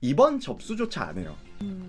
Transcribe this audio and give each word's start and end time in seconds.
이번 0.00 0.40
접수조차 0.40 1.04
안 1.08 1.18
해요. 1.18 1.36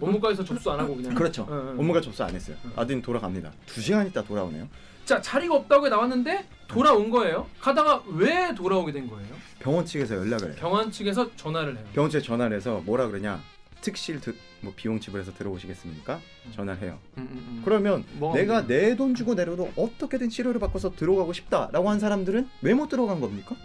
업무과에서 0.01 0.43
접수 0.43 0.69
안 0.71 0.79
하고 0.79 0.95
그냥. 0.95 1.13
그렇죠. 1.15 1.47
응, 1.49 1.69
응. 1.73 1.79
업무가 1.79 2.01
접수 2.01 2.23
안 2.23 2.33
했어요. 2.35 2.57
아드님 2.75 3.01
돌아갑니다. 3.01 3.51
두 3.65 3.79
시간 3.81 4.05
있다 4.07 4.23
돌아오네요. 4.23 4.67
자 5.05 5.21
자리가 5.21 5.55
없다고 5.55 5.87
나왔는데 5.89 6.45
돌아온 6.67 7.09
거예요. 7.09 7.47
가다가 7.59 8.03
왜 8.07 8.53
돌아오게 8.53 8.91
된 8.91 9.07
거예요? 9.09 9.27
병원 9.59 9.85
측에서 9.85 10.15
연락을 10.15 10.49
해요. 10.49 10.55
병원 10.59 10.91
측에서 10.91 11.33
전화를 11.35 11.77
해요. 11.77 11.85
병원 11.93 12.11
측에 12.11 12.21
전화를 12.21 12.55
해서 12.57 12.81
뭐라 12.85 13.07
그러냐? 13.07 13.41
특실 13.81 14.19
드, 14.21 14.35
뭐 14.61 14.71
비용 14.75 14.99
지불해서 14.99 15.33
들어오시겠습니까? 15.33 16.19
전화를 16.55 16.81
해요. 16.83 16.99
음, 17.17 17.27
음, 17.31 17.37
음. 17.47 17.61
그러면 17.65 18.03
뭐가 18.13 18.37
내가? 18.37 18.67
내 18.67 18.95
돈 18.95 19.15
주고 19.15 19.33
내려도 19.33 19.71
어떻게든 19.75 20.29
치료를 20.29 20.59
받고서 20.59 20.91
들어가고 20.95 21.33
싶다라고 21.33 21.89
한 21.89 21.99
사람들은 21.99 22.47
왜 22.61 22.73
못 22.75 22.89
들어간 22.89 23.19
겁니까? 23.19 23.55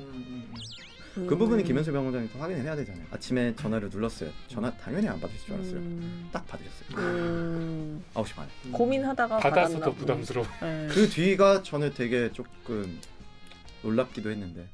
음. 1.17 1.27
그 1.27 1.37
부분은 1.37 1.65
김현수 1.65 1.93
병원장이 1.93 2.29
또 2.33 2.39
확인을 2.39 2.63
해야 2.63 2.77
되잖아요. 2.77 3.05
아침에 3.11 3.55
전화를 3.57 3.89
눌렀어요. 3.91 4.31
전화 4.49 4.71
당연히 4.77 5.09
안 5.09 5.19
받으실 5.21 5.47
줄 5.47 5.55
알았어요. 5.55 5.77
음. 5.77 6.29
딱 6.33 6.47
받으셨어요. 6.47 6.99
음. 6.99 8.05
9시 8.15 8.35
반에. 8.35 8.49
음. 8.67 8.73
고민하다가 8.73 9.39
받아서 9.39 9.81
더. 9.81 9.93
부담스러워. 9.93 10.47
네. 10.61 10.89
그 10.91 11.09
뒤가 11.09 11.63
저는 11.63 11.95
되게 11.95 12.31
조금 12.33 12.99
놀랍기도 13.83 14.31
했는데 14.31 14.67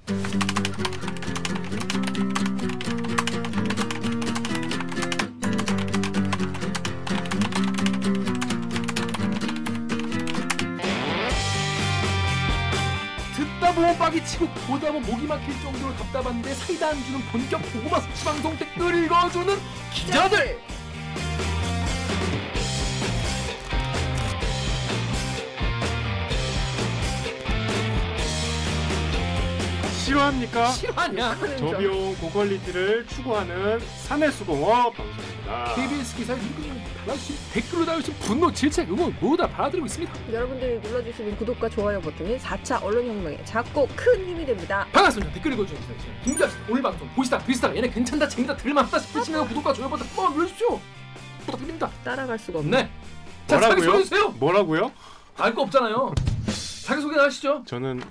빡이 13.98 14.24
치고 14.24 14.46
보다 14.66 14.92
보면 14.92 15.02
목이 15.02 15.26
막힐 15.26 15.60
정도로 15.60 15.94
답답한데 15.96 16.54
사이다 16.54 16.88
안 16.88 17.04
주는 17.04 17.20
본격 17.32 17.60
고구마 17.72 18.00
수치 18.00 18.24
방송 18.24 18.56
댓글 18.56 19.04
읽어주는 19.04 19.58
기자들. 19.92 20.60
싫어합니까? 30.12 30.68
실화냐? 30.72 31.36
저비용 31.56 32.14
고퀄리티를 32.16 33.06
추구하는 33.06 33.80
사내수공업 33.80 34.94
방송입니다. 34.94 35.74
KBS 35.74 36.16
읽으면 36.20 36.82
달아주신 37.06 37.36
댓글로 37.52 37.84
달아주신 37.86 38.14
분노, 38.20 38.52
질책, 38.52 38.90
응원 38.90 39.16
모두 39.20 39.38
다 39.38 39.48
받아들이고 39.48 39.86
있습니다. 39.86 40.12
여러분들이 40.32 40.78
눌러주시는 40.80 41.36
구독과 41.36 41.70
좋아요 41.70 42.00
버튼이 42.00 42.38
4차 42.38 42.82
언론혁명에 42.82 43.42
작고 43.44 43.88
큰 43.96 44.24
힘이 44.26 44.44
됩니다. 44.44 44.86
반갑습니다. 44.92 45.32
댓글 45.32 45.54
읽어주는 45.54 45.80
기사. 45.80 45.94
김기아 46.24 46.48
씨, 46.48 46.56
오늘 46.68 46.82
방송 46.82 47.08
보시다, 47.14 47.38
들으시다, 47.38 47.74
얘네 47.74 47.88
괜찮다, 47.90 48.28
재밌다, 48.28 48.56
들만하다 48.56 48.98
싶으시면 48.98 49.48
구독과 49.48 49.72
좋아요 49.72 49.88
버튼 49.88 50.06
꼭 50.14 50.32
눌러주십시오. 50.34 50.78
부탁드립니다. 51.46 51.90
따라갈 52.04 52.38
수가 52.38 52.58
없네. 52.58 52.82
네. 52.82 52.90
자, 53.46 53.58
자기 53.60 53.76
뭐라고요? 53.76 53.84
소개해주세요. 53.84 54.28
뭐라고요? 54.38 54.92
알거 55.38 55.62
없잖아요. 55.62 56.14
자기 56.84 57.00
소개 57.00 57.18
하시죠. 57.18 57.62
저는 57.66 58.02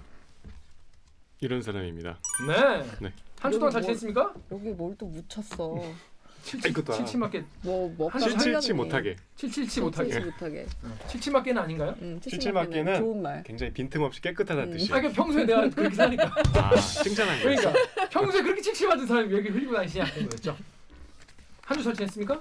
이런 1.41 1.61
사람입니다. 1.61 2.17
네. 2.47 2.83
네. 3.01 3.13
한 3.39 3.51
주 3.51 3.57
동안 3.57 3.71
잘 3.71 3.81
여기 3.81 3.87
뭐- 3.91 3.97
지냈습니까? 3.97 4.33
여기 4.51 4.69
뭘 4.69 4.95
또 4.97 5.05
묻혔어. 5.07 5.75
이것도 6.67 6.93
칠칠 6.93 7.19
맞게 7.19 7.43
뭐 7.61 7.93
먹다 7.97 8.15
한 8.15 8.21
주- 8.21 8.29
칠칠치 8.37 8.73
못하게 8.73 9.15
칠칠치 9.35 9.81
못하게. 9.81 10.09
칠칠치 10.09 10.25
못하게. 10.31 10.65
칠칠 11.07 11.33
맞게는 11.33 11.61
아닌가요? 11.61 11.95
음, 12.01 12.19
칠칠 12.19 12.51
맞게는 12.51 12.95
좋은 12.99 13.21
말. 13.21 13.43
굉장히 13.43 13.71
빈틈없이 13.73 14.21
깨끗하다는 14.21 14.71
음. 14.71 14.77
뜻이에요. 14.77 14.93
아, 14.95 14.99
그러니까 15.01 15.23
평소에 15.23 15.45
내가 15.45 15.69
그렇게 15.69 15.95
사니까. 15.95 16.31
아, 16.55 16.75
칭찬한 16.75 17.41
거예요. 17.43 17.57
그러니까 17.59 18.09
평소에 18.09 18.41
그렇게 18.41 18.61
칠칠 18.61 18.87
맞은 18.87 19.05
사람이 19.05 19.27
왜 19.29 19.35
이렇게 19.35 19.49
흘리고 19.49 19.73
다니시냐 19.73 20.03
하는 20.03 20.29
거였죠. 20.29 20.57
한 21.63 21.77
주 21.77 21.83
잘 21.83 21.93
지냈습니까? 21.93 22.39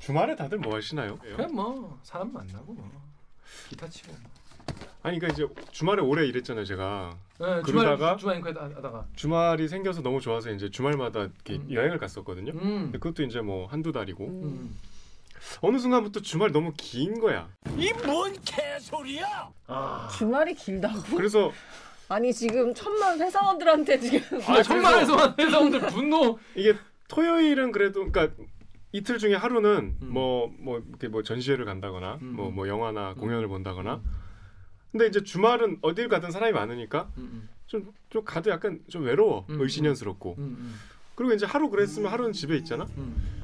주말에 0.00 0.34
다들 0.34 0.58
뭐 0.58 0.74
하시나요? 0.74 1.18
그냥 1.18 1.54
뭐 1.54 1.98
사람 2.02 2.32
만나고 2.32 2.72
뭐 2.72 2.90
기타 3.68 3.86
치고. 3.88 4.12
뭐. 4.12 4.37
아니 5.02 5.18
그러니까 5.18 5.28
이제 5.28 5.54
주말에 5.70 6.02
오래 6.02 6.26
일했잖아요, 6.26 6.64
제가. 6.64 7.10
네, 7.38 7.60
그러다가 7.62 8.16
주말 8.16 8.42
주말 8.42 8.54
하다가. 8.74 9.06
주말이 9.14 9.68
생겨서 9.68 10.02
너무 10.02 10.20
좋아서 10.20 10.50
이제 10.50 10.70
주말마다 10.70 11.20
이렇게 11.20 11.54
음. 11.54 11.68
여행을 11.70 11.98
갔었거든요. 11.98 12.52
음. 12.52 12.58
근데 12.84 12.98
그것도 12.98 13.22
이제 13.22 13.40
뭐 13.40 13.66
한두 13.66 13.92
달이고 13.92 14.24
음. 14.26 14.42
음. 14.42 14.78
어느 15.60 15.78
순간부터 15.78 16.20
주말 16.20 16.50
너무 16.50 16.72
긴 16.76 17.20
거야. 17.20 17.48
아. 19.68 20.08
주말이 20.18 20.54
길다고? 20.54 21.16
그래서 21.16 21.52
아니 22.08 22.32
지금 22.32 22.74
천만 22.74 23.20
회사원들한테 23.20 24.00
지금 24.00 24.40
아, 24.46 24.62
천만에서만 24.62 25.34
회사원들 25.38 25.80
분노. 25.88 26.38
이게 26.56 26.74
토요일은 27.08 27.70
그래도 27.70 28.10
그러니까 28.10 28.34
이틀 28.90 29.18
중에 29.18 29.34
하루는 29.36 29.96
음. 30.02 30.12
뭐뭐 30.12 30.82
이렇게 30.88 31.06
뭐 31.08 31.22
전시회를 31.22 31.64
간다거나 31.66 32.18
음. 32.20 32.34
뭐뭐 32.34 32.66
영화나 32.66 33.14
공연을 33.14 33.46
본다거나 33.46 33.94
음. 33.96 34.27
근데 34.92 35.06
이제 35.06 35.22
주말은 35.22 35.78
어딜 35.82 36.08
가든 36.08 36.30
사람이 36.30 36.52
많으니까 36.52 37.10
음, 37.18 37.48
좀좀 37.66 38.24
가도 38.24 38.50
약간 38.50 38.80
좀 38.88 39.04
외로워 39.04 39.44
음. 39.50 39.60
의신연스럽고 39.60 40.36
음, 40.38 40.56
음, 40.58 40.74
그리고 41.14 41.34
이제 41.34 41.44
하루 41.46 41.68
그랬으면 41.70 42.10
하루는 42.10 42.32
집에 42.32 42.56
있잖아 42.56 42.86
음. 42.96 43.38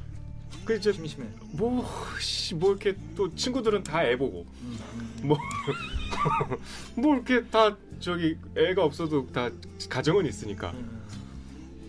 그 0.65 0.75
이제 0.75 0.91
심심해. 0.91 1.27
뭐 1.53 1.85
씨 2.19 2.55
뭐 2.55 2.71
이렇게 2.71 2.95
또 3.15 3.33
친구들은 3.35 3.83
다 3.83 4.03
애 4.03 4.17
보고 4.17 4.45
음, 4.63 4.77
음. 4.95 5.27
뭐 5.27 5.37
뭐 6.97 7.15
이렇게 7.15 7.45
다 7.45 7.75
저기 7.99 8.37
애가 8.55 8.83
없어도 8.83 9.27
다 9.31 9.49
가정은 9.89 10.25
있으니까 10.25 10.71
음. 10.71 11.01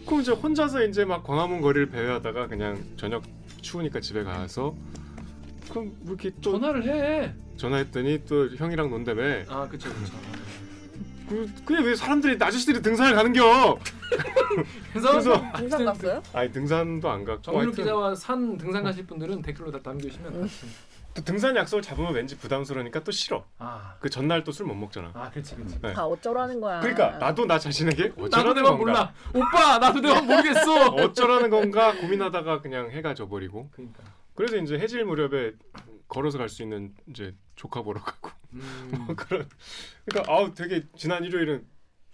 그럼 0.04 0.20
이제 0.20 0.32
혼자서 0.32 0.84
이제 0.84 1.04
막 1.04 1.24
광화문 1.24 1.60
거리를 1.62 1.88
배회하다가 1.88 2.46
그냥 2.48 2.84
저녁 2.96 3.22
추우니까 3.62 4.00
집에 4.00 4.22
가서 4.22 4.76
그럼 5.70 5.92
뭐 6.00 6.14
이렇게 6.14 6.30
또 6.42 6.52
전화를 6.52 6.86
해. 6.86 7.34
전화했더니 7.56 8.24
또 8.26 8.48
형이랑 8.54 8.90
논다며 8.90 9.22
아, 9.48 9.66
그쵸, 9.68 9.88
그쵸. 9.94 10.12
그, 11.28 11.50
그게 11.64 11.82
왜 11.82 11.94
사람들이 11.96 12.36
아저씨들이 12.40 12.80
등산을 12.82 13.14
가는겨 13.16 13.78
그래서, 14.92 15.10
그래서- 15.12 15.52
등산 15.56 15.84
갔어요? 15.84 16.22
아니 16.32 16.52
등산도 16.52 17.08
안 17.10 17.24
갔고 17.24 17.42
정민욱 17.42 17.74
기자와 17.74 18.14
산 18.14 18.56
등산 18.56 18.84
가실 18.84 19.06
분들은 19.06 19.42
댓글로 19.42 19.70
다 19.72 19.80
남겨주시면. 19.82 20.34
음. 20.34 20.48
또 21.14 21.22
등산 21.24 21.56
약속을 21.56 21.80
잡으면 21.82 22.12
왠지 22.12 22.36
부담스러우니까 22.36 23.02
또 23.02 23.10
싫어 23.10 23.42
아, 23.58 23.96
그 24.00 24.10
전날 24.10 24.44
또 24.44 24.50
술 24.50 24.66
못 24.68 24.74
먹잖아 24.74 25.10
아, 25.14 25.30
그렇지, 25.30 25.56
그렇지. 25.56 25.80
네. 25.80 25.94
다 25.94 26.04
어쩌라는 26.04 26.60
거야. 26.60 26.78
그러니까 26.80 27.16
나도 27.16 27.46
나 27.46 27.58
자신에게 27.58 28.12
나도 28.30 28.52
건가 28.54 28.72
몰라. 28.72 29.12
오빠, 29.34 29.78
나도 29.78 30.00
내가 30.00 30.20
모르겠어. 30.20 30.88
어쩌라는 30.92 31.48
건가 31.48 31.94
고민하다가 31.96 32.60
그냥 32.60 32.90
해가 32.90 33.14
져버리고 33.14 33.70
그러니까. 33.72 34.02
그래서 34.34 34.58
이제 34.58 34.78
해질 34.78 35.06
무렵에 35.06 35.52
걸어서 36.06 36.36
갈 36.36 36.50
수 36.50 36.62
있는 36.62 36.92
이제 37.08 37.34
조카 37.56 37.82
보러 37.82 38.00
가고 38.00 38.30
음. 38.52 39.06
그런 39.16 39.48
그러니까 40.04 40.32
아우 40.32 40.54
되게 40.54 40.84
지난 40.96 41.24
일요일은 41.24 41.66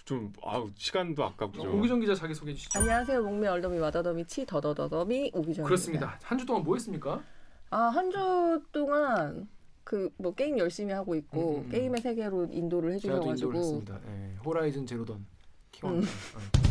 좀 0.05 0.33
아우 0.43 0.71
시간도 0.77 1.23
아깝죠. 1.25 1.63
오기정 1.77 2.01
기자 2.01 2.15
자기 2.15 2.35
소개해 2.35 2.57
주시죠. 2.57 2.79
안녕하세요. 2.79 3.23
목매 3.23 3.47
얼더미 3.49 3.79
와더더미 3.79 4.27
치 4.27 4.45
더더더더미 4.47 5.31
오기정. 5.35 5.65
그렇습니다. 5.65 6.19
한 6.23 6.39
주 6.39 6.47
동안 6.47 6.65
뭐 6.65 6.75
했습니까? 6.77 7.23
아한 7.71 8.11
주 8.11 8.63
동안 8.73 9.49
그 9.85 10.11
뭐 10.17 10.35
게임 10.35 10.59
열심히 10.59 10.93
하고 10.93 11.15
있고 11.17 11.57
음, 11.57 11.61
음, 11.63 11.65
음. 11.67 11.71
게임의 11.71 12.01
세계로 12.01 12.45
인도를 12.51 12.53
또 12.53 12.57
인도를 12.57 12.93
해주셔가지고 12.95 13.55
했습니다. 13.55 14.01
예, 14.09 14.37
호라이즌 14.45 14.87
제로던 14.87 15.25
킹원 15.73 15.99
음. 15.99 16.03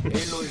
에일로이 0.05 0.47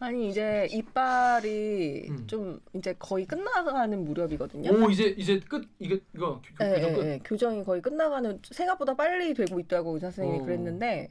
아니 0.00 0.28
이제 0.28 0.66
이빨이 0.72 2.08
음. 2.10 2.26
좀 2.26 2.60
이제 2.74 2.94
거의 2.98 3.26
끝나가는 3.26 4.04
무렵이거든요. 4.04 4.70
오 4.72 4.90
이제 4.90 5.14
이제 5.16 5.38
끝 5.40 5.66
이게 5.78 6.00
이거 6.14 6.40
교- 6.42 6.54
교- 6.58 6.64
예, 6.64 6.70
교정 6.80 6.90
예, 6.90 6.94
끝. 6.94 7.04
예. 7.06 7.20
교정이 7.24 7.64
거의 7.64 7.80
끝나가는 7.82 8.38
생각보다 8.50 8.94
빨리 8.94 9.32
되고 9.34 9.58
있다고 9.60 9.94
의사 9.94 10.06
선생님이 10.10 10.40
어. 10.40 10.44
그랬는데 10.44 11.08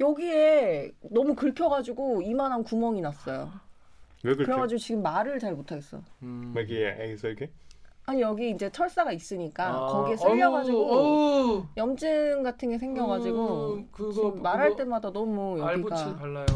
여기에 0.00 0.92
너무 1.10 1.34
긁혀가지고 1.34 2.22
이만한 2.22 2.64
구멍이 2.64 3.00
났어요. 3.00 3.50
왜 4.22 4.32
그렇게 4.34 4.44
그래가지고 4.44 4.78
지금 4.78 5.02
말을 5.02 5.38
잘 5.38 5.54
못하겠어. 5.54 6.00
음. 6.22 6.52
막 6.54 6.62
이게 6.62 6.96
애기서 6.98 7.28
이렇게 7.28 7.50
아니 8.06 8.20
여기 8.20 8.50
이제 8.50 8.70
철사가 8.70 9.12
있으니까 9.12 9.68
아, 9.68 9.86
거기에 9.88 10.16
쓸려가지고 10.16 10.78
어우, 10.78 11.66
염증 11.76 12.42
같은 12.42 12.70
게 12.70 12.78
생겨가지고 12.78 13.38
어우, 13.38 13.84
그거 13.90 14.12
지금 14.12 14.42
말할 14.42 14.68
그거 14.70 14.76
때마다 14.84 15.12
너무 15.12 15.58
여기가 15.58 16.16
발라요. 16.16 16.46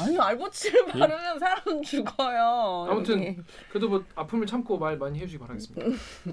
아니요 0.00 0.22
알보치를 0.22 0.86
바르면 0.86 1.38
사람 1.38 1.82
죽어요. 1.82 2.86
아무튼 2.90 3.24
여기. 3.24 3.36
그래도 3.70 3.88
뭐 3.88 4.04
아픔을 4.14 4.46
참고 4.46 4.78
말 4.78 4.96
많이 4.96 5.18
해주시기 5.18 5.38
바라겠습니다. 5.38 5.86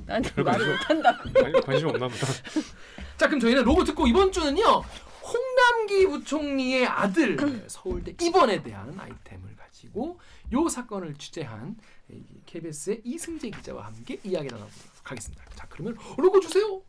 아니 0.14 0.28
말을 0.44 0.72
못한다고. 0.72 1.30
아니, 1.44 1.62
관심 1.62 1.88
없나 1.90 2.08
보다. 2.08 2.28
자 3.18 3.28
그럼 3.28 3.40
저희는 3.40 3.64
로고 3.64 3.84
듣고 3.84 4.08
이번 4.08 4.32
주는요 4.32 4.84
홍남기 5.24 6.06
부총리의 6.08 6.86
아들 6.86 7.64
서울대 7.68 8.14
입원에 8.22 8.62
대한 8.62 8.96
아이템을 9.00 9.56
가지고 9.56 10.20
요 10.54 10.70
사건을 10.70 11.16
취재한 11.16 11.76
이 12.10 12.22
KBS의 12.46 13.02
이승재 13.04 13.50
기자와 13.50 13.86
함께 13.88 14.20
이야기 14.24 14.48
나눠보도록 14.48 15.12
하겠습니다. 15.12 15.44
자 15.56 15.66
그러면 15.70 15.98
로고 16.18 16.40
주세요. 16.40 16.82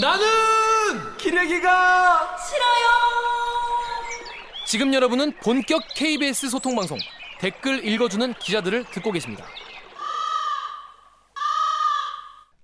나는 0.00 1.16
기레기가 1.18 2.36
싫어요. 2.38 3.63
지금 4.64 4.94
여러분은 4.94 5.32
본격 5.42 5.82
KBS 5.94 6.48
소통 6.48 6.74
방송 6.74 6.98
댓글 7.38 7.84
읽어주는 7.86 8.34
기자들을 8.34 8.84
듣고 8.84 9.12
계십니다. 9.12 9.44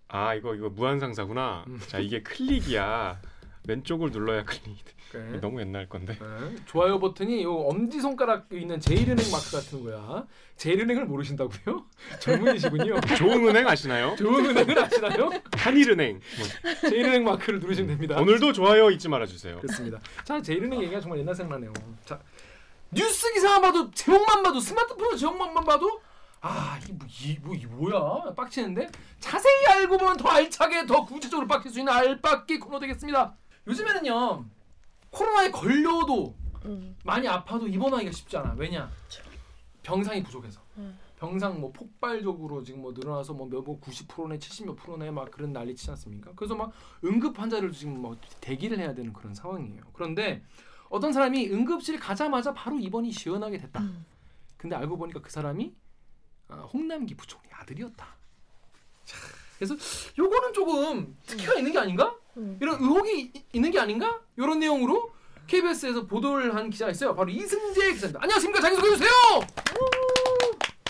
아 0.08 0.34
이거 0.34 0.54
이거 0.54 0.68
무한상사구나. 0.70 1.64
음. 1.68 1.80
자 1.86 1.98
이게 1.98 2.22
클릭이야. 2.22 3.20
왼쪽을 3.68 4.10
눌러야 4.10 4.44
클릭이 4.44 4.76
돼. 4.84 4.92
네. 5.12 5.40
너무 5.40 5.60
옛날 5.60 5.88
건데. 5.88 6.16
네. 6.18 6.56
좋아요 6.66 6.98
버튼이 6.98 7.42
요 7.42 7.54
엄지 7.54 8.00
손가락에 8.00 8.58
있는 8.58 8.80
제일은행 8.80 9.30
마크 9.30 9.50
같은 9.52 9.82
거야. 9.84 10.24
제일은행을 10.56 11.06
모르신다고요? 11.06 11.84
젊은이시군요. 12.20 13.00
좋은 13.18 13.48
은행 13.48 13.66
아시나요? 13.66 14.14
좋은 14.16 14.46
은행을 14.46 14.78
아시나요? 14.78 15.30
한일은행. 15.56 16.20
뭐. 16.38 16.80
제일은행 16.90 17.24
마크를 17.24 17.60
누르시면 17.60 17.88
됩니다. 17.88 18.20
오늘도 18.20 18.52
좋아요 18.52 18.90
잊지 18.90 19.08
말아주세요. 19.08 19.60
그렇습니다. 19.60 19.98
자, 20.24 20.40
제일은행 20.40 20.82
얘기가 20.82 21.00
정말 21.00 21.18
옛날 21.18 21.34
생각나네요. 21.34 21.72
자, 22.04 22.18
뉴스 22.92 23.32
기사만 23.32 23.60
봐도 23.62 23.90
제목만 23.90 24.42
봐도 24.42 24.58
스마트폰 24.60 25.16
제목만 25.16 25.64
봐도 25.64 26.00
아, 26.42 26.78
이게 26.82 26.92
뭐, 26.94 27.06
이, 27.06 27.38
뭐, 27.42 27.54
이 27.54 27.66
뭐야? 27.66 28.34
빡치는데 28.34 28.88
자세히 29.18 29.66
알고 29.68 29.98
보면 29.98 30.16
더 30.16 30.28
알차게 30.28 30.86
더 30.86 31.04
구체적으로 31.04 31.46
빡칠 31.46 31.70
수 31.70 31.78
있는 31.80 31.92
알빡기 31.92 32.58
코너 32.58 32.78
되겠습니다. 32.80 33.36
요즘에는요 33.70 34.44
코로나에 35.10 35.50
걸려도 35.50 36.34
음. 36.66 36.96
많이 37.04 37.26
아파도 37.26 37.66
입원하기가 37.66 38.12
쉽지 38.12 38.36
않아. 38.36 38.54
왜냐? 38.56 38.90
병상이 39.82 40.22
부족해서. 40.22 40.60
음. 40.76 40.98
병상 41.18 41.60
뭐 41.60 41.70
폭발적으로 41.72 42.62
지금 42.62 42.80
뭐 42.80 42.92
늘어나서 42.92 43.34
뭐몇뭐 43.34 43.80
90%네 43.80 44.38
70몇 44.38 44.76
프로네 44.76 45.10
막 45.10 45.30
그런 45.30 45.52
난리 45.52 45.74
치지 45.76 45.90
않습니까? 45.90 46.32
그래서 46.34 46.54
막 46.54 46.72
응급 47.04 47.38
환자를 47.38 47.72
지금 47.72 48.00
뭐 48.00 48.16
대기를 48.40 48.78
해야 48.78 48.94
되는 48.94 49.12
그런 49.12 49.34
상황이에요. 49.34 49.82
그런데 49.92 50.42
어떤 50.88 51.12
사람이 51.12 51.48
응급실 51.50 52.00
가자마자 52.00 52.54
바로 52.54 52.78
입원이 52.78 53.12
시원하게 53.12 53.58
됐다. 53.58 53.80
음. 53.80 54.04
근데 54.56 54.76
알고 54.76 54.96
보니까 54.96 55.20
그 55.20 55.30
사람이 55.30 55.74
아, 56.48 56.56
홍남기 56.72 57.14
부총리 57.14 57.48
아들이었다. 57.52 58.06
자, 59.04 59.16
그래서 59.56 59.76
요거는 60.18 60.52
조금 60.54 61.16
특혜가 61.26 61.54
있는 61.56 61.72
게 61.72 61.78
아닌가? 61.78 62.16
음. 62.40 62.56
이런 62.60 62.80
의혹이 62.80 63.20
이- 63.34 63.44
있는 63.52 63.70
게 63.70 63.78
아닌가? 63.78 64.20
이런 64.36 64.58
내용으로 64.58 65.10
KBS에서 65.46 66.06
보도를 66.06 66.54
한 66.54 66.70
기자가 66.70 66.90
있어요. 66.90 67.14
바로 67.14 67.28
이승재 67.30 67.92
기자입니다. 67.94 68.20
안녕하십니까? 68.22 68.60
자기소개해 68.62 68.96
주세요. 68.96 69.10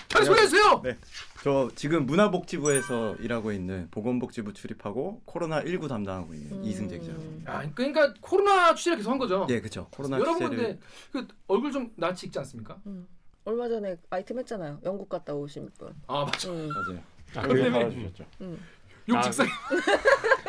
자기소개해 0.07 0.47
주세요. 0.47 0.81
네. 0.83 0.97
저 1.43 1.69
지금 1.75 2.05
문화복지부에서 2.05 3.15
일하고 3.15 3.51
있는 3.51 3.87
보건복지부 3.89 4.53
출입하고 4.53 5.21
코로나 5.25 5.61
19 5.65 5.87
담당하고 5.87 6.33
있는 6.35 6.57
음. 6.57 6.63
이승재 6.63 6.99
기자입니다. 6.99 7.51
아, 7.51 7.69
그러니까 7.73 8.13
코로나 8.21 8.75
취재를 8.75 8.97
계속 8.97 9.09
한 9.11 9.17
거죠. 9.17 9.47
예, 9.49 9.59
그렇죠. 9.59 9.87
코로나 9.91 10.19
여러분 10.19 10.51
취재를 10.51 10.57
근데 10.57 10.79
그 11.11 11.27
얼굴 11.47 11.71
좀 11.71 11.91
낯이 11.95 12.17
익지 12.25 12.37
않습니까? 12.39 12.77
음. 12.85 13.07
얼마 13.43 13.67
전에 13.67 13.97
아이템 14.11 14.37
했잖아요. 14.37 14.79
영국 14.83 15.09
갔다 15.09 15.33
오신 15.33 15.71
분. 15.79 15.95
아 16.05 16.23
맞아. 16.25 16.51
음. 16.51 16.69
맞아요. 16.69 17.03
아, 17.35 17.47
그게 17.47 17.63
때문에- 17.63 17.71
달아주셨죠. 17.73 18.25
음. 18.41 18.63
욕 19.09 19.17
아, 19.17 19.21
직사. 19.23 19.43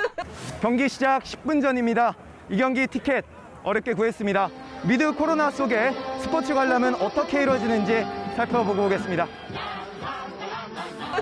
경기 0.61 0.89
시작 0.89 1.23
10분 1.23 1.61
전입니다. 1.63 2.15
이 2.51 2.57
경기 2.57 2.87
티켓 2.87 3.25
어렵게 3.63 3.95
구했습니다. 3.95 4.51
위드 4.85 5.13
코로나 5.15 5.51
속에 5.51 5.93
스포츠 6.21 6.55
관람은 6.55 6.95
어떻게 6.97 7.43
이루어지는지 7.43 8.05
살펴보고 8.37 8.87
오겠습니다. 8.87 9.27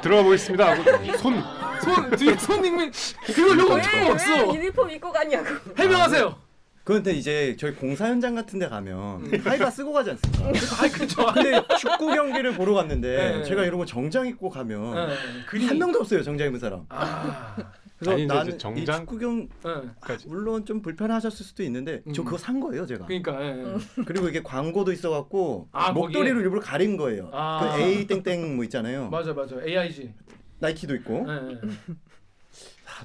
들어가 0.02 0.22
보겠습니다. 0.22 0.74
손 1.18 1.42
손 1.80 2.10
뒤에 2.10 2.34
손 2.36 2.62
익면 2.62 2.92
그걸 3.26 3.58
욕 3.58 3.70
엄청 3.70 3.92
왜, 4.00 4.04
왜 4.04 4.10
없어. 4.10 4.54
유니폼 4.54 4.90
입고 4.90 5.10
갔냐고. 5.10 5.46
해명하세요. 5.78 6.36
그런데 6.84 7.12
이제 7.12 7.56
저희 7.58 7.74
공사 7.74 8.06
현장 8.06 8.34
같은 8.34 8.58
데 8.58 8.68
가면 8.68 9.40
하이바 9.42 9.70
쓰고 9.70 9.92
가지 9.92 10.10
않습니까? 10.10 10.48
아 10.84 10.88
그죠. 10.90 11.24
근데 11.32 11.62
축구 11.78 12.08
경기를 12.08 12.52
보러 12.54 12.74
갔는데 12.74 13.36
네. 13.38 13.44
제가 13.44 13.64
이러고 13.64 13.86
정장 13.86 14.26
입고 14.26 14.50
가면 14.50 15.08
네, 15.54 15.66
한 15.66 15.78
명도 15.78 16.00
없어요 16.00 16.22
정장 16.22 16.48
입은 16.48 16.58
사람. 16.58 16.84
아. 16.90 17.56
그래서 18.00 18.12
아니, 18.14 18.24
나는 18.26 18.56
정장- 18.58 18.82
이 18.82 18.86
축구 19.00 19.18
경 19.18 19.48
네. 19.62 20.16
물론 20.26 20.64
좀 20.64 20.80
불편하셨을 20.80 21.44
수도 21.44 21.62
있는데 21.64 22.02
저 22.14 22.22
음. 22.22 22.24
그거 22.24 22.38
산 22.38 22.58
거예요 22.58 22.86
제가. 22.86 23.04
그러니까 23.04 23.42
예, 23.44 23.62
예. 23.98 24.02
그리고 24.06 24.26
이게 24.28 24.42
광고도 24.42 24.90
있어갖고 24.90 25.68
아, 25.70 25.92
목도리를 25.92 26.30
거기에? 26.32 26.42
일부러 26.44 26.60
가린 26.62 26.96
거예요. 26.96 27.28
아. 27.32 27.74
그 27.76 27.82
A 27.82 28.06
땡땡 28.06 28.56
뭐 28.56 28.64
있잖아요. 28.64 29.10
맞아 29.10 29.34
맞아 29.34 29.56
AIG. 29.62 30.14
나이키도 30.60 30.94
있고 30.96 31.26
예, 31.28 31.32
예. 31.52 31.58
아, 31.58 31.60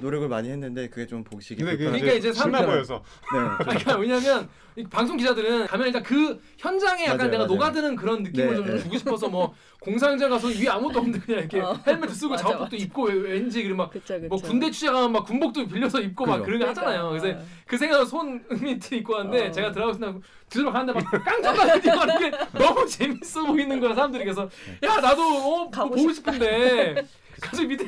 노력을 0.01 0.27
많이 0.27 0.49
했는데 0.49 0.89
그게 0.89 1.05
좀 1.07 1.23
보시기 1.23 1.63
근데 1.63 1.77
불편해요. 1.77 2.01
그러니까 2.01 2.17
이제 2.19 2.33
신나 2.33 2.59
사람들은- 2.61 2.65
보여서 2.65 3.03
네. 3.33 3.63
그러니까 3.65 3.97
왜냐면 3.97 4.49
이 4.77 4.83
방송 4.83 5.15
기자들은 5.15 5.67
가면 5.67 5.87
일단 5.87 6.03
그 6.03 6.37
현장에 6.57 7.05
약간 7.05 7.17
맞아요, 7.17 7.31
내가 7.31 7.43
맞아요. 7.45 7.53
녹아드는 7.53 7.95
그런 7.95 8.23
느낌을 8.23 8.49
네, 8.49 8.55
좀 8.57 8.65
네. 8.65 8.77
주고 8.83 8.97
싶어서 8.97 9.29
뭐 9.29 9.53
공사 9.79 10.09
현장 10.09 10.29
가서 10.29 10.49
위에 10.49 10.67
아무것도 10.67 10.99
없는데 10.99 11.19
그냥 11.25 11.39
이렇게 11.41 11.59
어. 11.61 11.79
헬멧 11.87 12.09
쓰고 12.09 12.31
맞아, 12.35 12.43
작업복도 12.43 12.75
입고 12.75 13.03
왠지 13.05 13.63
그리고 13.63 13.77
막 13.77 13.89
그쵸 13.91 14.15
그쵸. 14.15 14.27
뭐 14.27 14.37
군대 14.37 14.69
취재 14.71 14.87
가면 14.87 15.13
막 15.13 15.23
군복도 15.25 15.65
빌려서 15.67 16.01
입고 16.01 16.25
막 16.25 16.33
그죠. 16.39 16.45
그런 16.45 16.59
거 16.59 16.67
하잖아요. 16.67 17.09
그래서 17.09 17.23
그러니까. 17.27 17.45
그 17.65 17.77
생각으로 17.77 18.05
손 18.05 18.43
밑에 18.61 18.97
입고 18.97 19.13
왔는데 19.13 19.47
어. 19.47 19.51
제가 19.51 19.71
들어가서 19.71 20.19
들어 20.49 20.71
가는데 20.71 20.91
막 20.99 21.09
깡통 21.23 21.55
같은 21.55 21.81
뛰고 21.81 21.97
하는 21.97 22.19
게 22.19 22.37
너무 22.59 22.85
재밌어 22.85 23.45
보이는 23.45 23.79
거야 23.79 23.93
사람들이 23.95 24.25
그래서 24.25 24.49
야 24.83 24.99
나도 24.99 25.21
어, 25.21 25.39
뭐 25.41 25.69
가고 25.69 25.91
보고 25.95 26.11
싶은데 26.11 26.95
가서 27.41 27.63
밑에 27.63 27.85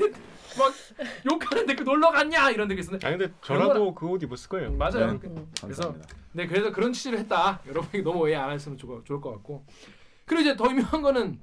막 0.57 0.73
욕하는데 1.31 1.75
그 1.75 1.83
놀러 1.83 2.11
갔냐 2.11 2.49
이런 2.51 2.67
데가 2.67 2.79
있었는데 2.79 3.07
아 3.07 3.09
근데 3.17 3.33
저라도 3.41 3.93
그 3.93 4.07
옷 4.07 4.21
입었을 4.23 4.49
거예요. 4.49 4.71
맞아요. 4.73 5.13
네. 5.13 5.19
그- 5.19 5.27
음. 5.27 5.51
감사합니다. 5.59 6.07
네 6.33 6.47
그래서 6.47 6.71
그런 6.71 6.93
취지를 6.93 7.19
했다. 7.19 7.59
여러분이 7.67 8.03
너무 8.03 8.19
오해 8.21 8.35
안 8.35 8.49
하시면 8.49 8.77
좋을, 8.77 9.03
좋을 9.03 9.19
것 9.21 9.31
같고 9.31 9.65
그리고 10.25 10.41
이제 10.41 10.55
더 10.55 10.65
유명한 10.69 11.01
거는 11.01 11.39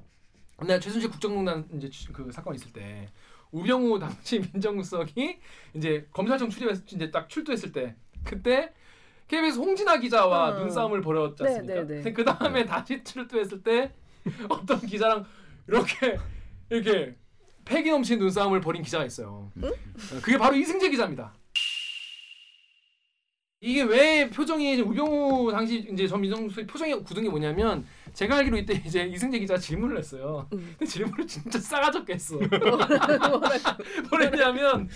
내가 0.60 0.78
최순실 0.78 1.10
국정농단 1.10 1.66
이제 1.76 1.90
취- 1.90 2.12
그 2.12 2.30
사건 2.32 2.54
있을 2.54 2.72
때 2.72 3.08
우병우 3.50 3.98
당시 3.98 4.40
민정수석이 4.54 5.38
이제 5.74 6.06
검찰청 6.12 6.48
출입했 6.50 6.92
이제 6.92 7.10
딱 7.10 7.28
출두했을 7.28 7.72
때 7.72 7.94
그때 8.24 8.72
KBS 9.28 9.58
홍진아 9.58 9.98
기자와 9.98 10.52
음. 10.56 10.60
눈싸움을 10.64 11.00
벌였지 11.00 11.42
네, 11.42 11.48
않습니까? 11.50 11.82
네, 11.86 12.00
네. 12.02 12.12
그 12.12 12.24
다음에 12.24 12.64
다시 12.64 13.02
출두했을 13.02 13.62
때 13.62 13.92
어떤 14.48 14.80
기자랑 14.80 15.24
이렇게 15.66 16.18
이렇게 16.70 17.16
패기 17.64 17.90
넘치는 17.90 18.20
눈싸움을 18.20 18.61
벌인 18.61 18.82
기자가 18.82 19.05
있어요. 19.05 19.50
어, 19.62 19.70
그게 20.22 20.38
바로 20.38 20.56
이승재 20.56 20.90
기자입니다. 20.90 21.32
이게 23.61 23.82
왜 23.82 24.28
표정이 24.28 24.78
우병우 24.82 25.50
당시 25.50 25.88
이제 25.90 26.06
전 26.06 26.20
민정수석 26.20 26.66
표정이 26.66 27.02
굳은 27.02 27.22
게 27.22 27.31
뭐냐면 27.31 27.87
제가 28.12 28.37
알기로 28.37 28.58
이때 28.58 28.75
이제 28.84 29.05
이승재 29.05 29.38
기자 29.38 29.55
가 29.55 29.61
질문을 29.61 29.96
했어요. 29.96 30.46
음. 30.52 30.75
근데 30.78 30.84
질문을 30.84 31.26
진짜 31.26 31.58
싸가지없게 31.58 32.12
했어. 32.12 32.37
뭐랬냐면 34.11 34.87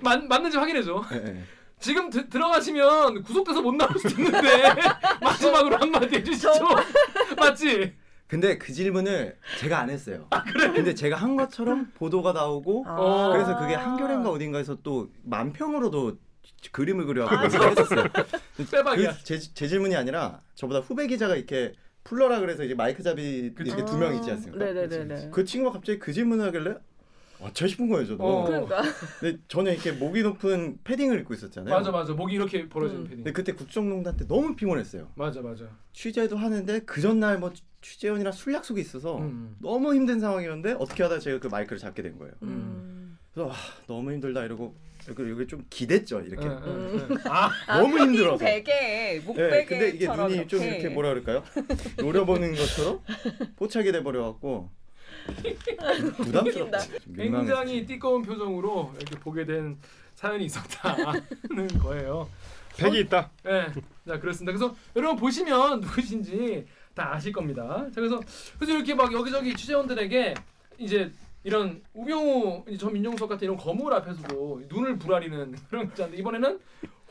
맞, 0.00 0.24
맞는지 0.24 0.56
확인해줘. 0.56 1.04
네, 1.10 1.20
네. 1.20 1.44
지금 1.78 2.08
드, 2.08 2.26
들어가시면 2.30 3.22
구속돼서 3.22 3.60
못 3.60 3.74
나올 3.74 3.90
수도 3.98 4.22
있는데 4.22 4.48
마지막으로 5.20 5.76
한마디 5.76 6.16
해주시죠. 6.16 6.52
맞지? 7.36 7.99
근데 8.30 8.58
그 8.58 8.72
질문을 8.72 9.36
제가 9.58 9.80
안 9.80 9.90
했어요. 9.90 10.28
근데 10.74 10.94
제가 10.94 11.16
한 11.16 11.36
것처럼 11.36 11.90
보도가 11.94 12.32
나오고 12.32 12.84
어. 12.86 13.32
그래서 13.32 13.58
그게 13.58 13.74
한겨레인가 13.74 14.30
어딘가에서 14.30 14.78
또 14.84 15.10
만평으로도 15.24 16.16
그림을 16.70 17.06
그려갖고 17.06 17.36
아, 17.58 17.68
했었어요. 17.68 18.04
빼박이야. 18.70 19.12
그 19.14 19.24
제, 19.24 19.38
제 19.40 19.66
질문이 19.66 19.96
아니라 19.96 20.40
저보다 20.54 20.78
후배 20.78 21.08
기자가 21.08 21.34
이렇게 21.34 21.72
풀러라 22.04 22.38
그래서 22.40 22.62
이제 22.62 22.74
마이크 22.74 23.02
잡이. 23.02 23.52
이렇게 23.58 23.84
두 23.84 23.96
명 23.98 24.14
있지 24.14 24.30
않습니까? 24.30 24.64
네네네네. 24.64 25.30
그 25.32 25.44
친구가 25.44 25.74
갑자기 25.74 25.98
그 25.98 26.12
질문을 26.12 26.46
하길래 26.46 26.76
어차 27.40 27.66
싶은 27.66 27.88
거예요 27.88 28.06
저도. 28.06 28.22
어. 28.22 28.44
그러니까. 28.44 28.82
근데 29.20 29.38
저는 29.48 29.72
이렇게 29.72 29.92
목이 29.92 30.22
높은 30.22 30.78
패딩을 30.84 31.20
입고 31.20 31.34
있었잖아요. 31.34 31.74
맞아 31.74 31.90
맞아 31.90 32.12
목이 32.12 32.34
이렇게 32.34 32.68
벌어지는 32.68 33.02
음. 33.02 33.04
패딩. 33.04 33.16
근데 33.18 33.32
그때 33.32 33.52
국정농단 33.52 34.16
때 34.16 34.26
너무 34.26 34.54
피곤했어요. 34.54 35.10
맞아 35.14 35.40
맞아. 35.40 35.64
취재도 35.92 36.36
하는데 36.36 36.80
그 36.80 37.00
전날 37.00 37.38
뭐 37.38 37.52
취재원이랑 37.82 38.32
술 38.32 38.54
약속이 38.54 38.80
있어서 38.80 39.18
음. 39.18 39.56
너무 39.60 39.94
힘든 39.94 40.20
상황이었는데 40.20 40.76
어떻게 40.78 41.02
하다 41.02 41.18
제가 41.18 41.40
그 41.40 41.48
마이크를 41.48 41.78
잡게 41.78 42.02
된 42.02 42.18
거예요. 42.18 42.34
음. 42.42 43.18
그래서 43.32 43.50
아, 43.50 43.54
너무 43.86 44.12
힘들다 44.12 44.44
이러고 44.44 44.74
이렇게 45.06 45.30
이게 45.32 45.46
좀 45.46 45.64
기댔죠 45.70 46.20
이렇게. 46.20 46.46
응, 46.46 46.60
응, 46.66 47.08
응. 47.10 47.16
아 47.24 47.50
너무 47.78 47.94
패딩 47.94 48.08
힘들어서. 48.10 48.44
베개, 48.44 49.22
목베개. 49.24 49.50
네, 49.50 49.64
근데 49.64 49.88
이게 49.90 50.06
눈이 50.06 50.46
좀 50.46 50.62
이렇게 50.62 50.88
뭐라 50.88 51.10
그럴까요? 51.10 51.42
노려보는 51.98 52.54
것처럼 52.54 53.00
포착이 53.56 53.92
돼 53.92 54.02
버려 54.02 54.24
갖고 54.24 54.70
부담스럽다. 56.16 56.78
좀 56.78 56.98
민망했어요. 57.06 57.56
굉장히 57.56 57.86
띠꺼운 57.86 58.22
표정으로 58.22 58.92
이렇게 58.96 59.18
보게 59.18 59.44
된 59.44 59.78
사연이 60.14 60.44
있었다는 60.46 61.68
거예요. 61.82 62.28
팩이 62.76 63.00
있다. 63.00 63.30
네, 63.42 63.66
자 64.06 64.18
그렇습니다. 64.20 64.56
그래서 64.56 64.74
여러분 64.96 65.16
보시면 65.16 65.80
누구신지 65.82 66.66
다 66.94 67.14
아실 67.14 67.32
겁니다. 67.32 67.86
자 67.86 68.00
그래서 68.00 68.20
그래서 68.58 68.74
이렇게 68.74 68.94
막 68.94 69.12
여기저기 69.12 69.54
취재원들에게 69.54 70.34
이제 70.78 71.12
이런 71.42 71.82
우병우 71.94 72.64
전 72.78 72.92
민정수석 72.92 73.28
같은 73.28 73.44
이런 73.46 73.56
거물 73.56 73.92
앞에서도 73.94 74.62
눈을 74.68 74.98
부라리는 74.98 75.56
그런 75.68 75.88
기자인데 75.90 76.18
이번에는 76.18 76.60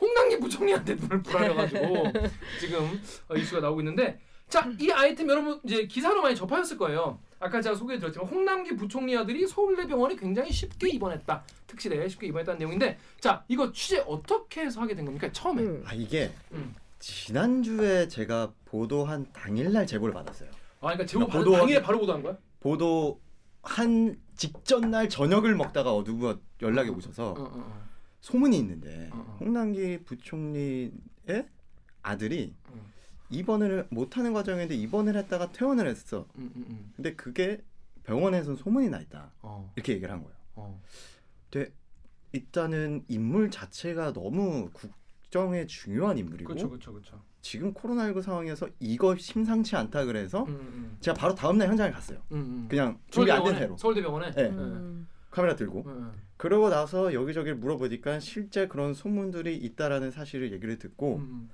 홍남기 0.00 0.38
부총리한테 0.38 0.94
눈을 0.94 1.22
부라려가지고 1.22 2.12
지금 2.60 3.00
어, 3.28 3.34
이슈가 3.34 3.60
나오고 3.60 3.80
있는데 3.80 4.20
자, 4.48 4.68
이 4.80 4.90
아이템 4.90 5.28
여러분 5.28 5.60
이제 5.64 5.86
기사로 5.86 6.22
많이 6.22 6.34
접하셨을 6.34 6.76
거예요. 6.76 7.18
아까 7.40 7.60
제가 7.62 7.74
소개해드렸지만 7.74 8.28
홍남기 8.28 8.76
부총리 8.76 9.16
아들이 9.16 9.46
서울대병원에 9.46 10.14
굉장히 10.16 10.52
쉽게 10.52 10.90
입원했다. 10.90 11.42
특실에 11.66 12.06
쉽게 12.06 12.26
입원했다는 12.26 12.58
내용인데, 12.58 12.98
자 13.18 13.42
이거 13.48 13.72
취재 13.72 14.04
어떻게 14.06 14.60
해서 14.60 14.82
하게 14.82 14.94
된 14.94 15.06
겁니까? 15.06 15.32
처음에. 15.32 15.62
음. 15.62 15.82
아 15.86 15.94
이게 15.94 16.30
음. 16.52 16.74
지난주에 16.98 18.08
제가 18.08 18.52
보도한 18.66 19.26
당일날 19.32 19.86
제보를 19.86 20.12
받았어요. 20.12 20.50
아, 20.50 20.92
그러니까 20.92 21.06
제보 21.06 21.26
그러니까 21.26 21.50
보도하기- 21.50 21.58
당일에 21.60 21.82
바로 21.82 21.98
보도한 21.98 22.22
거야? 22.22 22.36
보도 22.60 23.18
한 23.62 24.18
직전 24.36 24.90
날 24.90 25.08
저녁을 25.08 25.54
먹다가 25.56 25.94
어두가 25.94 26.38
연락이 26.60 26.90
오셔서 26.90 27.30
어, 27.30 27.40
어, 27.40 27.50
어. 27.54 27.88
소문이 28.20 28.58
있는데 28.58 29.08
어, 29.12 29.16
어. 29.16 29.36
홍남기 29.40 29.98
부총리의 30.04 30.92
아들이 32.02 32.54
음. 32.70 32.92
입원을 33.30 33.86
못하는 33.90 34.32
과정인데 34.32 34.74
입원을 34.74 35.16
했다가 35.16 35.52
퇴원을 35.52 35.86
했어. 35.86 36.26
음, 36.36 36.50
음, 36.56 36.66
음. 36.68 36.92
근데 36.96 37.14
그게 37.14 37.62
병원에서 38.04 38.56
소문이 38.56 38.88
나 38.90 39.00
있다. 39.00 39.30
어, 39.42 39.70
이렇게 39.76 39.94
얘기를 39.94 40.12
한 40.12 40.22
거예요. 40.22 40.36
어. 40.56 40.80
근데 41.50 41.72
일단은 42.32 43.04
인물 43.08 43.50
자체가 43.50 44.12
너무 44.12 44.70
국정에 44.72 45.66
중요한 45.66 46.18
인물이고 46.18 46.48
그렇죠, 46.48 46.68
그렇죠, 46.68 46.92
그렇죠. 46.92 47.22
지금 47.42 47.72
코로나19 47.72 48.22
상황에서 48.22 48.68
이거 48.80 49.16
심상치 49.16 49.74
않다 49.76 50.04
그래서 50.04 50.44
음, 50.44 50.48
음, 50.50 50.96
제가 51.00 51.16
바로 51.16 51.34
다음날 51.34 51.68
현장에 51.68 51.90
갔어요. 51.90 52.18
음, 52.32 52.36
음. 52.36 52.66
그냥 52.68 52.98
준비 53.10 53.30
안 53.30 53.44
된? 53.44 53.54
채로 53.54 53.76
서울대병원에. 53.76 54.32
네. 54.32 54.48
음. 54.48 55.08
카메라 55.30 55.54
들고 55.54 55.84
음, 55.86 56.12
그러고 56.36 56.70
나서 56.70 57.14
여기저기 57.14 57.52
물어보니까 57.52 58.18
실제 58.18 58.66
그런 58.66 58.94
소문들이 58.94 59.56
있다라는 59.56 60.10
사실을 60.10 60.52
얘기를 60.52 60.78
듣고 60.78 61.18
음, 61.18 61.48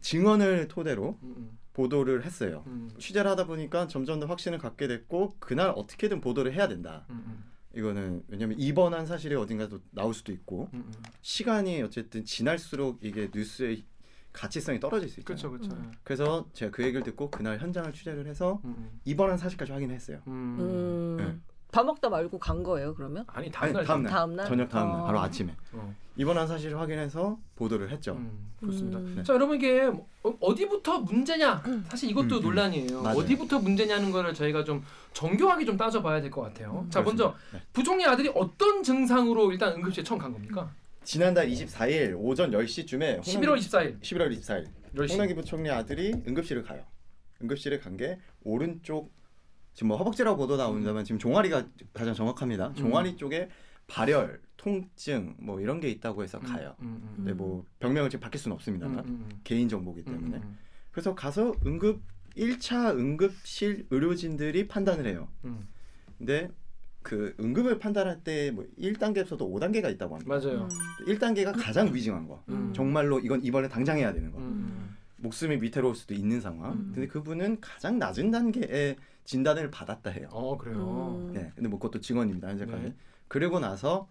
증언을 0.00 0.68
토대로 0.68 1.18
음, 1.22 1.34
음, 1.36 1.58
보도를 1.72 2.24
했어요. 2.24 2.64
음, 2.66 2.90
취재를 2.98 3.30
하다 3.30 3.46
보니까 3.46 3.86
점점 3.86 4.20
더 4.20 4.26
확신을 4.26 4.58
갖게 4.58 4.88
됐고 4.88 5.36
그날 5.38 5.72
어떻게든 5.74 6.20
보도를 6.20 6.52
해야 6.52 6.68
된다. 6.68 7.06
음, 7.10 7.22
음, 7.26 7.44
이거는 7.74 8.24
왜냐면 8.28 8.58
입원한 8.58 9.06
사실이 9.06 9.34
어딘가도 9.34 9.80
나올 9.90 10.12
수도 10.14 10.32
있고 10.32 10.68
음, 10.74 10.84
음. 10.86 10.92
시간이 11.22 11.82
어쨌든 11.82 12.24
지날수록 12.24 12.98
이게 13.02 13.30
뉴스의 13.32 13.84
가치성이 14.32 14.78
떨어질 14.80 15.08
수 15.08 15.20
있잖아요. 15.20 15.50
그렇죠, 15.50 15.68
그렇죠. 15.68 15.82
음. 15.82 15.92
그래서 16.04 16.48
제가 16.52 16.70
그 16.70 16.82
얘기를 16.82 17.02
듣고 17.02 17.30
그날 17.30 17.58
현장을 17.58 17.92
취재를 17.92 18.26
해서 18.26 18.60
음, 18.64 18.74
음. 18.78 19.00
입원한 19.04 19.38
사실까지 19.38 19.72
확인했어요. 19.72 20.20
음. 20.26 20.56
음. 20.60 21.16
네. 21.16 21.36
밥 21.70 21.84
먹다 21.84 22.08
말고 22.08 22.38
간 22.38 22.62
거예요 22.62 22.94
그러면? 22.94 23.24
아니 23.28 23.50
다음 23.50 23.64
아니, 23.64 23.72
날 23.74 23.84
다음 23.84 24.02
날. 24.02 24.10
다음 24.12 24.36
날? 24.36 24.46
저녁 24.46 24.68
다음 24.70 24.88
날 24.90 25.00
어. 25.00 25.04
바로 25.04 25.20
아침에 25.20 25.54
어. 25.72 25.94
입원한 26.18 26.48
사실을 26.48 26.78
확인해서 26.80 27.38
보도를 27.54 27.90
했죠. 27.90 28.12
음, 28.14 28.50
그렇습니다. 28.58 28.98
음. 28.98 29.22
자 29.24 29.32
여러분 29.34 29.56
이게 29.56 29.82
어, 29.84 30.36
어디부터 30.40 30.98
문제냐 31.00 31.62
사실 31.88 32.10
이것도 32.10 32.36
음, 32.36 32.38
음. 32.38 32.42
논란이에요. 32.42 33.02
맞아요. 33.02 33.18
어디부터 33.18 33.60
문제냐는 33.60 34.10
거를 34.10 34.34
저희가 34.34 34.64
좀 34.64 34.84
정교하게 35.12 35.64
좀 35.64 35.76
따져봐야 35.76 36.20
될 36.20 36.28
것 36.30 36.42
같아요. 36.42 36.82
음. 36.84 36.90
자 36.90 37.00
먼저 37.02 37.34
네. 37.52 37.62
부총리 37.72 38.04
아들이 38.04 38.30
어떤 38.34 38.82
증상으로 38.82 39.52
일단 39.52 39.72
응급실에 39.74 40.02
처음 40.04 40.18
간 40.18 40.32
겁니까? 40.32 40.68
지난달 41.04 41.48
24일 41.48 42.14
오전 42.18 42.50
10시쯤에 42.50 43.20
11월 43.22 43.56
24일 43.56 44.00
11월 44.02 44.36
24일 44.36 44.66
10시. 44.96 45.10
홍남기 45.12 45.34
부총리 45.34 45.70
아들이 45.70 46.12
응급실을 46.26 46.64
가요. 46.64 46.82
응급실에 47.40 47.78
간 47.78 47.96
게 47.96 48.18
오른쪽 48.42 49.12
지금 49.72 49.88
뭐 49.88 49.96
허벅지라고 49.96 50.36
보도 50.36 50.56
나온다면 50.56 51.04
지금 51.04 51.20
종아리가 51.20 51.64
가장 51.92 52.12
정확합니다. 52.12 52.68
음. 52.70 52.74
종아리 52.74 53.16
쪽에 53.16 53.48
발열, 53.98 54.40
통증 54.56 55.34
뭐 55.38 55.60
이런 55.60 55.80
게 55.80 55.88
있다고 55.90 56.22
해서 56.22 56.38
가요. 56.38 56.74
음, 56.80 57.00
음, 57.02 57.12
근데 57.16 57.32
뭐 57.32 57.64
병명을 57.80 58.10
지금 58.10 58.20
밝힐 58.22 58.40
수는 58.40 58.54
음, 58.54 58.56
없습니다만 58.56 58.98
음, 59.00 59.04
음. 59.30 59.40
개인 59.42 59.68
정보기 59.68 60.00
음, 60.00 60.04
때문에 60.04 60.36
음, 60.38 60.58
그래서 60.92 61.14
가서 61.14 61.54
응급 61.66 62.00
1차 62.36 62.96
응급실 62.96 63.86
의료진들이 63.90 64.68
판단을 64.68 65.06
해요. 65.06 65.28
음. 65.44 65.66
근데 66.18 66.50
그 67.02 67.34
응급을 67.40 67.78
판단할 67.78 68.22
때 68.22 68.50
뭐 68.52 68.66
1단계에서도 68.78 69.38
5단계가 69.38 69.90
있다고 69.92 70.16
합니다. 70.16 70.28
맞아요. 70.28 70.68
1단계가 71.06 71.54
가장 71.56 71.92
위중한 71.94 72.28
거. 72.28 72.42
음. 72.48 72.72
정말로 72.74 73.18
이건 73.18 73.42
입원을 73.42 73.68
당장 73.68 73.96
해야 73.98 74.12
되는 74.12 74.30
거. 74.30 74.38
음, 74.38 74.44
음. 74.44 74.96
목숨이 75.16 75.56
위태로울 75.62 75.94
수도 75.96 76.14
있는 76.14 76.40
상황. 76.40 76.72
음. 76.72 76.90
근데 76.94 77.08
그분은 77.08 77.60
가장 77.60 77.98
낮은 77.98 78.30
단계의 78.30 78.96
진단을 79.24 79.70
받았다 79.70 80.10
해요. 80.10 80.28
어 80.30 80.56
그래요. 80.58 81.16
음. 81.28 81.32
네. 81.32 81.50
근데 81.54 81.68
뭐 81.68 81.78
그것도 81.78 82.00
증언입니다. 82.00 82.48
현재까지. 82.48 82.82
네. 82.84 82.94
그리고 83.28 83.60
나서 83.60 84.08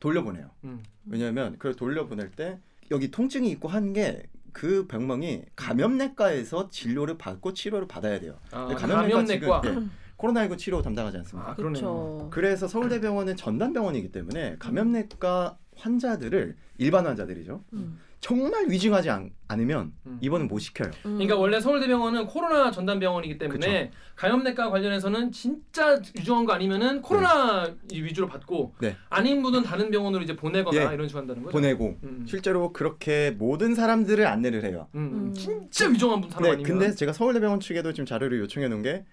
돌려보내요. 0.00 0.50
음. 0.64 0.82
왜냐하면 1.06 1.52
그걸 1.52 1.74
돌려보낼 1.74 2.30
때 2.30 2.58
여기 2.90 3.10
통증이 3.10 3.50
있고 3.50 3.68
한 3.68 3.92
게 3.92 4.22
그 4.52 4.86
병명이 4.88 5.42
감염내과에서 5.56 6.70
진료를 6.70 7.16
받고 7.18 7.52
치료를 7.52 7.86
받아야 7.86 8.18
돼요. 8.18 8.38
아, 8.50 8.66
감염내과 8.66 9.02
감염내과. 9.02 9.60
지금 9.62 9.84
네, 9.84 9.88
코로나19 10.16 10.58
치료 10.58 10.82
담당하지 10.82 11.18
않습니까? 11.18 11.50
아 11.50 11.54
그러네요. 11.54 11.80
그렇죠. 11.80 12.28
그래서 12.32 12.66
서울대병원은 12.66 13.36
전담병원이기 13.36 14.10
때문에 14.10 14.56
감염내과 14.58 15.58
환자들을 15.76 16.56
일반 16.78 17.06
환자들이죠. 17.06 17.62
음. 17.74 17.98
정말 18.20 18.68
위중하지 18.68 19.10
않, 19.10 19.30
않으면 19.46 19.92
음. 20.06 20.18
입원은 20.20 20.48
못 20.48 20.58
시켜요. 20.58 20.90
그러니까 21.02 21.36
원래 21.36 21.60
서울대병원은 21.60 22.26
코로나 22.26 22.70
전담 22.70 22.98
병원이기 22.98 23.38
때문에 23.38 23.92
감염내과 24.16 24.70
관련해서는 24.70 25.30
진짜 25.30 26.00
유중한 26.16 26.44
거 26.44 26.52
아니면은 26.52 27.00
코로나 27.00 27.72
이 27.90 28.02
위주로 28.02 28.26
받고 28.26 28.74
네. 28.80 28.96
아닌 29.08 29.42
분은 29.42 29.62
다른 29.62 29.90
병원으로 29.90 30.22
이제 30.22 30.34
보내거나 30.34 30.90
예. 30.90 30.94
이런 30.94 31.06
식으로 31.06 31.20
한다는 31.20 31.42
거죠. 31.44 31.52
보내고 31.52 31.96
음. 32.02 32.26
실제로 32.28 32.72
그렇게 32.72 33.30
모든 33.30 33.74
사람들을 33.74 34.26
안내를 34.26 34.64
해요. 34.64 34.88
음, 34.96 35.00
음. 35.00 35.14
음. 35.28 35.34
진짜 35.34 35.88
위중한 35.88 36.20
분 36.20 36.30
사람 36.30 36.42
네, 36.42 36.50
아니면. 36.50 36.78
근데 36.78 36.94
제가 36.94 37.12
서울대병원 37.12 37.60
측에도 37.60 37.92
지금 37.92 38.04
자료를 38.04 38.40
요청해 38.40 38.68
놓은 38.68 38.82
게 38.82 39.04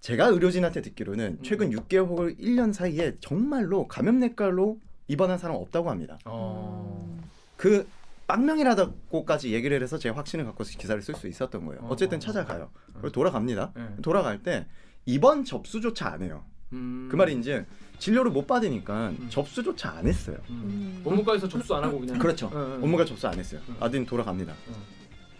제가 0.00 0.26
의료진한테 0.26 0.82
듣기로는 0.82 1.38
음. 1.38 1.42
최근 1.42 1.70
6개월 1.70 2.06
혹은 2.06 2.36
1년 2.36 2.72
사이에 2.72 3.16
정말로 3.20 3.88
감염내과로 3.88 4.78
입원한 5.08 5.38
사람 5.38 5.56
없다고 5.56 5.90
합니다. 5.90 6.18
어. 6.24 7.20
그 7.56 7.86
빵명이라고까지 8.32 9.52
얘기를 9.52 9.82
해서 9.82 9.98
제가 9.98 10.16
확신을 10.16 10.46
갖고서 10.46 10.78
기사를 10.78 11.00
쓸 11.02 11.14
수 11.14 11.28
있었던 11.28 11.66
거예요. 11.66 11.82
어. 11.82 11.88
어쨌든 11.90 12.18
찾아가요. 12.18 12.70
그리고 12.94 13.10
돌아갑니다. 13.10 13.72
네. 13.74 13.88
돌아갈 14.00 14.42
때 14.42 14.66
입원 15.04 15.44
접수조차 15.44 16.08
안 16.08 16.22
해요. 16.22 16.44
음. 16.72 17.08
그 17.10 17.16
말인지 17.16 17.64
진료를 17.98 18.30
못 18.30 18.46
받으니까 18.46 19.10
음. 19.10 19.26
접수조차 19.28 19.90
안 19.90 20.06
했어요. 20.06 20.38
음. 20.48 21.02
음. 21.04 21.38
접수 21.50 21.74
안 21.74 21.84
하고 21.84 22.00
그냥. 22.00 22.18
그렇죠. 22.18 22.46
어, 22.46 22.58
어. 22.58 22.80
업무가 22.82 23.04
접수 23.04 23.28
안 23.28 23.38
했어요. 23.38 23.60
음. 23.68 23.76
아들은 23.80 24.06
돌아갑니다. 24.06 24.52
어. 24.52 24.72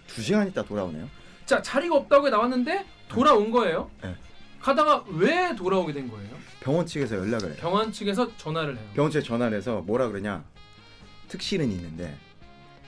두 0.06 0.20
시간 0.20 0.46
있다 0.48 0.62
돌아오네요. 0.62 1.08
자 1.46 1.62
자리가 1.62 1.96
없다고 1.96 2.28
나왔는데 2.28 2.84
돌아온 3.08 3.50
거예요. 3.50 3.90
네. 4.02 4.14
가다가 4.60 5.04
왜 5.08 5.56
돌아오게 5.56 5.92
된 5.92 6.08
거예요? 6.08 6.30
병원 6.60 6.86
측에서 6.86 7.16
연락을 7.16 7.48
해요. 7.48 7.56
병원 7.58 7.90
측에서 7.90 8.36
전화를 8.36 8.76
해요. 8.76 8.86
병원 8.94 9.10
측에 9.10 9.24
전화를 9.24 9.56
해서 9.56 9.80
뭐라 9.80 10.08
그러냐? 10.08 10.44
특실은 11.28 11.72
있는데 11.72 12.16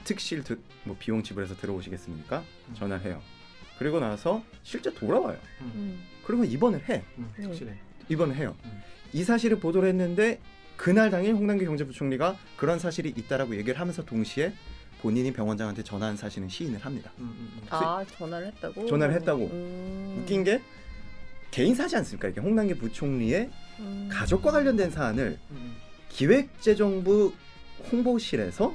특실 0.05 0.45
드, 0.45 0.59
뭐 0.85 0.97
비용 0.99 1.23
지불해서 1.23 1.57
들어오시겠습니까? 1.57 2.45
음. 2.69 2.75
전화를 2.75 3.05
해요. 3.07 3.23
그리고 3.79 3.99
나서 3.99 4.45
실제 4.63 4.93
돌아와요. 4.93 5.37
음. 5.63 6.05
그리고 6.25 6.45
입원을 6.45 6.89
해. 6.89 7.03
음, 7.19 7.33
네. 7.37 7.47
확실해. 7.47 7.75
입원을 8.09 8.37
해요. 8.37 8.55
음. 8.65 8.83
이 9.13 9.25
사실을 9.25 9.59
보도를 9.59 9.89
했는데 9.89 10.41
그날 10.77 11.11
당일 11.11 11.35
홍남기 11.35 11.65
경제부총리가 11.65 12.37
그런 12.57 12.79
사실이 12.79 13.15
있다라고 13.17 13.57
얘기를 13.57 13.79
하면서 13.81 14.05
동시에 14.05 14.53
본인이 15.01 15.33
병원장한테 15.33 15.83
전화한 15.83 16.17
사실은 16.17 16.49
시인을 16.49 16.81
합니다. 16.81 17.11
음, 17.19 17.25
음, 17.25 17.53
음. 17.57 17.67
아 17.71 18.05
전화를 18.17 18.47
했다고? 18.49 18.87
전화를 18.87 19.15
했다고. 19.17 19.45
음. 19.45 20.19
웃긴 20.21 20.45
게 20.45 20.63
개인 21.51 21.75
사지 21.75 21.97
않습니까? 21.97 22.29
이게 22.29 22.41
홍남기 22.41 22.75
부총리의 22.75 23.51
음. 23.81 24.09
가족과 24.11 24.51
관련된 24.51 24.91
사안을 24.91 25.39
음. 25.51 25.77
기획재정부 26.09 27.33
홍보실에서 27.93 28.75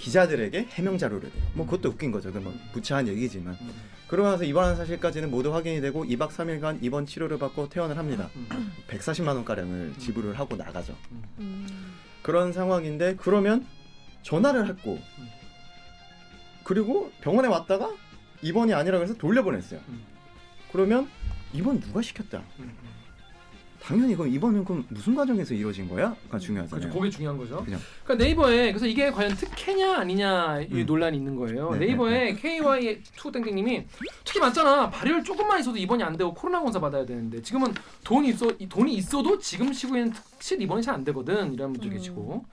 기자들에게 0.00 0.68
해명 0.70 0.96
자료를 0.96 1.28
내요. 1.28 1.42
뭐 1.52 1.66
그것도 1.66 1.90
웃긴 1.90 2.10
거죠. 2.10 2.32
그뭐 2.32 2.52
부차한 2.72 3.06
얘기지만. 3.08 3.54
음. 3.60 3.70
그러고 4.08 4.30
나서 4.30 4.44
입원한 4.44 4.74
사실까지는 4.74 5.30
모두 5.30 5.54
확인이 5.54 5.80
되고 5.80 6.04
2박 6.04 6.30
3일간 6.30 6.82
입원 6.82 7.04
치료를 7.04 7.38
받고 7.38 7.68
퇴원을 7.68 7.98
합니다. 7.98 8.30
음. 8.34 8.72
140만 8.88 9.28
원 9.28 9.44
가량을 9.44 9.94
지불을 9.98 10.38
하고 10.38 10.56
나가죠. 10.56 10.96
음. 11.38 11.66
그런 12.22 12.52
상황인데 12.52 13.16
그러면 13.16 13.66
전화를 14.22 14.68
했고 14.68 14.98
그리고 16.64 17.12
병원에 17.20 17.48
왔다가 17.48 17.94
입원이 18.42 18.72
아니라 18.72 18.98
그래서 18.98 19.14
돌려보냈어요. 19.14 19.80
음. 19.88 20.02
그러면 20.72 21.08
입원 21.52 21.78
누가 21.78 22.00
시켰다? 22.00 22.42
당연히 23.82 24.14
그럼 24.14 24.32
입원은 24.32 24.64
그럼 24.64 24.84
무슨 24.88 25.14
과정에서 25.14 25.54
이루어진 25.54 25.88
거야?가 25.88 26.14
그렇죠. 26.28 26.46
중요하잖아요. 26.46 26.92
그게 26.92 27.10
중요한 27.10 27.36
거죠. 27.38 27.64
그냥. 27.64 27.80
그러니까 28.04 28.24
네이버에 28.24 28.72
그래서 28.72 28.86
이게 28.86 29.10
과연 29.10 29.34
특혜냐 29.34 29.96
아니냐 29.98 30.60
이 30.62 30.68
음. 30.72 30.86
논란이 30.86 31.16
있는 31.16 31.34
거예요. 31.36 31.70
네, 31.72 31.78
네, 31.78 31.86
이버에 31.92 32.34
KY2 32.36 33.32
땡땡님이 33.32 33.86
특히 34.24 34.38
맞잖아. 34.40 34.90
발열 34.90 35.24
조금만 35.24 35.60
있어도 35.60 35.78
입원이 35.78 36.02
안 36.02 36.16
되고 36.16 36.32
코로나 36.34 36.60
검사 36.60 36.78
받아야 36.78 37.04
되는데 37.06 37.40
지금은 37.42 37.72
돈이 38.04 38.28
있어 38.28 38.50
이 38.58 38.68
돈이 38.68 38.94
있어도 38.94 39.38
지금 39.38 39.72
시국에는 39.72 40.12
특실 40.12 40.60
입원이 40.60 40.82
잘 40.82 40.90
안 40.94 41.04
되거든 41.04 41.54
이런 41.54 41.72
분들 41.72 41.88
음. 41.90 41.96
계시고. 41.96 42.44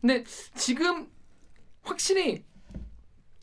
근데 0.00 0.24
지금 0.54 1.06
확실히 1.82 2.44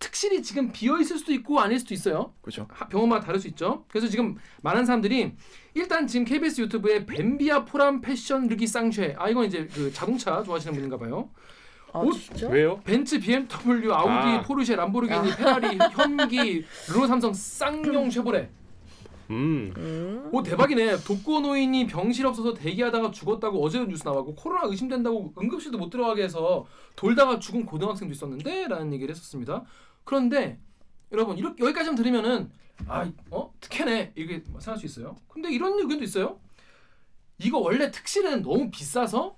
특실이 0.04 0.44
지금 0.44 0.72
비어 0.74 1.00
있을 1.00 1.18
수도 1.18 1.32
있고 1.32 1.62
아닐 1.62 1.80
수도 1.80 1.94
있어요. 1.94 2.34
그렇죠. 2.42 2.68
하- 2.70 2.88
병원마다 2.90 3.26
다를 3.26 3.40
수 3.40 3.48
있죠. 3.48 3.86
그래서 3.88 4.08
지금 4.10 4.36
많은 4.62 4.86
사람들이 4.86 5.32
일단 5.76 6.08
지금 6.08 6.26
KBS 6.26 6.60
유튜브에 6.62 7.06
뱀비아 7.06 7.64
포람 7.64 8.02
패션 8.02 8.48
르기 8.48 8.68
쌍쉐 8.68 9.16
아 9.18 9.30
이건 9.30 9.46
이제 9.46 9.66
그 9.74 9.94
자동차 9.94 10.44
좋아하시는 10.44 10.74
분인가 10.76 10.98
봐요. 10.98 11.30
아 11.94 12.00
옷- 12.00 12.20
진짜? 12.20 12.50
왜요? 12.50 12.82
벤츠, 12.84 13.18
BMW, 13.20 13.94
아우디, 13.94 14.10
아. 14.12 14.42
포르쉐, 14.42 14.76
람보르기니, 14.76 15.36
페라리, 15.38 15.78
현기, 15.94 16.66
르노, 16.92 17.08
삼성, 17.08 17.34
쌍용, 17.34 18.10
쉐보레. 18.12 18.50
음. 19.30 19.74
음. 19.78 20.30
오 20.34 20.44
대박이네. 20.44 20.98
독거 21.06 21.40
노인이 21.40 21.88
병실 21.88 22.26
없어서 22.26 22.54
대기하다가 22.54 23.12
죽었다고 23.12 23.64
어제 23.64 23.80
뉴스 23.86 24.04
나왔고 24.06 24.36
코로나 24.36 24.68
의심된다고 24.68 25.34
응급실도 25.42 25.78
못 25.78 25.90
들어가게 25.90 26.24
해서 26.24 26.66
돌다가 26.98 27.40
죽은 27.40 27.66
고등학생도 27.66 28.12
있었는데라는 28.14 28.92
얘기를 28.94 29.16
했었습니다. 29.16 29.64
그런데 30.04 30.60
여러분 31.12 31.38
이렇게 31.38 31.64
여기까지만 31.64 31.96
들으면은 31.96 32.50
아 32.88 33.10
어 33.32 33.54
특혜네 33.62 34.14
이게 34.16 34.42
생각할 34.46 34.78
수 34.78 34.86
있어요. 34.86 35.16
근데 35.28 35.52
이런 35.52 35.74
의견도 35.80 36.04
있어요. 36.04 36.40
이거 37.38 37.60
원래 37.60 37.92
특실은 37.92 38.42
너무 38.42 38.70
비싸서 38.72 39.36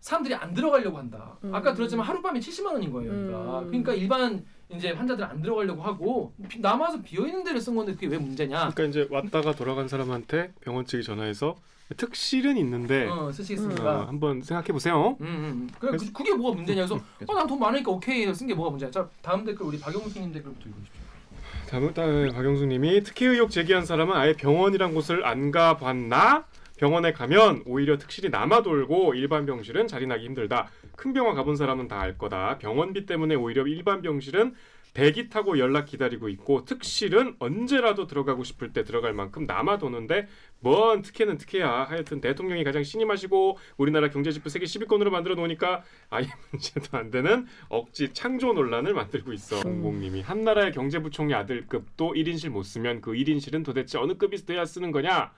사람들이 0.00 0.34
안 0.34 0.52
들어가려고 0.52 0.98
한다. 0.98 1.38
아까 1.52 1.70
음. 1.70 1.74
들었지만 1.76 2.06
하룻밤에 2.06 2.38
70만 2.40 2.66
원인 2.74 2.92
거예요. 2.92 3.12
여기가. 3.12 3.58
음. 3.60 3.66
그러니까 3.68 3.94
일반 3.94 4.44
이제 4.68 4.90
환자들 4.90 5.24
안 5.24 5.40
들어가려고 5.40 5.82
하고 5.82 6.34
비- 6.48 6.60
남아서 6.60 7.00
비어 7.02 7.26
있는 7.26 7.42
데를 7.44 7.60
쓴 7.60 7.74
건데 7.74 7.92
그게 7.94 8.06
왜 8.08 8.18
문제냐? 8.18 8.70
그러니까 8.74 8.84
이제 8.84 9.08
왔다가 9.10 9.54
돌아간 9.54 9.88
사람한테 9.88 10.52
병원 10.60 10.84
측이 10.84 11.02
전화해서 11.04 11.56
특실은 11.96 12.56
있는데 12.56 13.06
어, 13.08 13.26
어, 13.26 13.32
쓰시겠습니까? 13.32 14.08
한번 14.08 14.40
생각해 14.42 14.68
보세요. 14.68 15.16
음, 15.20 15.26
음. 15.26 15.70
그래 15.78 15.96
그, 15.98 16.12
그게 16.12 16.34
뭐가 16.34 16.56
문제냐? 16.56 16.86
그래서 16.86 17.00
그죠. 17.18 17.32
어, 17.32 17.34
난돈 17.36 17.58
많으니까 17.58 17.90
오케이 17.90 18.22
쓴 18.34 18.46
게 18.46 18.54
뭐가 18.54 18.70
문제야? 18.70 18.90
자 18.90 19.08
다음 19.22 19.44
댓글 19.44 19.66
우리 19.66 19.78
박영수님 19.78 20.32
댓글부터 20.32 20.68
읽어주십시오. 20.68 21.04
다음 21.68 21.92
다음에 21.94 22.28
박영수님이 22.30 23.02
특혜 23.02 23.26
의혹 23.26 23.50
제기한 23.50 23.84
사람은 23.84 24.16
아예 24.16 24.32
병원이란 24.32 24.94
곳을 24.94 25.24
안 25.26 25.50
가봤나? 25.50 26.44
병원에 26.76 27.12
가면 27.12 27.62
오히려 27.66 27.98
특실이 27.98 28.30
남아 28.30 28.62
돌고 28.62 29.14
일반 29.14 29.46
병실은 29.46 29.86
자리 29.86 30.06
나기 30.06 30.24
힘들다. 30.24 30.68
큰 30.96 31.12
병원 31.12 31.34
가본 31.36 31.56
사람은 31.56 31.86
다 31.88 32.00
알 32.00 32.18
거다. 32.18 32.58
병원비 32.58 33.06
때문에 33.06 33.34
오히려 33.36 33.64
일반 33.66 34.02
병실은 34.02 34.54
대기 34.94 35.28
타고 35.28 35.58
연락 35.58 35.86
기다리고 35.86 36.28
있고 36.28 36.64
특실은 36.64 37.34
언제라도 37.40 38.06
들어가고 38.06 38.44
싶을 38.44 38.72
때 38.72 38.84
들어갈 38.84 39.12
만큼 39.12 39.44
남아 39.44 39.78
도는데 39.78 40.28
뭔 40.60 41.02
특혜는 41.02 41.36
특혜야. 41.36 41.68
하여튼 41.68 42.20
대통령이 42.20 42.62
가장 42.62 42.84
신임하시고 42.84 43.58
우리나라 43.76 44.08
경제지표 44.08 44.48
세계 44.48 44.64
10위권으로 44.66 45.10
만들어 45.10 45.34
놓으니까 45.34 45.82
아예 46.10 46.26
문제도 46.50 46.96
안 46.96 47.10
되는 47.10 47.46
억지 47.68 48.14
창조 48.14 48.52
논란을 48.52 48.94
만들고 48.94 49.32
있어. 49.32 49.62
공공님이 49.62 50.22
한나라의 50.22 50.72
경제부총리 50.72 51.34
아들급도 51.34 52.14
1인실 52.14 52.50
못 52.50 52.62
쓰면 52.62 53.00
그 53.00 53.12
1인실은 53.12 53.64
도대체 53.64 53.98
어느 53.98 54.14
급이 54.14 54.46
돼야 54.46 54.64
쓰는 54.64 54.92
거냐? 54.92 55.32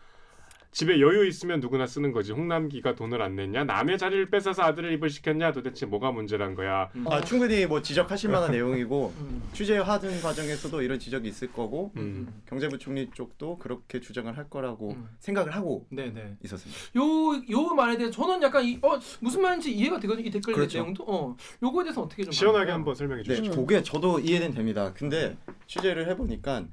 집에 0.77 1.01
여유 1.01 1.27
있으면 1.27 1.61
누구나 1.61 1.87
쓰는 1.87 2.13
거지. 2.13 2.33
홍남기가 2.33 2.95
돈을 2.95 3.23
안 3.23 3.35
냈냐? 3.35 3.65
남의 3.65 3.97
자리를 3.97 4.29
뺏어서 4.29 4.63
아들을 4.63 4.93
입을 4.93 5.09
시켰냐? 5.09 5.53
도대체 5.53 5.87
뭐가 5.87 6.13
문제란 6.13 6.55
거야? 6.55 6.91
아 7.07 7.21
충분히 7.23 7.65
뭐 7.65 7.81
지적하실 7.81 8.29
만한 8.29 8.51
내용이고 8.53 9.15
음. 9.19 9.43
취재 9.55 9.79
하는 9.79 10.21
과정에서도 10.21 10.83
이런 10.83 10.99
지적이 10.99 11.31
있을 11.31 11.51
거고 11.51 11.93
음. 11.97 12.43
경제부총리 12.47 13.09
쪽도 13.15 13.57
그렇게 13.57 14.03
주장을 14.03 14.37
할 14.37 14.51
거라고 14.51 14.91
음. 14.91 15.09
생각을 15.19 15.55
하고 15.55 15.87
네네. 15.89 16.37
있었습니다. 16.45 16.79
요 16.95 17.37
요 17.51 17.75
말에 17.75 17.97
대해 17.97 18.11
저는 18.11 18.43
약간 18.43 18.63
이, 18.63 18.79
어 18.83 18.99
무슨 19.21 19.41
말인지 19.41 19.73
이해가 19.73 19.99
되거든요. 20.01 20.27
이 20.27 20.31
댓글 20.31 20.53
그렇죠. 20.53 20.77
내용도 20.77 21.05
어 21.09 21.37
요거에 21.63 21.85
대해서 21.85 22.03
어떻게 22.03 22.23
좀 22.23 22.33
시원하게 22.33 22.59
말할까요? 22.67 22.75
한번 22.75 22.95
설명해 22.95 23.23
네, 23.23 23.35
주시죠. 23.37 23.57
그게 23.57 23.83
저도 23.83 24.19
이해는 24.19 24.53
됩니다. 24.53 24.93
근데 24.95 25.39
취재를 25.69 26.07
해보니까 26.11 26.67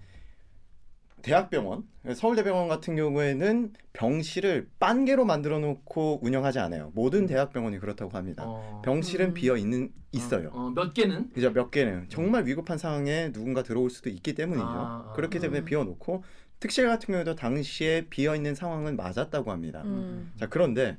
대학병원, 1.23 1.83
서울대병원 2.13 2.67
같은 2.67 2.97
경우에는 2.97 3.73
병실을 3.93 4.67
빤 4.77 5.05
개로 5.05 5.23
만들어 5.23 5.57
놓고 5.57 6.19
운영하지 6.21 6.59
않아요. 6.59 6.91
모든 6.93 7.25
대학병원이 7.25 7.79
그렇다고 7.79 8.15
합니다. 8.17 8.43
어. 8.45 8.81
병실은 8.83 9.27
음. 9.27 9.33
비어 9.33 9.55
있는 9.55 9.91
있어요. 10.11 10.49
어, 10.49 10.65
어, 10.65 10.69
몇 10.69 10.93
개는 10.93 11.31
그죠 11.31 11.51
몇 11.53 11.71
개는 11.71 12.07
정말 12.09 12.45
위급한 12.45 12.77
상황에 12.77 13.31
누군가 13.31 13.63
들어올 13.63 13.89
수도 13.89 14.09
있기 14.09 14.35
때문이죠. 14.35 14.65
아, 14.65 15.05
아. 15.09 15.13
그렇기 15.15 15.39
때문에 15.39 15.61
음. 15.61 15.65
비워 15.65 15.85
놓고 15.85 16.23
특실 16.59 16.87
같은 16.87 17.07
경우에도 17.07 17.35
당시에 17.35 18.07
비어 18.09 18.35
있는 18.35 18.53
상황은 18.53 18.97
맞았다고 18.97 19.49
합니다. 19.49 19.81
음. 19.85 20.31
자 20.37 20.47
그런데 20.49 20.97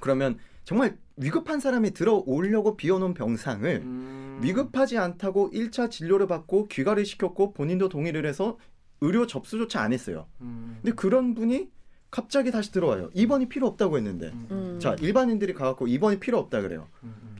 그러면 0.00 0.36
정말 0.64 0.96
위급한 1.16 1.60
사람이 1.60 1.92
들어오려고 1.92 2.76
비워놓은 2.76 3.14
병상을 3.14 3.82
음. 3.82 4.40
위급하지 4.42 4.98
않다고 4.98 5.52
1차 5.52 5.90
진료를 5.92 6.26
받고 6.26 6.66
귀가를 6.66 7.06
시켰고 7.06 7.52
본인도 7.52 7.88
동의를 7.88 8.26
해서 8.26 8.58
의료 9.04 9.26
접수조차 9.26 9.80
안 9.80 9.92
했어요. 9.92 10.26
음. 10.40 10.78
근데 10.82 10.94
그런 10.94 11.34
분이 11.34 11.68
갑자기 12.10 12.50
다시 12.50 12.72
들어와요. 12.72 13.10
입원이 13.12 13.48
필요 13.48 13.66
없다고 13.66 13.96
했는데. 13.98 14.28
음. 14.28 14.46
음. 14.50 14.80
자 14.80 14.96
일반인들이 15.00 15.52
가갖고 15.54 15.86
입원이 15.86 16.20
필요 16.20 16.38
없다 16.38 16.62
그래요. 16.62 16.88
음. 17.02 17.14
음. 17.22 17.36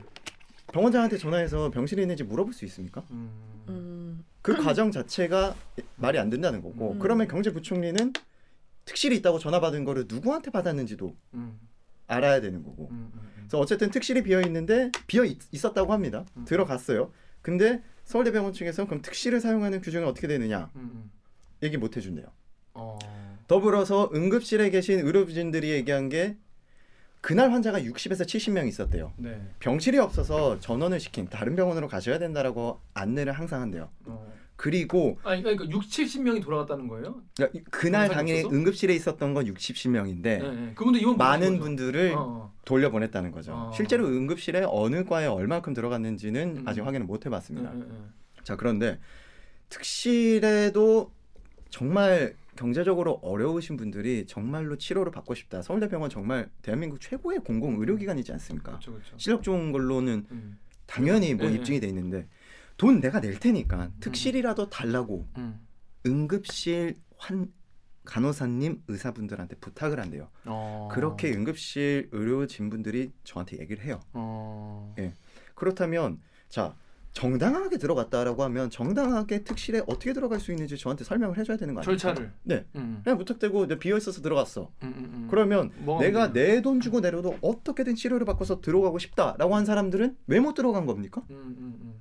병원장한테 0.71 1.17
전화해서 1.17 1.71
병실에 1.71 2.01
있는지 2.01 2.23
물어볼 2.23 2.53
수 2.53 2.65
있습니까? 2.65 3.03
음. 3.11 3.31
음. 3.69 4.25
그 4.41 4.55
과정 4.55 4.91
자체가 4.91 5.55
말이 5.95 6.19
안 6.19 6.29
된다는 6.29 6.61
거고 6.61 6.91
음. 6.91 6.99
그러면 6.99 7.27
경제부총리는 7.27 8.13
특실이 8.83 9.15
있다고 9.17 9.39
전화 9.39 9.59
받은 9.59 9.85
거를 9.85 10.05
누구한테 10.07 10.51
받았는지도 10.51 11.15
음. 11.33 11.59
알아야 12.05 12.41
되는 12.41 12.61
거고 12.61 12.89
음. 12.91 13.11
음. 13.13 13.31
그래서 13.37 13.57
어쨌든 13.57 13.89
특실이 13.89 14.21
비어 14.21 14.41
있는데 14.41 14.91
비어 15.07 15.25
있, 15.25 15.39
었다고 15.65 15.93
합니다 15.93 16.25
음. 16.37 16.45
들어갔어요 16.45 17.11
근데 17.41 17.81
서울대병원 18.05 18.53
측에서 18.53 18.85
그럼 18.85 19.01
특실을 19.01 19.41
사용하는 19.41 19.81
규정이 19.81 20.05
어떻게 20.05 20.27
되느냐. 20.27 20.71
얘기 21.65 21.77
못 21.77 21.97
해준대요 21.97 22.27
어. 22.73 22.97
더불어서 23.47 24.09
응급실에 24.13 24.69
계신 24.69 24.99
의료진들이 24.99 25.69
얘기한 25.71 26.09
게 26.09 26.37
그날 27.21 27.51
환자가 27.51 27.79
60에서 27.79 28.23
70명 28.25 28.67
있었대요 28.67 29.13
네. 29.17 29.41
병실이 29.59 29.97
없어서 29.97 30.59
전원을 30.59 30.99
시킨 30.99 31.27
다른 31.27 31.55
병원으로 31.55 31.87
가셔야 31.87 32.19
된다라고 32.19 32.79
안내를 32.93 33.33
항상 33.33 33.61
한대요 33.61 33.89
어. 34.05 34.33
그리고 34.55 35.17
아니 35.23 35.43
그러니까 35.43 35.65
6, 35.69 35.81
70명이 35.81 36.41
돌아갔다는 36.41 36.87
거예요? 36.87 37.21
그러니까 37.35 37.59
그날 37.71 38.07
당일 38.07 38.37
없어서? 38.37 38.55
응급실에 38.55 38.93
있었던 38.95 39.33
건 39.33 39.47
60, 39.47 39.75
10명인데 39.75 40.21
네. 40.23 40.39
네. 40.39 40.71
그분도 40.75 40.97
이번 40.99 41.17
많은 41.17 41.59
분들을 41.59 42.13
어, 42.13 42.19
어. 42.19 42.53
돌려보냈다는 42.63 43.31
거죠. 43.31 43.53
어. 43.53 43.71
실제로 43.75 44.07
응급실에 44.07 44.65
어느 44.67 45.03
과에 45.03 45.25
얼마큼 45.25 45.73
들어갔는지는 45.73 46.57
음. 46.57 46.63
아직 46.65 46.85
확인을 46.85 47.05
못 47.05 47.25
해봤습니다. 47.25 47.71
네, 47.71 47.79
네, 47.79 47.85
네. 47.85 47.95
자 48.43 48.55
그런데 48.55 48.99
특실에도 49.69 51.11
정말 51.75 52.33
경제적으로 52.55 53.19
어려우신 53.21 53.75
분들이 53.75 54.25
정말로 54.27 54.77
치료를 54.77 55.11
받고 55.11 55.35
싶다. 55.35 55.61
서울대병원 55.61 56.09
정말 56.09 56.49
대한민국 56.61 57.01
최고의 57.01 57.39
공공 57.39 57.81
의료기관이지 57.81 58.31
않습니까? 58.31 58.71
그렇죠, 58.71 58.93
그렇죠. 58.93 59.17
실력 59.17 59.43
좋은 59.43 59.73
걸로는 59.73 60.25
음. 60.31 60.57
당연히 60.85 61.33
뭐 61.33 61.49
네, 61.49 61.55
입증이 61.55 61.81
돼 61.81 61.87
있는데 61.87 62.29
돈 62.77 63.01
내가 63.01 63.19
낼 63.19 63.37
테니까 63.41 63.91
특실이라도 63.99 64.69
달라고 64.69 65.27
음. 65.35 65.67
응급실 66.05 66.95
환 67.17 67.51
간호사님 68.05 68.83
의사분들한테 68.87 69.57
부탁을 69.57 69.99
한대요. 69.99 70.29
어. 70.45 70.87
그렇게 70.93 71.33
응급실 71.33 72.07
의료진분들이 72.13 73.11
저한테 73.25 73.59
얘기를 73.59 73.83
해요. 73.83 73.99
어. 74.13 74.95
예. 74.97 75.11
그렇다면 75.55 76.21
자 76.47 76.73
정당하게 77.15 77.77
들어갔다라고 77.77 78.43
하면 78.43 78.69
정당하게 78.69 79.45
특실에 79.45 79.79
어떻게 79.87 80.11
들어갈 80.11 80.41
수 80.41 80.51
있는지 80.51 80.77
저한테 80.77 81.05
설명을 81.05 81.37
해줘야 81.37 81.55
되는 81.55 81.73
거 81.73 81.79
아니에요? 81.79 81.97
절차를. 81.97 82.31
네. 82.43 82.65
음. 82.75 82.99
그냥 83.05 83.17
무턱대고 83.17 83.67
내 83.67 83.79
비어 83.79 83.95
있어서 83.95 84.21
들어갔어. 84.21 84.69
음, 84.83 84.93
음, 84.97 85.11
음. 85.13 85.27
그러면 85.31 85.71
내가? 86.01 86.33
내 86.33 86.61
돈 86.61 86.81
주고 86.81 86.99
내려도 86.99 87.37
어떻게든 87.41 87.95
치료를 87.95 88.25
받고서 88.25 88.59
들어가고 88.59 88.99
싶다라고 88.99 89.55
한 89.55 89.63
사람들은 89.65 90.17
왜 90.27 90.41
못 90.41 90.55
들어간 90.55 90.85
겁니까? 90.85 91.23
음, 91.29 91.35
음, 91.57 91.77
음. 91.81 91.93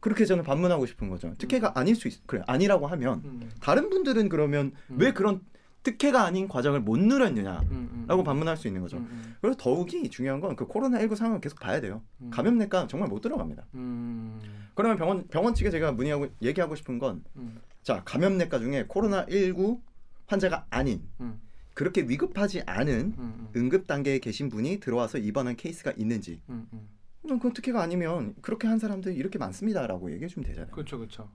그렇게 0.00 0.24
저는 0.24 0.42
반문하고 0.42 0.84
싶은 0.86 1.08
거죠. 1.08 1.34
특혜가 1.38 1.72
아닐 1.78 1.94
수 1.94 2.08
있, 2.08 2.26
그래 2.26 2.42
아니라고 2.48 2.88
하면 2.88 3.22
음. 3.24 3.50
다른 3.60 3.88
분들은 3.88 4.28
그러면 4.28 4.72
음. 4.90 4.96
왜 4.98 5.12
그런 5.12 5.40
특혜가 5.86 6.24
아닌 6.24 6.48
과정을 6.48 6.80
못 6.80 6.98
누렸느냐라고 6.98 7.66
음, 7.70 8.06
음. 8.08 8.24
반문할 8.24 8.56
수 8.56 8.66
있는 8.66 8.80
거죠. 8.82 8.96
음, 8.96 9.08
음. 9.08 9.36
그래서 9.40 9.56
더욱이 9.56 10.10
중요한 10.10 10.40
건 10.40 10.56
그 10.56 10.66
코로나 10.66 10.98
19 10.98 11.14
상황을 11.14 11.40
계속 11.40 11.60
봐야 11.60 11.80
돼요. 11.80 12.02
음. 12.20 12.30
감염내과 12.30 12.88
정말 12.88 13.08
못 13.08 13.20
들어갑니다. 13.20 13.66
음. 13.74 14.40
그러면 14.74 14.96
병원 14.96 15.28
병원 15.28 15.54
측에 15.54 15.70
제가 15.70 15.92
문의하고 15.92 16.28
얘기하고 16.42 16.74
싶은 16.74 16.98
건 16.98 17.22
음. 17.36 17.60
자 17.82 18.02
감염내과 18.04 18.58
중에 18.58 18.86
코로나 18.88 19.26
19 19.30 19.80
환자가 20.26 20.66
아닌 20.70 21.02
음. 21.20 21.40
그렇게 21.74 22.02
위급하지 22.02 22.62
않은 22.66 23.14
음, 23.18 23.34
음. 23.38 23.48
응급 23.54 23.86
단계에 23.86 24.18
계신 24.18 24.48
분이 24.48 24.80
들어와서 24.80 25.18
입원한 25.18 25.54
케이스가 25.56 25.92
있는지 25.96 26.40
음, 26.48 26.66
음. 26.72 26.88
그럼 27.22 27.38
그건 27.38 27.52
특혜가 27.52 27.80
아니면 27.82 28.34
그렇게 28.40 28.66
한 28.66 28.78
사람들 28.78 29.14
이렇게 29.14 29.38
많습니다라고 29.38 30.10
얘기해 30.12 30.26
주면 30.28 30.46
되잖아요. 30.46 30.70
그렇죠, 30.72 30.98
그렇죠. 30.98 31.28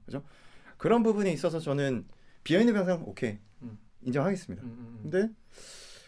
그런 0.77 1.03
부분에 1.03 1.31
있어서 1.31 1.59
저는 1.59 2.05
비어 2.43 2.59
있는 2.59 2.73
병상 2.73 3.03
오케이 3.05 3.37
음. 3.61 3.77
인정하겠습니다. 4.03 4.63
음, 4.63 4.69
음, 4.69 4.77
음. 4.79 4.99
근데 5.03 5.33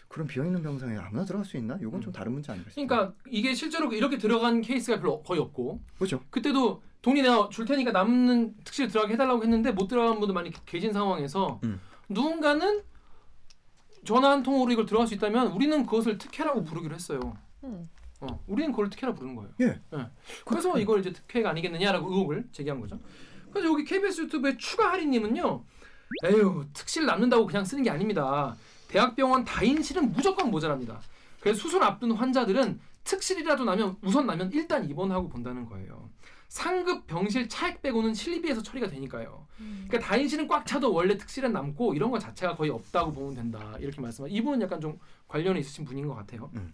그럼 0.08 0.28
비어 0.28 0.44
있는 0.44 0.62
병상에 0.62 0.96
아무나 0.96 1.24
들어갈 1.24 1.44
수 1.44 1.56
있나? 1.56 1.76
이건 1.80 2.00
좀 2.00 2.10
음. 2.10 2.12
다른 2.12 2.32
문제 2.32 2.52
아닌가 2.52 2.70
싶어요. 2.70 2.86
그러니까 2.86 3.14
이게 3.28 3.54
실제로 3.54 3.92
이렇게 3.92 4.18
들어간 4.18 4.60
케이스가 4.60 5.00
별로 5.00 5.22
거의 5.22 5.40
없고 5.40 5.80
그렇죠. 5.96 6.22
그때도 6.30 6.82
돈이 7.02 7.22
내가 7.22 7.48
줄 7.50 7.64
테니까 7.64 7.92
남는 7.92 8.54
특실 8.64 8.88
들어가게 8.88 9.14
해달라고 9.14 9.42
했는데 9.42 9.72
못 9.72 9.88
들어간 9.88 10.20
분들 10.20 10.34
많이 10.34 10.50
계신 10.66 10.92
상황에서 10.92 11.60
음. 11.64 11.80
누군가는 12.08 12.82
전화 14.04 14.30
한 14.30 14.42
통으로 14.42 14.70
이걸 14.70 14.86
들어갈 14.86 15.06
수 15.06 15.14
있다면 15.14 15.48
우리는 15.48 15.84
그것을 15.84 16.18
특혜라고 16.18 16.64
부르기로 16.64 16.94
했어요. 16.94 17.36
음. 17.64 17.88
어, 18.20 18.42
우리는 18.46 18.70
그걸 18.70 18.90
특혜라 18.90 19.14
부르는 19.14 19.34
거예요. 19.34 19.50
예. 19.60 19.80
그래서 20.44 20.78
이걸 20.78 21.00
이제 21.00 21.12
특혜가 21.12 21.50
아니겠느냐라고 21.50 22.08
의혹을 22.10 22.48
제기한 22.52 22.80
거죠. 22.80 23.00
그래서 23.50 23.68
여기 23.68 23.84
KBS 23.84 24.22
유튜브의 24.22 24.58
추가 24.58 24.90
할인님은요. 24.92 25.64
에휴 26.24 26.64
특실 26.72 27.06
남는다고 27.06 27.46
그냥 27.46 27.64
쓰는 27.64 27.82
게 27.82 27.90
아닙니다. 27.90 28.56
대학병원 28.88 29.44
다인실은 29.44 30.12
무조건 30.12 30.50
모자랍니다. 30.50 31.00
그래서 31.40 31.60
수술 31.60 31.82
앞둔 31.82 32.12
환자들은 32.12 32.80
특실이라도 33.04 33.64
나면 33.64 33.96
우선 34.02 34.26
나면 34.26 34.50
일단 34.52 34.88
입원하고 34.88 35.28
본다는 35.28 35.66
거예요. 35.66 36.08
상급 36.48 37.06
병실 37.06 37.48
차액 37.48 37.82
빼고는 37.82 38.14
실리비에서 38.14 38.62
처리가 38.62 38.86
되니까요. 38.88 39.46
그러니까 39.88 39.98
다인실은 39.98 40.46
꽉 40.46 40.64
차도 40.64 40.92
원래 40.92 41.16
특실은 41.16 41.52
남고 41.52 41.94
이런 41.94 42.10
거 42.10 42.18
자체가 42.18 42.54
거의 42.54 42.70
없다고 42.70 43.12
보면 43.12 43.34
된다. 43.34 43.76
이렇게 43.80 44.00
말씀하. 44.00 44.28
이분은 44.28 44.62
약간 44.62 44.80
좀 44.80 44.98
관련이 45.26 45.58
있으신 45.60 45.84
분인 45.84 46.06
것 46.06 46.14
같아요. 46.14 46.50
음. 46.54 46.72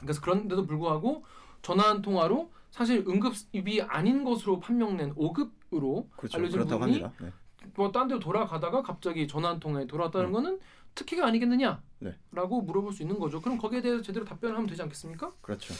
그래서 0.00 0.20
그런데도 0.20 0.66
불구하고 0.66 1.24
전화 1.62 1.88
한 1.88 2.02
통화로 2.02 2.52
사실 2.70 3.04
응급입이 3.08 3.82
아닌 3.82 4.22
것으로 4.22 4.60
판명된 4.60 5.14
5급으로 5.14 6.10
그렇죠. 6.16 6.36
알려진 6.36 6.60
분이 6.66 6.80
합니다. 6.80 7.12
네. 7.18 7.32
뭐 7.74 7.90
딴 7.92 8.08
데로 8.08 8.20
돌아가다가 8.20 8.82
갑자기 8.82 9.26
전화 9.28 9.50
한 9.50 9.60
통화에 9.60 9.86
돌아왔다는 9.86 10.28
음. 10.28 10.32
거는 10.32 10.60
특혜가 10.94 11.26
아니겠느냐? 11.26 11.82
네. 11.98 12.14
라고 12.32 12.62
물어볼 12.62 12.92
수 12.92 13.02
있는 13.02 13.18
거죠. 13.18 13.40
그럼 13.40 13.58
거기에 13.58 13.82
대해서 13.82 14.02
제대로 14.02 14.24
답변을 14.24 14.54
하면 14.56 14.66
되지 14.68 14.80
않겠습니까? 14.82 15.32
그렇죠. 15.42 15.74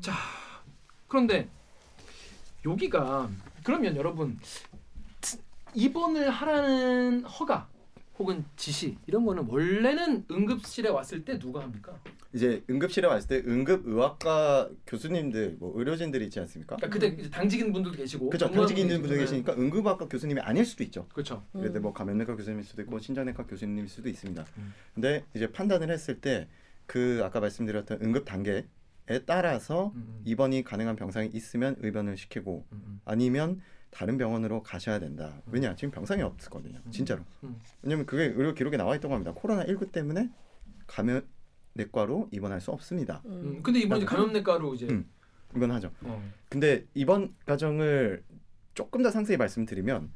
자, 0.00 0.12
그런데 1.08 1.48
여기가 2.64 3.28
그러면 3.64 3.96
여러분 3.96 4.38
트- 5.20 5.38
입원을 5.74 6.30
하라는 6.30 7.24
허가 7.24 7.68
혹은 8.18 8.44
지시 8.56 8.96
이런 9.06 9.24
거는 9.24 9.46
원래는 9.48 10.24
응급실에 10.30 10.88
왔을 10.88 11.24
때 11.24 11.38
누가 11.38 11.62
합니까? 11.62 11.98
이제 12.32 12.62
응급실에 12.68 13.06
왔을 13.06 13.28
때 13.28 13.50
응급 13.50 13.86
의학과 13.86 14.68
교수님들, 14.86 15.56
뭐 15.58 15.72
의료진들이 15.76 16.24
있지 16.26 16.40
않습니까? 16.40 16.76
그러니까 16.76 16.98
그때 16.98 17.20
이제 17.20 17.30
당직인 17.30 17.72
분들도 17.72 17.96
계시고 17.96 18.30
그렇죠. 18.30 18.50
당직에 18.50 18.82
있는 18.82 19.00
분들 19.00 19.18
계시니까 19.18 19.54
응급학과 19.54 20.08
교수님이 20.08 20.40
아닐 20.40 20.64
수도 20.64 20.82
있죠. 20.84 21.02
네. 21.02 21.08
그렇죠. 21.14 21.44
그런데 21.52 21.78
뭐 21.78 21.92
감염내과 21.92 22.36
교수님일 22.36 22.64
수도 22.64 22.82
있고 22.82 22.98
신장내과 22.98 23.46
교수님일 23.46 23.88
수도 23.88 24.08
있습니다. 24.08 24.44
음. 24.58 24.74
근데 24.94 25.24
이제 25.34 25.50
판단을 25.50 25.90
했을 25.90 26.20
때 26.20 26.48
그 26.88 27.20
아까 27.22 27.38
말씀드렸던 27.38 28.00
응급 28.02 28.24
단계에 28.24 28.64
따라서 29.26 29.92
음, 29.94 30.04
음, 30.08 30.22
입원이 30.24 30.64
가능한 30.64 30.96
병상이 30.96 31.30
있으면 31.32 31.76
의변을 31.80 32.16
시키고 32.16 32.66
음, 32.72 32.82
음. 32.86 33.00
아니면 33.04 33.60
다른 33.90 34.18
병원으로 34.18 34.62
가셔야 34.62 34.98
된다. 34.98 35.40
왜냐 35.46 35.74
지금 35.74 35.90
병상이 35.90 36.22
없거든요. 36.22 36.78
진짜로. 36.90 37.22
음. 37.44 37.58
왜냐면 37.82 38.06
그게 38.06 38.24
의료 38.24 38.54
기록에 38.54 38.76
나와 38.76 38.94
있던 38.96 39.10
겁니다. 39.10 39.32
코로나 39.34 39.64
19 39.66 39.90
때문에 39.90 40.30
감염 40.86 41.22
내과로 41.74 42.28
입원할 42.32 42.60
수 42.60 42.70
없습니다. 42.72 43.22
음, 43.26 43.60
근데 43.62 43.80
이번 43.80 43.98
이제 43.98 44.06
감염내과로 44.06 44.74
이제 44.74 44.86
음. 44.88 45.08
이건 45.56 45.70
하죠. 45.72 45.90
어. 46.02 46.22
근데 46.48 46.84
이번 46.94 47.34
과정을 47.46 48.22
조금 48.74 49.02
더 49.02 49.10
상세히 49.10 49.36
말씀드리면 49.36 50.10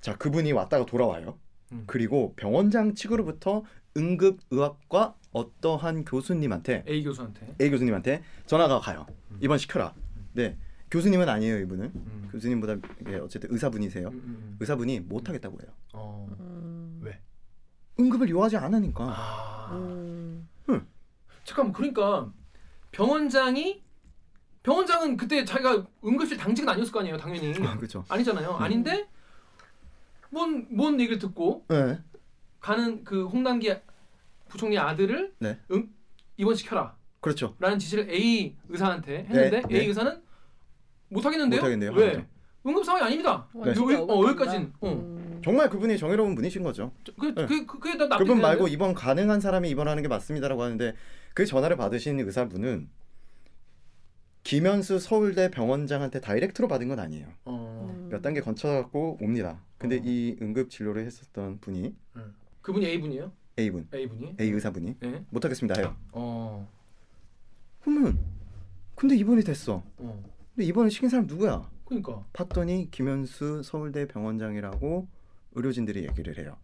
자 0.00 0.16
그분이 0.16 0.52
왔다가 0.52 0.86
돌아와요. 0.86 1.38
음. 1.72 1.84
그리고 1.86 2.34
병원장 2.36 2.94
측으로부터 2.94 3.64
응급 3.96 4.40
의학과 4.50 5.16
어떠한 5.32 6.04
교수님한테 6.04 6.84
A 6.86 7.02
교수한테. 7.02 7.54
A 7.60 7.70
교수님한테 7.70 8.22
전화가 8.46 8.78
가요. 8.80 9.06
음. 9.30 9.38
입원 9.40 9.58
시켜라. 9.58 9.94
네 10.32 10.56
교수님은 10.96 11.28
아니에요 11.28 11.58
이분은 11.58 11.84
음. 11.94 12.28
교수님보다 12.32 12.76
예, 13.08 13.16
어쨌든 13.16 13.52
의사분이세요. 13.52 14.08
음, 14.08 14.14
음, 14.14 14.20
음. 14.24 14.56
의사분이 14.60 15.00
못 15.00 15.28
하겠다고 15.28 15.58
해요. 15.60 15.70
어. 15.92 16.26
음. 16.40 17.00
왜? 17.02 17.20
응급을 18.00 18.30
요하지 18.30 18.56
않으니까. 18.56 19.04
아. 19.06 19.70
음. 19.72 20.48
잠깐만 21.44 21.72
그러니까 21.74 22.32
병원장이 22.92 23.84
병원장은 24.64 25.16
그때 25.16 25.44
자기가 25.44 25.86
응급실 26.04 26.36
당직은 26.38 26.68
아니었을 26.68 26.92
거 26.92 26.98
아니에요 27.00 27.16
당연히 27.18 27.52
그렇죠. 27.78 28.04
아니잖아요 28.08 28.52
아닌데 28.54 29.06
뭔 30.30 30.66
뭔 30.76 30.98
얘기를 30.98 31.18
듣고 31.18 31.64
네. 31.68 32.00
가는 32.58 33.04
그 33.04 33.26
홍남기 33.26 33.72
부총리 34.48 34.76
아들을 34.76 35.34
네. 35.38 35.60
응 35.70 35.88
입원시켜라 36.36 36.96
그렇죠. 37.20 37.54
라는 37.60 37.78
지시를 37.78 38.10
A 38.10 38.56
의사한테 38.68 39.18
했는데 39.28 39.50
네, 39.50 39.74
A 39.76 39.80
네. 39.82 39.86
의사는 39.86 40.20
못 41.08 41.24
하겠는데요 41.24 41.60
못 41.60 41.66
하겠네요. 41.66 41.92
왜. 41.92 42.26
응급 42.66 42.84
상황이 42.84 43.04
아닙니다 43.06 43.46
와, 43.54 43.64
네. 43.66 43.70
여기- 43.80 43.94
어, 43.94 44.02
억울하다. 44.02 44.28
여기까지는, 44.30 44.72
어. 44.80 44.88
음. 44.92 45.40
정말 45.44 45.70
그분이 45.70 45.96
정의로운 45.98 46.34
분이신 46.34 46.64
거죠. 46.64 46.90
그, 47.18 47.26
네. 47.26 47.46
그, 47.46 47.64
그, 47.66 47.78
그게 47.78 47.96
나 47.96 48.16
그분 48.18 48.40
말고 48.40 48.64
되는데? 48.64 48.72
입원 48.72 48.94
가능한 48.94 49.40
사람이 49.40 49.70
입원하는 49.70 50.02
게 50.02 50.08
맞습니다라고 50.08 50.62
하는데 50.62 50.94
그 51.34 51.46
전화를 51.46 51.76
받으신 51.76 52.18
의사분은 52.18 52.88
김현수 54.42 54.98
서울대 54.98 55.50
병원장한테 55.50 56.20
다이렉트로 56.20 56.66
받은 56.68 56.88
건 56.88 56.98
아니에요. 56.98 57.26
어. 57.44 57.94
음. 57.96 58.08
몇 58.10 58.22
단계 58.22 58.40
거쳐갖고 58.40 59.18
옵니다. 59.20 59.60
근데 59.78 59.96
어. 59.98 60.00
이 60.04 60.36
응급 60.42 60.70
진료를 60.70 61.04
했었던 61.04 61.58
분이 61.60 61.94
그분이 62.62 62.84
A 62.86 63.00
분이에요 63.00 63.30
A 63.58 63.70
분, 63.70 63.86
A 63.94 64.06
분이 64.08 64.36
A 64.40 64.50
의사분이 64.50 64.96
네. 65.00 65.24
못하겠습니다 65.30 65.80
해요. 65.80 65.96
어. 66.12 66.68
그러면 67.82 68.18
근데 68.96 69.16
입원이 69.16 69.42
됐어. 69.44 69.82
어. 69.98 70.24
근데 70.56 70.68
입원을 70.68 70.90
시킨 70.90 71.10
사람 71.10 71.26
누구야? 71.26 71.70
그러니까 71.84 72.24
봤더니 72.32 72.90
김현수 72.90 73.62
서울대 73.62 74.08
병원장이라고 74.08 75.06
의료진들이 75.52 76.04
얘기를 76.08 76.38
해요. 76.38 76.56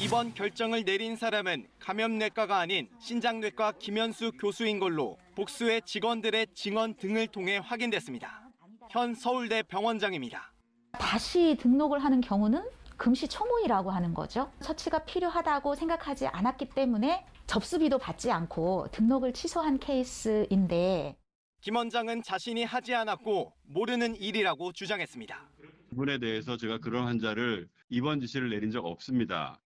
이번 0.00 0.32
결정을 0.32 0.84
내린 0.84 1.14
사람은 1.14 1.66
감염내과가 1.78 2.58
아닌 2.58 2.88
신장내과 2.98 3.72
김현수 3.78 4.32
교수인 4.40 4.78
걸로 4.78 5.18
복수의 5.36 5.82
직원들의 5.84 6.48
증언 6.54 6.94
등을 6.94 7.26
통해 7.26 7.58
확인됐습니다. 7.62 8.48
현 8.90 9.14
서울대 9.14 9.62
병원장입니다. 9.62 10.54
다시 10.92 11.54
등록을 11.60 11.98
하는 11.98 12.22
경우는 12.22 12.64
금시초문이라고 12.96 13.90
하는 13.90 14.14
거죠. 14.14 14.50
처치가 14.60 15.00
필요하다고 15.04 15.74
생각하지 15.74 16.28
않았기 16.28 16.70
때문에 16.70 17.26
접수비도 17.46 17.98
받지 17.98 18.30
않고 18.30 18.88
등록을 18.90 19.34
취소한 19.34 19.78
케이스인데 19.78 21.16
김 21.60 21.74
원장은 21.76 22.22
자신이 22.22 22.64
하지 22.64 22.94
않았고 22.94 23.52
모르는 23.66 24.14
일이라고 24.16 24.72
주장했습니다. 24.72 25.48
부분에 25.90 26.18
대해서 26.18 26.56
제가 26.56 26.78
그런 26.78 27.06
환자를 27.06 27.68
입원 27.88 28.20
지시를 28.20 28.50
내린 28.50 28.70
적 28.70 28.84
없습니다. 28.84 29.58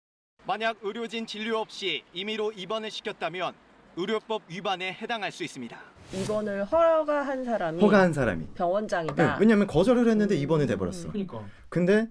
만약 0.48 0.78
의료진 0.82 1.26
진료 1.26 1.58
없이 1.60 2.04
임의로 2.14 2.54
입원을 2.54 2.90
시켰다면 2.92 3.54
의료법 3.98 4.44
위반에 4.50 4.94
해당할 4.94 5.32
수 5.32 5.44
있습니다. 5.44 5.78
입원을 6.14 6.64
허가한 6.66 7.44
사람이 7.44 7.82
허가한 7.82 8.14
사람이. 8.14 8.46
네, 8.46 8.54
병원장이다. 8.56 9.38
왜냐하면 9.40 9.68
거절을 9.68 10.08
했는데 10.10 10.36
음. 10.36 10.40
입원이 10.42 10.68
돼버렸어. 10.68 11.10
그러니까 11.10 11.46
근데 11.70 12.08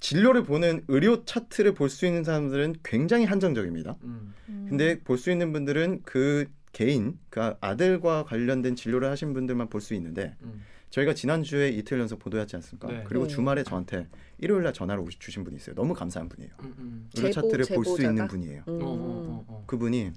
진료를 0.00 0.44
보는 0.44 0.84
의료 0.88 1.24
차트를 1.24 1.74
볼 1.74 1.88
수 1.90 2.06
있는 2.06 2.24
사람들은 2.24 2.76
굉장히 2.82 3.24
한정적입니다. 3.26 3.96
음. 4.04 4.34
음. 4.48 4.66
근데 4.70 5.00
볼 5.02 5.18
수 5.18 5.30
있는 5.30 5.52
분들은 5.52 6.02
그 6.04 6.46
개인, 6.80 7.18
그 7.30 7.40
아들과 7.62 8.24
관련된 8.24 8.76
진료를 8.76 9.08
하신 9.10 9.32
분들만 9.32 9.70
볼 9.70 9.80
수 9.80 9.94
있는데 9.94 10.36
음. 10.42 10.62
저희가 10.90 11.14
지난주에 11.14 11.70
이틀 11.70 11.98
연속 11.98 12.18
보도했지 12.18 12.54
않습니까? 12.56 12.88
네. 12.88 13.02
그리고 13.06 13.26
네. 13.26 13.32
주말에 13.34 13.62
저한테 13.62 14.08
일요일 14.36 14.62
날 14.62 14.74
전화를 14.74 15.02
오시- 15.02 15.18
주신 15.18 15.42
분이 15.42 15.56
있어요. 15.56 15.74
너무 15.74 15.94
감사한 15.94 16.28
분이에요. 16.28 16.52
음, 16.60 16.74
음. 16.78 17.10
의료 17.16 17.30
차트를 17.32 17.64
볼 17.74 17.82
수? 17.86 18.02
있는 18.02 18.28
분이에요. 18.28 18.64
음. 18.68 18.82
어, 18.82 18.84
어, 18.84 18.90
어, 18.90 19.44
어. 19.48 19.64
그분이 19.66 20.12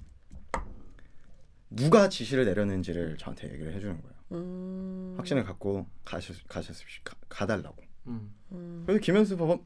누가 1.70 2.10
지시를 2.10 2.44
내렸는지를 2.44 3.16
저한테 3.18 3.54
얘기를 3.54 3.74
해주는 3.74 4.02
거예요. 4.02 4.16
음. 4.34 5.14
확신을 5.18 5.46
갖고 5.46 5.88
가셨, 6.04 6.36
가셨, 6.50 6.76
가, 7.06 7.16
가달라고. 7.30 7.82
음. 8.08 8.34
음. 8.52 8.84
그래서 8.86 9.00
김현수 9.02 9.38
병원, 9.38 9.60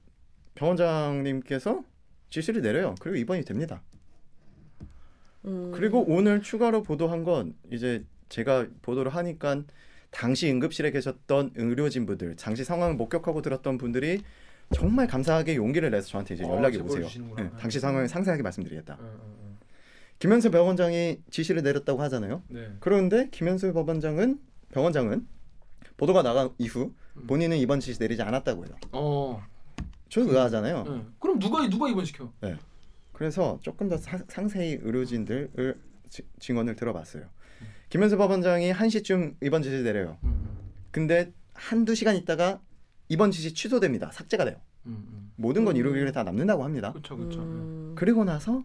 병원장님께서 0.54 1.84
지시를 2.30 2.62
내려요. 2.62 2.94
그리고 3.00 3.18
입원이 3.18 3.44
됩니다. 3.46 3.82
음. 5.46 5.72
그리고 5.74 6.04
오늘 6.08 6.42
추가로 6.42 6.84
보도한 6.84 7.24
건 7.24 7.56
이제 7.72 8.04
제가 8.30 8.68
보도를 8.82 9.14
하니까 9.14 9.64
당시 10.12 10.50
응급실에 10.50 10.92
계셨던 10.92 11.52
의료진분들, 11.56 12.36
당시 12.36 12.64
상황을 12.64 12.96
목격하고 12.96 13.42
들었던 13.42 13.78
분들이 13.78 14.22
정말 14.74 15.08
감사하게 15.08 15.56
용기를 15.56 15.92
내서 15.92 16.08
저한테 16.08 16.36
이제 16.36 16.44
어, 16.46 16.56
연락이 16.56 16.78
제보를 16.78 17.04
오세요. 17.04 17.26
네, 17.36 17.50
당시 17.60 17.80
상황을 17.80 18.08
상세하게 18.08 18.44
말씀드리겠다. 18.44 18.94
어, 18.94 18.98
어, 19.00 19.20
어. 19.20 19.58
김현수 20.20 20.52
병원장이 20.52 21.20
지시를 21.30 21.64
내렸다고 21.64 22.02
하잖아요. 22.04 22.44
네. 22.48 22.70
그런데 22.80 23.28
김현수 23.32 23.74
법원장은 23.74 24.40
병원장은 24.72 25.28
보도가 25.98 26.24
나간 26.24 26.50
이후 26.58 26.94
음. 27.18 27.28
본인은 27.28 27.58
입원 27.58 27.80
지시 27.80 28.00
내리지 28.00 28.22
않았다고 28.22 28.66
해요. 28.66 28.76
어. 28.94 29.44
저는 30.10 30.30
의아하잖아요. 30.30 30.84
네. 30.84 31.06
그럼 31.20 31.40
누가 31.40 31.68
누가 31.68 31.90
입원 31.90 32.06
시켜? 32.06 32.32
그래서 33.24 33.58
조금 33.62 33.88
더 33.88 33.96
사- 33.96 34.20
상세히 34.28 34.78
의료진들을 34.82 35.80
지- 36.10 36.24
증언을 36.40 36.76
들어봤어요. 36.76 37.24
김현수 37.88 38.18
법원장이 38.18 38.74
1시쯤 38.74 39.36
입원 39.42 39.62
지시 39.64 39.82
내려요. 39.82 40.18
음. 40.26 40.46
근데 40.92 41.32
한두 41.54 41.96
시간 41.96 42.18
있다가 42.18 42.60
이번 43.08 43.32
지시 43.32 43.54
취소됩니다. 43.54 44.12
삭제가 44.12 44.44
돼요. 44.44 44.58
음, 44.88 45.06
음. 45.08 45.32
모든 45.38 45.64
건 45.64 45.76
음. 45.76 45.80
이루기를 45.80 46.12
다 46.12 46.24
남는다고 46.24 46.66
합니다. 46.66 46.92
그렇죠, 46.92 47.16
그렇죠. 47.16 47.40
음. 47.44 47.94
그리고 47.96 48.26
나서 48.26 48.62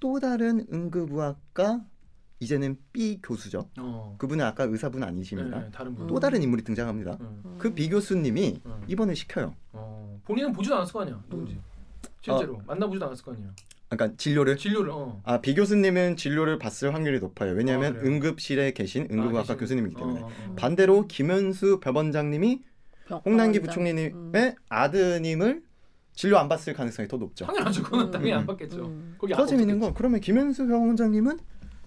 또 0.00 0.18
다른 0.18 0.66
응급의학과 0.72 1.84
이제는 2.40 2.78
B 2.92 3.20
교수죠. 3.22 3.70
어. 3.78 4.16
그분은 4.18 4.44
아까 4.44 4.64
의사분 4.64 5.04
아니십니다. 5.04 5.60
네, 5.60 5.70
다른 5.70 5.94
분. 5.94 6.06
음. 6.06 6.08
또 6.08 6.18
다른 6.18 6.42
인물이 6.42 6.64
등장합니다. 6.64 7.18
음. 7.20 7.56
그 7.60 7.72
B 7.72 7.88
교수님이 7.88 8.62
음. 8.66 8.82
입원을 8.88 9.14
시켜요. 9.14 9.54
어. 9.72 10.20
본인은 10.24 10.52
보지도 10.52 10.74
않았을 10.74 10.92
거 10.92 11.02
아니야. 11.02 11.22
누구지? 11.28 11.56
실제로 12.20 12.60
만나보지도 12.66 13.06
않았을 13.06 13.24
거 13.24 13.32
아니야. 13.32 13.54
그러니까 13.88 14.16
진료를 14.16 14.56
진료를 14.56 14.90
어. 14.90 15.20
아, 15.24 15.40
비 15.40 15.54
교수님은 15.54 16.16
진료를 16.16 16.58
봤을 16.58 16.92
확률이 16.94 17.20
높아요. 17.20 17.52
왜냐하면 17.52 17.96
아? 17.96 18.00
응급실에 18.00 18.72
계신 18.72 19.06
응급의학과 19.10 19.52
아, 19.54 19.56
교수님이기 19.56 19.94
때문에. 19.94 20.20
어, 20.20 20.24
어, 20.24 20.28
어. 20.48 20.54
반대로 20.56 21.06
김현수 21.06 21.80
법원장님이 21.80 22.62
병- 23.06 23.22
홍남기. 23.24 23.60
부총리님의 23.60 24.12
음. 24.14 24.52
아드님을 24.68 25.62
진료 26.14 26.38
안 26.38 26.48
받을 26.48 26.72
가능성이 26.72 27.06
더 27.08 27.16
높죠. 27.16 27.46
당연하죠. 27.46 27.82
그건 27.84 28.06
음. 28.06 28.10
당연히 28.10 28.32
안 28.32 28.40
음. 28.40 28.46
받겠죠. 28.46 28.86
음. 28.86 29.14
거기 29.18 29.32
더안 29.34 29.46
재밌는 29.46 29.78
건 29.78 29.88
없겠지. 29.90 29.98
그러면 29.98 30.20
김현수 30.20 30.66
병원장님은 30.66 31.38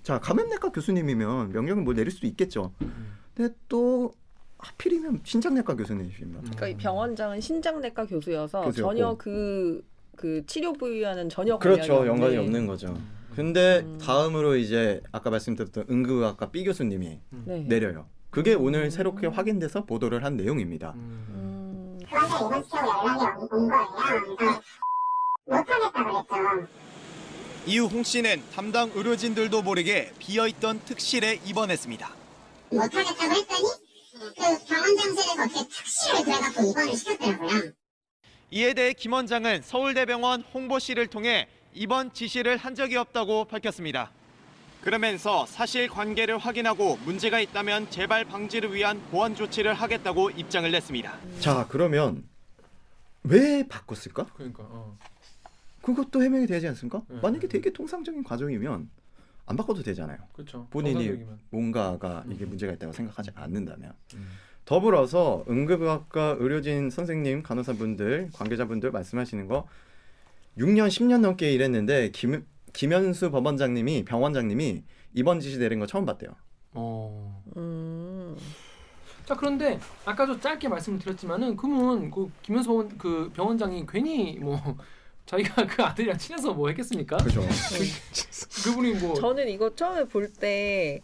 자 0.03 0.19
감염내과 0.19 0.71
교수님이면 0.71 1.49
명령을 1.51 1.83
뭐 1.83 1.93
내릴 1.93 2.11
수도 2.11 2.27
있겠죠. 2.27 2.73
음. 2.81 3.17
근데 3.35 3.53
또 3.67 4.13
하필이면 4.59 5.21
신장내과 5.23 5.75
교수님이십니다. 5.75 6.39
음. 6.39 6.43
그러니까 6.43 6.67
이 6.67 6.77
병원장은 6.77 7.41
신장내과 7.41 8.05
교수여서 8.05 8.61
교수였고. 8.61 8.93
전혀 8.93 9.15
그, 9.17 9.83
그 10.19 10.45
치료 10.45 10.73
부위와는 10.73 11.29
전혀 11.29 11.57
그렇죠. 11.57 12.05
연관이 12.05 12.35
없는. 12.35 12.67
거죠. 12.67 12.89
음. 12.89 13.09
근데 13.33 13.79
음. 13.85 13.97
다음으로 13.99 14.57
이제 14.57 15.01
아까 15.13 15.29
말씀드렸던 15.29 15.85
응급의학과 15.89 16.51
B 16.51 16.65
교수님이 16.65 17.21
네. 17.45 17.63
내려요. 17.69 18.05
그게 18.29 18.53
오늘 18.53 18.83
음. 18.83 18.89
새롭게 18.89 19.27
확인돼서 19.27 19.85
보도를 19.85 20.25
한 20.25 20.35
내용입니다. 20.35 20.91
음. 20.97 21.25
음. 21.29 21.99
그런데 22.09 22.35
이번 22.35 22.63
주 22.67 22.75
연락이 22.75 23.25
온 23.49 23.69
거예요. 23.69 24.35
그래서 24.37 24.61
못하겠다 25.45 26.03
그랬죠. 26.03 26.67
이후 27.65 27.85
홍 27.85 28.03
씨는 28.03 28.43
담당 28.53 28.91
의료진들도 28.93 29.61
모르게 29.61 30.11
비어있던 30.19 30.81
특실에 30.83 31.39
입원했습니다. 31.45 32.09
못하겠다고 32.71 33.33
했더니 33.35 33.63
그 34.35 34.65
병원 34.67 34.97
장실에서 34.97 35.43
어떻게 35.43 35.59
택시를 35.63 36.25
그래갖고 36.25 36.71
입원을 36.71 36.93
시켰더라고요. 36.97 37.78
이에 38.51 38.73
대해 38.73 38.93
김 38.93 39.13
원장은 39.13 39.61
서울대병원 39.61 40.41
홍보실을 40.41 41.07
통해 41.07 41.47
입원 41.73 42.11
지시를 42.11 42.57
한 42.57 42.73
적이 42.73 42.97
없다고 42.97 43.45
밝혔습니다. 43.45 44.11
그러면서 44.81 45.45
사실 45.45 45.87
관계를 45.87 46.37
확인하고 46.37 46.97
문제가 47.05 47.39
있다면 47.39 47.91
재발 47.91 48.25
방지를 48.25 48.73
위한 48.73 48.99
보완 49.11 49.35
조치를 49.35 49.73
하겠다고 49.75 50.31
입장을 50.31 50.71
냈습니다. 50.71 51.17
자 51.39 51.67
그러면 51.69 52.23
왜 53.23 53.67
바꿨을까? 53.67 54.25
그러니까 54.33 54.63
어. 54.63 54.97
그것도 55.83 56.23
해명이 56.23 56.47
되지 56.47 56.67
않습니까? 56.69 57.03
네. 57.07 57.19
만약에 57.21 57.47
되게 57.47 57.71
통상적인 57.71 58.23
과정이면 58.23 58.89
안 59.45 59.55
바꿔도 59.55 59.83
되잖아요. 59.83 60.17
그렇죠. 60.33 60.65
본인이 60.71 60.95
정상적이면. 60.95 61.39
뭔가가 61.51 62.23
이게 62.31 62.45
음. 62.45 62.49
문제가 62.49 62.73
있다고 62.73 62.93
생각하지 62.93 63.31
않는다면 63.35 63.93
음. 64.15 64.27
더불어서 64.69 65.43
응급의학과 65.49 66.35
의료진 66.37 66.91
선생님, 66.91 67.41
간호사분들, 67.41 68.29
관계자분들 68.33 68.91
말씀하시는 68.91 69.47
거 69.47 69.67
6년, 70.59 70.89
10년 70.89 71.21
넘게 71.21 71.51
일했는데 71.53 72.11
김, 72.11 72.45
김현수 72.71 73.31
법원장님이 73.31 74.05
병원장님이 74.05 74.83
입원 75.15 75.39
지시 75.39 75.57
내린 75.57 75.79
거 75.79 75.87
처음 75.87 76.05
봤대요. 76.05 76.35
어. 76.75 77.43
음. 77.57 78.37
자 79.25 79.35
그런데 79.35 79.79
아까도 80.05 80.39
짧게 80.39 80.67
말씀을 80.67 80.99
드렸지만은 80.99 81.57
그러면 81.57 82.11
그 82.11 82.29
김현수 82.43 82.69
병원, 82.69 82.97
그 82.99 83.31
병원장이 83.33 83.87
괜히 83.89 84.37
뭐 84.37 84.77
자기가 85.29 85.67
그 85.67 85.83
아들이랑 85.83 86.17
친해서 86.17 86.51
뭐 86.53 86.69
했겠습니까? 86.69 87.17
그죠? 87.17 87.41
그분이 88.63 88.93
뭐 88.95 89.13
저는 89.13 89.47
이거 89.47 89.73
처음에 89.75 90.05
볼 90.05 90.29
때 90.39 91.01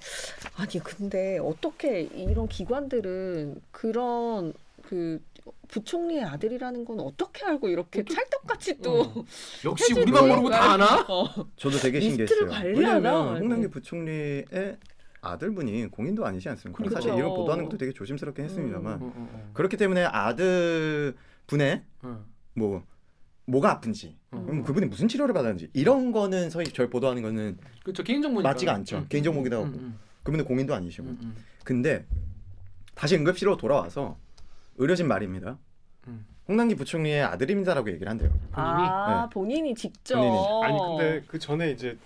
아니 0.56 0.80
근데 0.84 1.38
어떻게 1.40 2.02
이런 2.02 2.48
기관들은 2.48 3.62
그런 3.72 4.54
그 4.82 5.22
부총리의 5.68 6.24
아들이라는 6.24 6.86
건 6.86 7.00
어떻게 7.02 7.46
알고 7.46 7.68
이렇게 7.70 8.02
어떻게- 8.02 8.16
찰떡같이 8.16 8.78
또 8.82 9.02
어. 9.02 9.26
역시 9.66 9.94
우리만 9.94 10.28
모르고. 10.28 10.50
다 10.50 10.74
아나? 10.74 11.02
어. 11.08 11.28
저도 11.58 11.78
되게 11.80 12.00
신기했어요. 12.02 12.50
왜냐면 12.76 13.38
홍남기 13.38 13.68
네. 13.68 13.72
부총리의 13.72 14.78
아들분이 15.22 15.88
공인도 15.88 16.26
아니지 16.26 16.50
않습니까? 16.50 16.78
그렇죠. 16.78 16.96
사실 16.96 17.14
이런 17.16 17.30
보도하는 17.30 17.66
것도 17.66 17.78
되게 17.78 17.92
조심스럽게 17.94 18.44
했습니다만 18.44 18.94
어, 19.02 19.06
어, 19.06 19.14
어. 19.16 19.50
그렇기 19.54 19.76
때문에 19.78 20.04
아들 20.06 21.16
분의 21.48 21.84
어. 22.04 22.24
뭐 22.54 22.84
뭐가 23.46 23.72
아픈지 23.72 24.16
어. 24.32 24.44
그럼 24.46 24.64
그분이 24.64 24.88
무슨 24.88 25.08
치료를 25.08 25.34
받았는지 25.34 25.70
이런 25.74 26.12
거는 26.12 26.50
서희 26.50 26.66
절 26.66 26.90
보도하는 26.90 27.22
거는 27.22 27.58
그렇죠 27.84 28.04
개인정보니까 28.04 28.50
맞지가 28.50 28.74
않죠. 28.74 29.06
개인정보기도 29.10 29.56
하고. 29.56 29.66
음, 29.68 30.00
그분은 30.24 30.46
공인도 30.46 30.74
아니시고 30.74 31.08
음, 31.08 31.20
음, 31.22 31.36
근데 31.64 32.06
다시 32.96 33.16
응급실로 33.16 33.58
돌아와서 33.58 34.18
의료진 34.78 35.08
말입니다. 35.08 35.58
음. 36.08 36.26
홍남기 36.48 36.76
부총리의 36.76 37.24
아들입니다라고 37.24 37.90
얘기를 37.90 38.10
한대요. 38.10 38.32
아 38.54 39.28
네. 39.28 39.34
본인이 39.34 39.74
직접 39.76 40.16
본인이. 40.16 40.38
아니 40.64 40.78
근데 40.80 41.24
그 41.28 41.38
전에 41.40 41.72
이제 41.72 41.98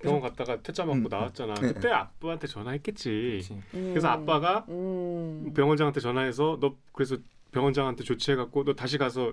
병원 0.00 0.20
갔다가 0.20 0.60
퇴짜 0.62 0.84
맞고 0.84 0.98
음. 0.98 1.06
나왔잖아. 1.08 1.54
네. 1.54 1.72
그때 1.72 1.88
아빠한테 1.88 2.46
전화했겠지. 2.46 3.40
음. 3.74 3.90
그래서 3.90 4.08
아빠가 4.08 4.64
음. 4.68 5.52
병원장한테 5.54 6.00
전화해서 6.00 6.58
너 6.60 6.74
그래서 6.92 7.16
병원장한테 7.52 8.04
조치해갖고 8.04 8.64
너 8.64 8.74
다시 8.74 8.98
가서 8.98 9.32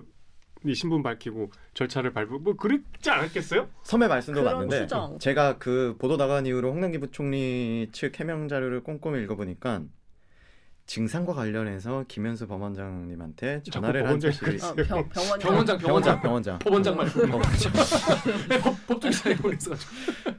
신분 0.74 1.02
밝히고 1.02 1.50
절차를 1.74 2.12
밟고 2.12 2.38
뭐 2.40 2.54
그랬지 2.56 3.10
않았겠어요? 3.10 3.68
섬의 3.84 4.08
말씀도 4.08 4.42
맞는데. 4.42 4.86
제가 5.18 5.58
그 5.58 5.96
보도 5.98 6.16
나간 6.16 6.46
이후로 6.46 6.70
홍남기 6.70 6.98
부총리 6.98 7.88
측 7.92 8.18
해명 8.18 8.48
자료를 8.48 8.82
꼼꼼히 8.82 9.22
읽어보니까 9.22 9.82
증상과 10.86 11.34
관련해서 11.34 12.04
김현수 12.06 12.46
법원장님한테 12.46 13.62
전화를 13.70 14.06
한 14.06 14.18
법원장이 14.18 14.58
사실이 14.58 14.62
어, 14.62 14.74
병, 14.74 15.08
병원장. 15.08 15.38
병원장 15.38 15.78
병원장 15.78 16.20
병원장 16.20 16.58
법원장 16.60 16.96
말고 16.96 17.20
법 18.62 18.86
법정 18.86 19.10
기사에 19.10 19.34
보내서가지고 19.36 19.92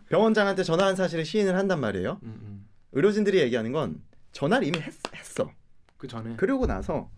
병원장한테 0.10 0.64
전화한 0.64 0.96
사실을 0.96 1.26
시인을 1.26 1.56
한단 1.58 1.82
말이에요. 1.82 2.20
음, 2.24 2.40
음. 2.42 2.68
의료진들이 2.94 3.40
얘기하는 3.42 3.74
건 3.74 4.02
전화를 4.32 4.68
이미 4.68 4.80
했, 4.80 4.94
했어. 5.14 5.52
그 5.98 6.08
전에 6.08 6.36
그러고 6.38 6.66
나서 6.66 7.10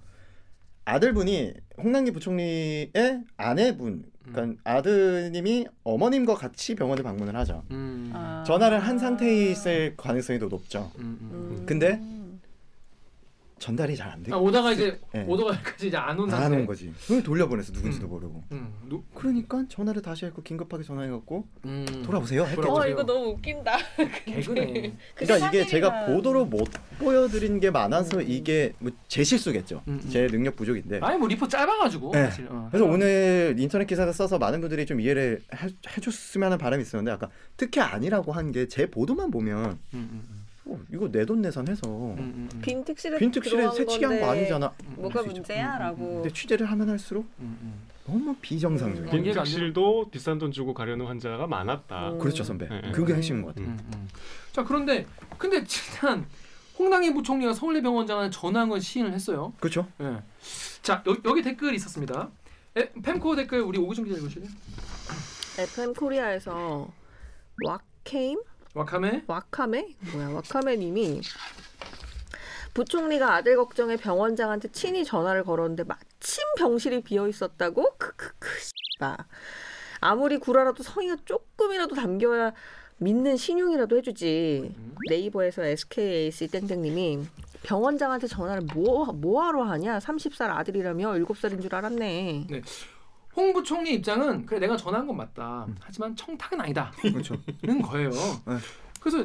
아들분이 0.86 1.54
홍남기 1.78 2.12
부총리의 2.12 3.24
아내분, 3.38 4.04
그러니까 4.32 4.62
아드님이 4.64 5.68
어머님과 5.84 6.36
같이 6.36 6.76
병원을 6.76 7.04
방문을 7.04 7.36
하죠. 7.38 7.64
음. 7.72 8.12
아. 8.14 8.44
전화를 8.46 8.80
한 8.80 8.98
상태에 9.00 9.52
있을 9.52 9.96
가능성이 9.98 10.40
더 10.40 10.48
높죠. 10.48 10.92
음, 11.00 11.18
음, 11.22 11.30
음. 11.32 11.58
음. 11.60 11.66
근데 11.66 12.00
전달이 13.60 13.96
잘안 13.96 14.20
아, 14.20 14.24
되고 14.24 14.38
오다가 14.42 14.72
이제 14.72 15.00
네. 15.14 15.26
오다가까지 15.28 15.88
이제 15.90 15.98
안 15.98 16.18
온 16.20 16.30
상태. 16.30 16.46
안온 16.46 16.66
거지. 16.66 16.92
그걸 17.02 17.22
돌려보내서 17.24 17.72
누군지도 17.74 18.08
음. 18.08 18.10
모르고. 18.10 18.44
음, 18.52 18.74
누, 18.88 19.04
그러니까 19.14 19.64
전화를 19.70 20.02
다시 20.02 20.26
했고 20.26 20.42
긴급하게 20.42 20.84
전화해갖고 20.84 21.48
음. 21.66 21.86
돌아오세요. 22.06 22.44
했겠죠. 22.46 22.74
어 22.74 22.88
이거 22.88 23.04
너무 23.04 23.32
웃긴다. 23.32 23.78
개그네. 24.26 24.96
그러니까 25.16 25.48
이게 25.50 25.66
제가. 25.66 26.06
보도로 26.06 26.46
못 26.46 26.68
보여드린 26.98 27.60
게 27.60 27.70
많아서 27.72 28.18
음. 28.20 28.26
이게 28.28 28.74
뭐 28.80 28.92
제 29.08 29.24
실수겠죠. 29.24 29.82
음, 29.88 30.00
음. 30.04 30.10
제 30.10 30.28
능력 30.28 30.56
부족인데. 30.56 31.00
아니 31.02 31.18
뭐 31.18 31.28
리포 31.28 31.48
짧아가지고 31.48 32.12
네. 32.14 32.26
사실. 32.26 32.48
어. 32.50 32.68
그래서 32.72 32.86
오늘 32.86 33.56
인터넷 33.58 33.86
기사를 33.86 34.12
써서 34.14 34.38
많은 34.38 34.62
분들이 34.62 34.86
좀 34.86 35.00
이해를 35.02 35.42
해, 35.56 35.68
해줬으면 35.98 36.46
하는 36.48 36.58
바람이 36.58 36.82
있었는데 36.84 37.12
아까 37.12 37.30
특히 37.58 37.82
아니라고 37.82 38.32
한 38.32 38.52
게 38.52 38.68
제 38.68 38.90
보도만 38.90 39.32
보면 39.32 39.66
음, 39.66 39.80
음, 39.94 40.10
음. 40.30 40.39
어, 40.72 40.80
이거 40.94 41.10
내 41.12 41.26
돈 41.26 41.42
내산해서 41.42 41.88
음, 41.88 42.16
음, 42.18 42.50
음. 42.54 42.62
빈 42.62 42.84
특실에 42.84 43.18
빈 43.18 43.32
특실에 43.32 43.70
새치기한 43.72 44.20
거 44.20 44.30
아니잖아. 44.32 44.74
뭐가 44.96 45.20
할수 45.20 45.30
있죠. 45.30 45.36
문제야라고. 45.42 46.14
근데 46.22 46.30
취재를 46.34 46.66
하면 46.72 46.90
할수록 46.90 47.26
음, 47.40 47.58
음. 47.62 47.74
너무 48.06 48.36
비정상적이야. 48.42 49.12
음. 49.14 49.26
이해가 49.26 49.42
안 49.42 49.46
빈특실도 49.46 50.10
비싼 50.10 50.40
돈 50.40 50.52
주고 50.52 50.74
가려는 50.74 51.06
환자가 51.06 51.46
많았다. 51.48 52.12
음. 52.14 52.20
그렇죠 52.20 52.44
선배. 52.44 52.68
네. 52.68 52.92
그게 52.92 53.14
핵심인 53.14 53.42
것 53.44 53.50
같아요. 53.56 53.68
음, 53.68 53.78
음. 53.94 54.08
자 54.52 54.64
그런데 54.64 55.06
근데 55.38 55.58
일단 55.58 56.26
홍남기 56.78 57.14
부총리가 57.14 57.54
서울대 57.54 57.82
병원장한테 57.82 58.32
전화한 58.36 58.70
건 58.70 58.80
시인을 58.80 59.14
했어요. 59.14 59.54
그렇죠. 59.60 59.88
예. 60.02 60.22
자 60.82 61.04
여기, 61.06 61.22
여기 61.26 61.42
댓글이 61.42 61.76
있었습니다. 61.76 62.30
에, 62.78 62.90
펜코 63.04 63.36
댓글 63.36 63.62
우리 63.62 63.78
오기정 63.80 64.06
기자 64.06 64.18
읽으실래요? 64.18 64.50
FM 65.60 65.94
코리아에서 65.94 66.88
와케임 67.66 68.40
와카메 68.74 69.24
와카메 69.28 69.96
뭐야 70.14 70.30
와카메 70.30 70.78
님이 70.78 71.22
부총리가 72.74 73.36
아들 73.36 73.58
걱정에 73.58 73.98
병원장한테 73.98 74.72
친히 74.72 75.04
전화를 75.04 75.44
걸었는데 75.44 75.84
마침 75.84 76.44
병실이 76.58 77.02
비어 77.02 77.28
있었다고 77.28 77.96
크크크 77.98 78.48
씨바 78.94 79.18
아무리 80.02 80.38
구라라도 80.38 80.84
성의가 80.84 81.18
조금이라도 81.26 81.96
담겨야 81.96 82.54
믿는 82.98 83.38
신용이라도 83.38 83.98
해주지 83.98 84.74
음. 84.76 84.96
네이버에서 85.10 85.64
SKAC 85.64 86.48
땡땡님이 86.48 87.26
병원장한테 87.64 88.28
전화를 88.28 88.64
뭐 88.74 89.06
뭐하러 89.08 89.64
하냐? 89.64 90.00
30살 90.00 90.50
아들이라며 90.50 91.14
7살인 91.14 91.62
줄 91.62 91.74
알았네. 91.76 92.48
홍 93.40 93.54
부총리 93.54 93.94
입장은 93.94 94.46
그래 94.46 94.60
내가 94.60 94.76
전화한 94.76 95.08
건 95.08 95.16
맞다. 95.16 95.66
하지만 95.80 96.14
청탁은 96.14 96.60
아니다는 96.60 96.92
그렇죠. 97.14 97.38
거예요. 97.84 98.10
네. 98.10 98.58
그래서 99.00 99.22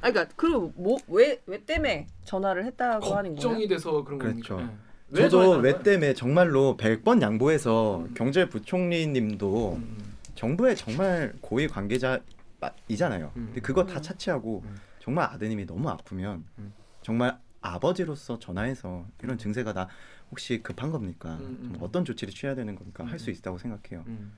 아 0.00 0.10
그러니까 0.10 0.28
그리고 0.36 0.72
뭐왜왜 0.76 1.64
때문에 1.66 2.06
전화를 2.24 2.64
했다고 2.64 3.06
하는 3.06 3.34
거예요? 3.34 3.48
걱정이 3.48 3.66
돼서 3.66 4.04
그런 4.04 4.18
그렇죠. 4.20 4.56
겁니까? 4.56 4.72
예. 4.72 4.86
왜 5.08 5.28
저도 5.28 5.58
왜? 5.58 5.82
때문에 5.82 6.14
정말로 6.14 6.76
100번 6.76 7.20
양보해서 7.20 8.04
음. 8.08 8.14
경제부총리님도 8.14 9.74
음, 9.74 10.16
정부의 10.36 10.76
정말 10.76 11.32
고위 11.40 11.66
관계자이잖아요. 11.66 13.32
음. 13.36 13.44
근데 13.46 13.60
그거 13.60 13.84
다 13.84 13.98
음. 13.98 14.02
차치하고 14.02 14.62
음. 14.64 14.76
정말 15.00 15.28
아드님이 15.32 15.66
너무 15.66 15.88
아프면 15.88 16.44
음. 16.58 16.72
정말 17.02 17.38
아버지로서 17.60 18.38
전화해서 18.38 19.06
이런 19.22 19.38
증세가 19.38 19.72
다 19.72 19.88
혹시 20.36 20.62
급한 20.62 20.90
겁니까? 20.90 21.38
음, 21.40 21.58
음. 21.62 21.72
좀 21.72 21.82
어떤 21.82 22.04
조치를 22.04 22.34
취해야 22.34 22.54
되는 22.54 22.76
겁니까? 22.76 23.06
할수 23.06 23.30
음. 23.30 23.34
있다고 23.34 23.56
생각해요. 23.56 24.04
음. 24.06 24.32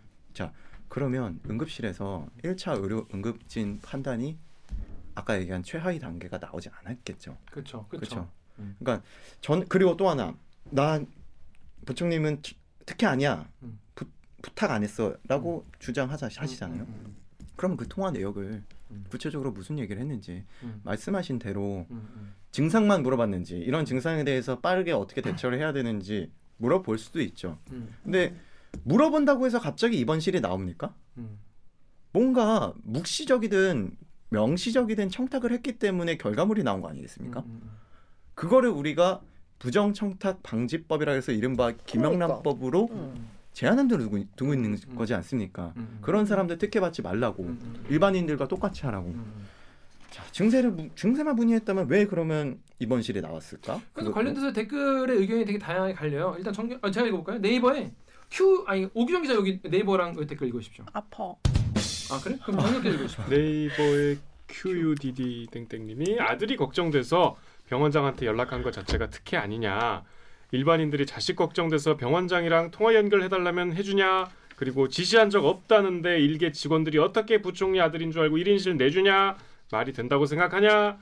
그러면 0.88 1.40
응급실에서 1.50 2.28
1차 2.44 2.80
의료 2.80 3.06
응급진 3.12 3.80
판단이 3.82 4.38
아까 5.16 5.38
얘기한 5.38 5.62
최하위 5.64 5.98
단계가 5.98 6.38
나오지 6.38 6.70
않았겠죠. 6.70 7.36
그렇죠. 7.50 7.86
그렇죠. 7.88 8.30
음. 8.60 8.76
그러니까 8.78 9.04
전 9.40 9.66
그리고 9.68 9.96
또 9.96 10.08
하나 10.08 10.34
나 10.70 11.00
부총님은 11.84 12.42
치- 12.42 12.56
특혜 12.86 13.06
아니야 13.06 13.46
음. 13.64 13.78
부, 13.96 14.06
부탁 14.40 14.70
안 14.70 14.82
했어라고 14.84 15.66
주장하자 15.80 16.30
하시잖아요. 16.34 16.82
음, 16.84 17.02
음, 17.06 17.16
그럼 17.56 17.76
그 17.76 17.86
통화 17.88 18.10
내역을 18.12 18.62
음. 18.92 19.04
구체적으로 19.10 19.50
무슨 19.50 19.78
얘기를 19.80 20.00
했는지 20.00 20.44
음, 20.62 20.80
말씀하신 20.84 21.38
대로 21.40 21.86
음, 21.90 22.08
음. 22.14 22.34
증상만 22.50 23.02
물어봤는지 23.02 23.56
이런 23.58 23.84
증상에 23.84 24.24
대해서 24.24 24.58
빠르게 24.60 24.92
어떻게 24.92 25.20
대처를 25.20 25.58
해야 25.58 25.72
되는지 25.72 26.30
물어볼 26.56 26.98
수도 26.98 27.20
있죠. 27.20 27.58
음, 27.72 27.94
근데 28.02 28.34
물어본다고 28.84 29.46
해서 29.46 29.60
갑자기 29.60 29.98
입원실이 29.98 30.40
나옵니까? 30.40 30.94
음. 31.16 31.38
뭔가 32.12 32.72
묵시적이든 32.82 33.96
명시적이든 34.30 35.10
청탁을 35.10 35.52
했기 35.52 35.78
때문에 35.78 36.16
결과물이 36.16 36.62
나온 36.62 36.80
거 36.80 36.88
아니겠습니까? 36.88 37.40
음, 37.40 37.60
음, 37.62 37.70
그거를 38.34 38.70
우리가 38.70 39.22
부정 39.58 39.92
청탁 39.92 40.42
방지법이라 40.42 41.12
해서 41.12 41.32
이른바 41.32 41.72
김영란법으로 41.86 42.88
음. 42.90 43.28
제한을 43.52 43.88
두고, 43.88 44.24
두고 44.36 44.54
있는 44.54 44.76
음. 44.88 44.94
거지 44.94 45.14
않습니까? 45.14 45.72
음, 45.76 45.88
음. 45.90 45.98
그런 46.00 46.26
사람들 46.26 46.58
특혜 46.58 46.80
받지 46.80 47.02
말라고 47.02 47.44
음, 47.44 47.58
음, 47.60 47.84
일반인들과 47.88 48.48
똑같이 48.48 48.82
하라고. 48.86 49.14
자, 50.10 50.24
증세를 50.32 50.70
무- 50.70 50.88
증세만 50.94 51.36
문의했다면 51.36 51.88
왜 51.88 52.06
그러면 52.06 52.58
입원실에 52.78 53.20
나왔을까? 53.20 53.80
그래서 53.92 54.10
그것도- 54.10 54.14
관련돼서 54.14 54.52
댓글의 54.52 55.18
의견이 55.18 55.44
되게 55.44 55.58
다양하게 55.58 55.92
갈려요. 55.94 56.34
일단 56.38 56.52
정아 56.52 56.90
제가 56.90 57.06
읽어볼까요? 57.06 57.38
네이버에 57.38 57.92
Q 58.30 58.64
아니 58.66 58.88
오규정 58.94 59.22
기자 59.22 59.34
여기 59.34 59.60
네이버랑 59.62 60.14
그 60.14 60.26
댓글 60.26 60.48
읽으십시오. 60.48 60.84
아파. 60.92 61.34
아 62.10 62.20
그래? 62.22 62.38
그럼 62.44 62.60
정혁 62.60 62.82
기자 62.82 62.94
읽으십시오. 62.94 63.24
네이버의 63.28 64.18
QUDD 64.48 65.48
땡땡님이 65.50 66.20
아들이 66.20 66.56
걱정돼서 66.56 67.36
병원장한테 67.68 68.24
연락한 68.26 68.62
것 68.62 68.72
자체가 68.72 69.10
특혜 69.10 69.36
아니냐. 69.36 70.04
일반인들이 70.52 71.04
자식 71.04 71.36
걱정돼서 71.36 71.98
병원장이랑 71.98 72.70
통화 72.70 72.94
연결해달라면 72.94 73.74
해주냐. 73.74 74.30
그리고 74.56 74.88
지시한 74.88 75.28
적 75.30 75.44
없다는데 75.44 76.18
일개 76.20 76.50
직원들이 76.50 76.98
어떻게 76.98 77.42
부총리 77.42 77.80
아들인 77.80 78.10
줄 78.10 78.22
알고 78.22 78.38
1인실 78.38 78.76
내주냐. 78.76 79.36
말이 79.70 79.92
된다고 79.92 80.26
생각하냐. 80.26 80.98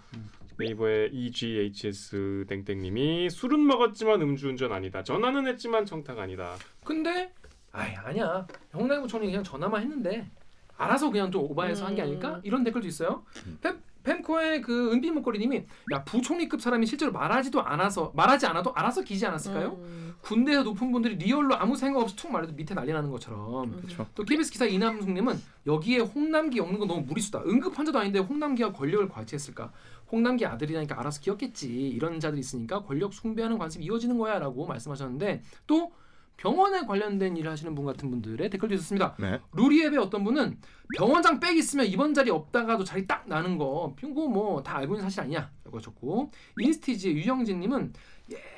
네이버의 0.58 1.10
EGHS 1.12 2.46
땡땡님이 2.48 3.30
술은 3.30 3.66
먹었지만 3.66 4.22
음주운전 4.22 4.72
아니다. 4.72 5.02
전화는 5.02 5.46
했지만 5.48 5.84
청탁 5.84 6.18
아니다. 6.18 6.56
근데 6.82 7.32
아이 7.72 7.94
아니야. 7.94 8.46
홍남기 8.72 9.02
부총리 9.02 9.26
그냥 9.26 9.44
전화만 9.44 9.82
했는데 9.82 10.30
알아서 10.78 11.10
그냥 11.10 11.30
좀 11.30 11.42
오바해서 11.42 11.86
한게 11.86 12.02
음. 12.02 12.06
아닐까? 12.06 12.40
이런 12.42 12.64
댓글도 12.64 12.86
있어요. 12.88 13.24
음. 13.46 13.58
팸, 14.06 14.22
팸코의 14.22 14.62
그 14.62 14.92
은비 14.92 15.10
목걸이님이 15.10 15.64
야 15.92 16.04
부총리급 16.04 16.60
사람이 16.60 16.86
실제로 16.86 17.12
말하지도 17.12 17.60
않아서 17.62 18.12
말하지 18.14 18.46
않아도 18.46 18.72
알아서 18.74 19.02
기지 19.02 19.26
않았을까요? 19.26 19.78
음. 19.80 20.14
군대에서 20.22 20.62
높은 20.62 20.92
분들이 20.92 21.16
real로 21.16 21.56
아무 21.56 21.76
생각 21.76 22.00
없이 22.00 22.16
툭 22.16 22.32
말해도 22.32 22.54
밑에 22.54 22.74
난리 22.74 22.92
나는 22.92 23.10
것처럼 23.10 23.76
그렇죠. 23.76 24.06
또 24.14 24.24
KBS 24.24 24.50
기사 24.50 24.64
이남숙님은 24.64 25.40
여기에 25.66 25.98
홍남기 25.98 26.60
없는 26.60 26.78
건 26.78 26.88
너무 26.88 27.02
무리수다. 27.02 27.42
응급 27.46 27.78
환자도 27.78 27.98
아닌데 27.98 28.18
홍남기가 28.18 28.72
권력을 28.72 29.08
과시했을까? 29.08 29.72
홍남기 30.10 30.46
아들이라니까 30.46 30.98
알아서 30.98 31.20
키웠겠지. 31.20 31.68
이런 31.88 32.20
자들이 32.20 32.40
있으니까 32.40 32.82
권력 32.82 33.12
숭배하는 33.12 33.58
관습이 33.58 33.84
이어지는 33.84 34.18
거야라고 34.18 34.66
말씀하셨는데 34.66 35.42
또 35.66 35.92
병원에 36.36 36.84
관련된 36.84 37.36
일을 37.36 37.50
하시는 37.50 37.74
분 37.74 37.84
같은 37.84 38.10
분들의 38.10 38.50
댓글도 38.50 38.74
있었습니다. 38.74 39.14
네. 39.18 39.40
루리앱의 39.52 39.98
어떤 39.98 40.22
분은 40.24 40.58
병원장 40.96 41.40
백 41.40 41.56
있으면 41.56 41.86
입원 41.86 42.14
자리 42.14 42.30
없다가도 42.30 42.84
자리 42.84 43.06
딱 43.06 43.26
나는 43.26 43.56
거 43.58 43.94
이거 44.02 44.28
뭐다 44.28 44.76
알고 44.76 44.94
있는 44.94 45.04
사실 45.04 45.20
아니냐라고 45.20 45.78
하셨고 45.78 46.30
인스티지의 46.60 47.16
유영진님은 47.16 47.92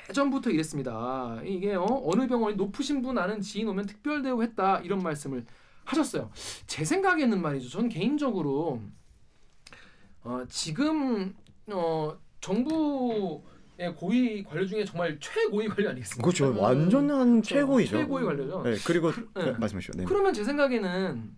예전부터 0.09 0.49
이랬습니다. 0.49 1.39
이게 1.45 1.75
어, 1.75 1.85
어느 2.05 2.27
병원이 2.27 2.55
높으신 2.55 3.01
분 3.01 3.17
아는 3.17 3.41
지인 3.41 3.67
오면 3.69 3.85
특별 3.85 4.21
대우했다 4.21 4.79
이런 4.79 5.01
말씀을 5.01 5.45
하셨어요. 5.85 6.31
제 6.67 6.83
생각에는 6.83 7.41
말이죠. 7.41 7.69
전 7.69 7.89
개인적으로 7.89 8.81
어, 10.23 10.43
지금 10.49 11.33
어, 11.67 12.17
정부 12.41 13.43
의 13.81 13.95
고위 13.95 14.43
관료 14.43 14.65
중에 14.65 14.83
정말 14.83 15.17
최고위 15.21 15.69
관료 15.69 15.89
아니겠습니까? 15.89 16.21
그렇죠. 16.21 16.51
음. 16.51 16.59
완전한 16.59 17.41
최고이죠. 17.41 17.97
최고위 17.99 18.25
관료죠. 18.25 18.61
네, 18.63 18.75
그리고 18.85 19.09
그- 19.09 19.29
네, 19.35 19.45
네. 19.45 19.51
말씀해 19.57 19.79
주시죠. 19.79 19.97
네. 19.97 20.03
그러면 20.05 20.33
제 20.33 20.43
생각에는 20.43 21.31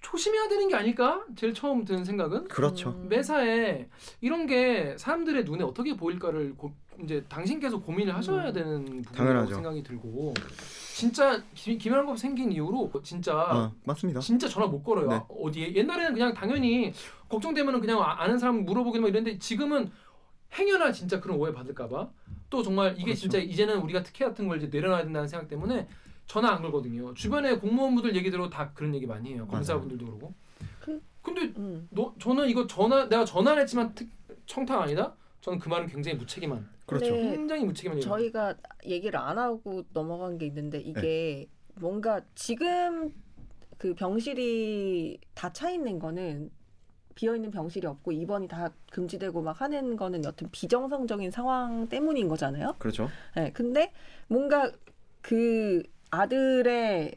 조심해야 0.00 0.48
되는 0.48 0.66
게 0.68 0.74
아닐까? 0.74 1.24
제일 1.36 1.54
처음 1.54 1.84
드는 1.84 2.04
생각은 2.04 2.48
그렇죠. 2.48 2.90
음. 2.90 3.08
매사에 3.08 3.86
이런 4.20 4.46
게 4.46 4.96
사람들의 4.98 5.44
눈에 5.44 5.62
어떻게 5.62 5.96
보일까를 5.96 6.56
고, 6.56 6.72
이제 7.04 7.24
당신께서 7.28 7.78
고민을 7.80 8.12
하셔야 8.16 8.48
음. 8.48 8.52
되는 8.52 8.84
부분이라고 9.02 9.12
당연하죠. 9.14 9.54
생각이 9.54 9.82
들고 9.84 10.34
진짜 10.96 11.40
김- 11.54 11.78
김연아법 11.78 12.18
생긴 12.18 12.50
이후로 12.50 12.90
진짜 13.04 13.34
아, 13.36 13.72
맞습니다. 13.84 14.18
진짜 14.18 14.48
전화 14.48 14.66
못 14.66 14.82
걸어요. 14.82 15.08
네. 15.08 15.20
어디에 15.28 15.74
옛날에는 15.76 16.12
그냥 16.12 16.34
당연히 16.34 16.92
걱정되면은 17.28 17.80
그냥 17.80 18.02
아- 18.02 18.20
아는 18.24 18.36
사람 18.38 18.64
물어보기만 18.64 19.08
이랬는데 19.10 19.38
지금은 19.38 19.90
행여나 20.54 20.92
진짜 20.92 21.20
그런 21.20 21.38
오해 21.38 21.52
받을까봐 21.52 22.10
또 22.50 22.62
정말 22.62 22.92
이게 22.94 23.04
그렇죠. 23.04 23.20
진짜 23.20 23.38
이제는 23.38 23.78
우리가 23.78 24.02
특혜 24.02 24.24
같은 24.24 24.48
걸 24.48 24.58
이제 24.58 24.68
내려놔야 24.68 25.04
된다는 25.04 25.26
생각 25.28 25.48
때문에 25.48 25.88
전화 26.26 26.50
안 26.52 26.62
걸거든요. 26.62 27.14
주변에 27.14 27.56
공무원분들 27.56 28.14
얘기 28.16 28.30
들어 28.30 28.48
다 28.50 28.70
그런 28.74 28.94
얘기 28.94 29.06
많이 29.06 29.32
해요. 29.34 29.46
검사분들도 29.48 30.04
그러고. 30.06 30.34
그- 30.80 31.00
근데 31.22 31.52
음. 31.56 31.88
너 31.90 32.14
저는 32.18 32.48
이거 32.48 32.66
전화 32.66 33.08
내가 33.08 33.24
전화를 33.24 33.62
했지만 33.62 33.94
특, 33.94 34.08
청탁 34.46 34.82
아니다? 34.82 35.14
저는 35.40 35.58
그 35.58 35.68
말은 35.68 35.86
굉장히 35.88 36.16
무책임한 36.18 36.68
그렇죠. 36.86 37.14
네. 37.14 37.30
굉장히 37.32 37.64
무책임한 37.64 37.98
얘기. 37.98 38.06
저희가 38.06 38.54
얘기를 38.86 39.18
안 39.18 39.38
하고 39.38 39.84
넘어간 39.92 40.36
게 40.38 40.46
있는데 40.46 40.78
이게 40.80 41.48
뭔가 41.76 42.20
지금 42.34 43.12
그 43.78 43.94
병실이 43.94 45.18
다 45.34 45.50
차 45.52 45.70
있는 45.70 45.98
거는 45.98 46.50
비어 47.14 47.34
있는 47.34 47.50
병실이 47.50 47.86
없고 47.86 48.12
입원이 48.12 48.48
다 48.48 48.70
금지되고 48.90 49.42
막 49.42 49.60
하는 49.60 49.96
거는 49.96 50.24
여튼 50.24 50.48
비정상적인 50.50 51.30
상황 51.30 51.88
때문인 51.88 52.28
거잖아요. 52.28 52.74
그렇죠. 52.78 53.08
네, 53.36 53.50
근데 53.52 53.92
뭔가 54.28 54.70
그 55.20 55.82
아들의 56.10 57.14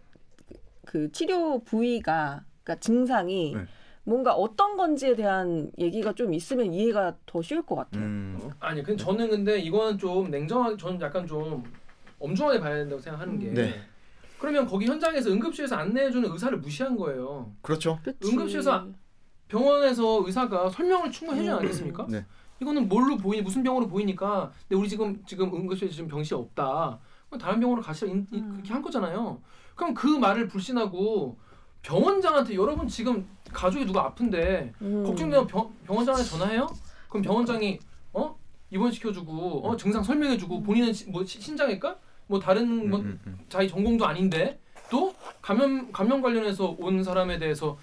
그 0.86 1.12
치료 1.12 1.60
부위가 1.60 2.44
그러니까 2.64 2.80
증상이 2.80 3.56
네. 3.56 3.66
뭔가 4.04 4.34
어떤 4.34 4.78
건지에 4.78 5.16
대한 5.16 5.72
얘기가 5.80 6.14
좀 6.14 6.34
있으면 6.34 6.74
이해가 6.74 7.18
더 7.26 7.42
쉬울 7.42 7.64
것 7.64 7.76
같아요. 7.76 8.04
음. 8.04 8.50
아니, 8.60 8.84
근데 8.84 9.04
저는 9.04 9.30
근데 9.30 9.60
이거는 9.60 9.98
좀 9.98 10.30
냉정하게 10.30 10.78
저는 10.78 11.02
약간 11.02 11.26
좀 11.26 11.64
엄중하게 12.20 12.60
봐야 12.60 12.76
된다고 12.76 13.02
생각하는 13.02 13.40
게. 13.40 13.52
네. 13.52 13.82
그러면 14.40 14.68
거기 14.68 14.86
현장에서 14.86 15.32
응급실에서 15.32 15.76
안내해주는 15.76 16.30
의사를 16.32 16.56
무시한 16.60 16.96
거예요. 16.96 17.52
그렇죠. 17.62 18.00
그치. 18.04 18.32
응급실에서 18.32 18.90
병원에서 19.48 20.24
의사가 20.26 20.70
설명을 20.70 21.12
충분히 21.12 21.40
해주지 21.42 21.52
않겠습니까? 21.52 22.06
네. 22.10 22.26
이거는 22.62 22.88
뭘로 22.88 23.18
보이니 23.18 23.42
무슨 23.44 23.64
병으로 23.64 23.88
보이니까 23.88 24.52
근데 24.68 24.80
우리 24.80 24.88
지금 24.90 25.22
지금 25.26 25.54
응급실에 25.54 25.90
지금 25.92 26.08
병실이 26.08 26.40
없다. 26.40 27.00
그럼 27.30 27.40
다른 27.40 27.60
병원으로 27.60 27.84
가시라 27.86 28.12
인- 28.12 28.28
이- 28.32 28.38
음. 28.40 28.52
그렇게 28.54 28.74
한 28.74 28.82
거잖아요. 28.82 29.42
그럼 29.76 29.94
그 29.94 30.08
말을 30.08 30.48
불신하고 30.48 31.38
병원장한테 31.82 32.56
여러분 32.56 32.88
지금 32.88 33.28
가족이 33.52 33.86
누가 33.86 34.06
아픈데 34.06 34.74
음. 34.82 35.04
걱정되면 35.06 35.48
병, 35.48 35.70
병원장한테 35.86 36.28
전화해요? 36.30 36.68
그럼 37.10 37.22
병원장이 37.24 37.80
어 38.14 38.36
입원 38.72 38.92
시켜주고 38.92 39.68
어 39.68 39.78
증상 39.78 40.02
설명해주고 40.02 40.64
본인은 40.64 40.94
시- 40.94 41.10
뭐 41.10 41.24
시- 41.26 41.42
신장일까? 41.42 41.98
뭐 42.28 42.40
다른 42.40 42.90
뭐 42.90 43.00
음, 43.00 43.06
음, 43.06 43.20
음. 43.28 43.40
자기 43.50 43.68
전공도 43.68 44.06
아닌데 44.06 44.60
또 44.90 45.14
감염 45.42 45.92
감염 45.92 46.22
관련해서 46.22 46.76
온 46.80 47.04
사람에 47.04 47.38
대해서 47.38 47.78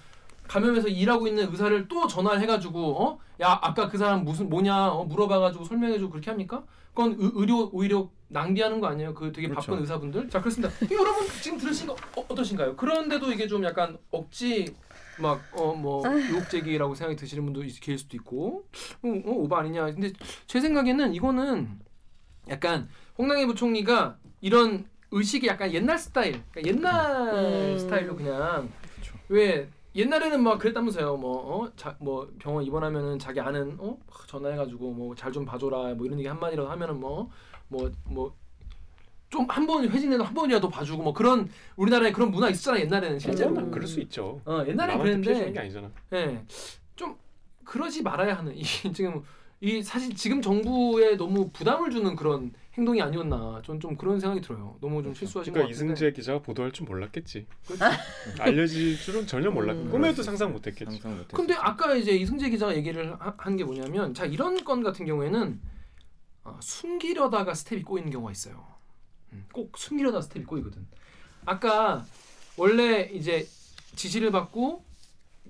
감염해서 0.53 0.87
일하고 0.87 1.27
있는 1.27 1.49
의사를 1.49 1.87
또 1.87 2.05
전화를 2.07 2.39
해가지고 2.41 3.03
어? 3.03 3.19
야 3.41 3.59
아까 3.59 3.89
그 3.89 3.97
사람 3.97 4.23
무슨 4.23 4.49
뭐냐 4.49 4.89
어, 4.89 5.03
물어봐가지고 5.05 5.65
설명해주고 5.65 6.11
그렇게 6.11 6.29
합니까? 6.29 6.63
그건 6.93 7.15
의, 7.19 7.31
의료 7.33 7.69
오히려 7.73 8.07
낭비하는 8.27 8.79
거 8.79 8.85
아니에요? 8.85 9.15
그 9.15 9.31
되게 9.31 9.47
그렇죠. 9.47 9.71
바쁜 9.71 9.81
의사분들. 9.81 10.29
자 10.29 10.39
그렇습니다. 10.39 10.71
여러분 10.91 11.25
지금 11.41 11.57
들으시니까 11.57 11.93
어, 11.93 12.25
어떠신가요? 12.29 12.75
그런데도 12.75 13.31
이게 13.31 13.47
좀 13.47 13.63
약간 13.63 13.97
억지 14.11 14.75
막어뭐 15.19 16.03
유혹제기라고 16.07 16.93
생각이 16.93 17.15
드시는 17.15 17.43
분도 17.45 17.63
있- 17.63 17.79
계실 17.79 17.97
수도 17.97 18.15
있고 18.17 18.67
어, 19.01 19.07
어 19.07 19.31
오바 19.31 19.59
아니냐. 19.59 19.85
근데 19.85 20.11
제 20.45 20.61
생각에는 20.61 21.15
이거는 21.15 21.79
약간 22.49 22.87
홍남기 23.17 23.47
부총리가 23.47 24.17
이런 24.41 24.85
의식이 25.09 25.47
약간 25.47 25.71
옛날 25.73 25.97
스타일, 25.97 26.43
그러니까 26.51 26.63
옛날 26.75 27.33
음. 27.73 27.79
스타일로 27.79 28.15
그냥 28.15 28.69
그렇죠. 28.95 29.17
왜 29.29 29.69
옛날에는 29.95 30.41
막 30.41 30.57
그랬다면서요. 30.59 31.17
뭐, 31.17 31.63
어? 31.65 31.71
자, 31.75 31.95
뭐 31.99 32.27
병원 32.39 32.63
입원하면은 32.63 33.19
자기 33.19 33.39
아는 33.39 33.77
어? 33.79 33.97
막 34.07 34.27
전화해가지고 34.27 34.91
뭐 34.91 35.15
잘 35.15 35.31
좀 35.31 35.45
봐줘라 35.45 35.93
뭐 35.95 36.05
이런 36.05 36.17
얘기 36.19 36.27
한 36.27 36.39
마디라도 36.39 36.69
하면은 36.69 36.99
뭐 36.99 37.29
뭐 37.69 37.91
뭐 38.09 38.31
좀 39.29 39.47
한 39.49 39.65
번 39.65 39.87
회진해도 39.89 40.23
한 40.23 40.33
번이라도 40.35 40.69
봐주고 40.69 41.01
뭐 41.01 41.11
그런 41.13 41.49
우리나라에 41.75 42.11
그런 42.11 42.29
문화 42.29 42.49
있었잖아 42.49 42.79
옛날에는 42.79 43.17
실제로. 43.19 43.49
음. 43.49 43.55
뭐 43.55 43.71
그럴 43.71 43.87
수 43.87 43.99
있죠. 44.01 44.39
어 44.45 44.63
옛날에 44.67 44.93
그랬는데. 44.97 45.33
예. 46.13 46.45
좀 46.95 47.15
그러지 47.63 48.03
말아야 48.03 48.37
하는 48.37 48.55
이 48.55 48.61
지금 48.93 49.23
이 49.59 49.81
사실 49.81 50.13
지금 50.15 50.39
정부에 50.41 51.17
너무 51.17 51.49
부담을 51.51 51.89
주는 51.89 52.15
그런 52.15 52.51
행동이 52.75 53.01
아니었나 53.01 53.61
전좀 53.63 53.95
그런 53.97 54.19
생각이 54.19 54.41
들어요. 54.41 54.75
너무 54.81 55.03
좀 55.03 55.13
실수하신 55.13 55.53
그러니까 55.53 55.69
것 55.71 55.75
같은데. 55.75 55.93
이승재 55.93 56.11
기자가 56.13 56.39
보도할 56.39 56.71
줄 56.71 56.87
몰랐겠지. 56.87 57.45
그렇죠. 57.67 57.85
알려질 58.39 58.97
줄은 58.99 59.27
전혀 59.27 59.51
몰랐. 59.51 59.73
음. 59.75 59.91
꿈에도 59.91 60.23
상상 60.23 60.51
못했겠지. 60.51 60.85
상상 60.85 61.11
못했어요. 61.11 61.37
근데 61.37 61.53
아까 61.53 61.93
이제 61.95 62.11
이승재 62.13 62.49
기자가 62.49 62.75
얘기를 62.75 63.15
한 63.19 63.55
게 63.57 63.63
뭐냐면 63.63 64.13
자 64.15 64.25
이런 64.25 64.63
건 64.63 64.81
같은 64.81 65.05
경우에는 65.05 65.61
어, 66.45 66.59
숨기려다가 66.61 67.53
스텝이 67.53 67.83
꼬이는 67.83 68.09
경우가 68.09 68.31
있어요. 68.31 68.65
음, 69.33 69.45
꼭 69.53 69.77
숨기려다 69.77 70.21
스텝이 70.21 70.45
꼬이거든. 70.45 70.85
아까 71.45 72.03
원래 72.57 73.01
이제 73.13 73.47
지시를 73.95 74.31
받고 74.31 74.83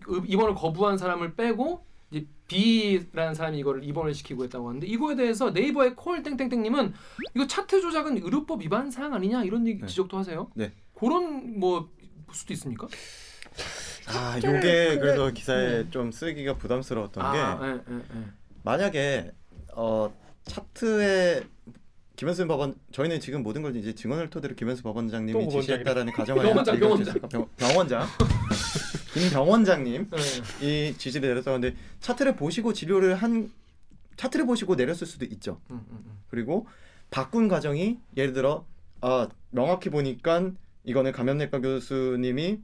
의- 0.07 0.21
입원을 0.28 0.55
거부한 0.55 0.97
사람을 0.97 1.36
빼고 1.36 1.86
이제 2.14 2.26
B라는 2.47 3.34
사람이 3.34 3.57
이거를 3.59 3.84
입원을 3.84 4.14
시키고 4.14 4.43
했다고 4.43 4.68
하는데 4.70 4.86
이거에 4.86 5.16
대해서 5.16 5.49
네이버의 5.49 5.95
콜 5.95 6.22
땡땡땡님은 6.22 6.93
이거 7.36 7.47
차트 7.47 7.82
조작은 7.82 8.18
의료법 8.24 8.61
위반 8.61 8.91
사항 8.91 9.14
아니냐 9.16 9.43
이런 9.43 9.66
얘기 9.68 9.82
네. 9.82 9.88
지적도 9.88 10.18
하세요. 10.18 10.51
네. 10.53 10.72
그런 10.93 11.59
뭐 11.59 11.89
수도 12.32 12.53
있습니까? 12.53 12.88
아, 14.07 14.36
요게 14.38 14.47
근데- 14.51 14.97
그래서 14.99 15.32
기사에 15.32 15.84
네. 15.84 15.89
좀 15.89 16.11
쓰기가 16.11 16.57
부담스러웠던 16.57 17.32
게 17.34 17.39
아, 17.39 17.59
예, 17.64 17.93
예, 17.93 17.95
예. 17.97 18.24
만약에 18.64 19.32
어 19.76 20.14
차트에 20.43 21.43
김현수 22.16 22.45
법원 22.47 22.76
저희는 22.91 23.20
지금 23.20 23.41
모든 23.41 23.64
걸 23.64 23.76
이제 23.76 23.95
증언을 23.95 24.30
토대로 24.30 24.55
김현수 24.55 24.84
또 24.84 24.89
법원장님이. 24.89 25.49
지시했다라는 25.49 26.14
가정을 26.14 26.43
병원장, 26.43 26.80
병원장. 26.80 27.16
병원장 27.57 28.07
김병원장님 29.14 30.09
예. 30.61 30.89
이 30.89 30.97
지시를 30.97 31.30
내렸다는데 31.30 31.76
차트를 31.99 32.36
보시고 32.36 32.74
진료를 32.74 33.16
한 33.16 33.51
차트를 34.18 34.45
보시고 34.45 34.76
내렸을 34.76 35.07
수도 35.07 35.26
있죠. 35.26 35.59
음, 35.72 35.76
음, 35.89 36.03
음. 36.05 36.20
그리고 36.30 36.68
바꾼 37.09 37.47
과정이 37.47 37.99
예를 38.18 38.34
들어 38.34 38.66
아 39.01 39.28
명확히 39.51 39.89
보니까 39.89 40.51
이거는 40.84 41.11
감염내과 41.11 41.59
교수님이 41.61 42.59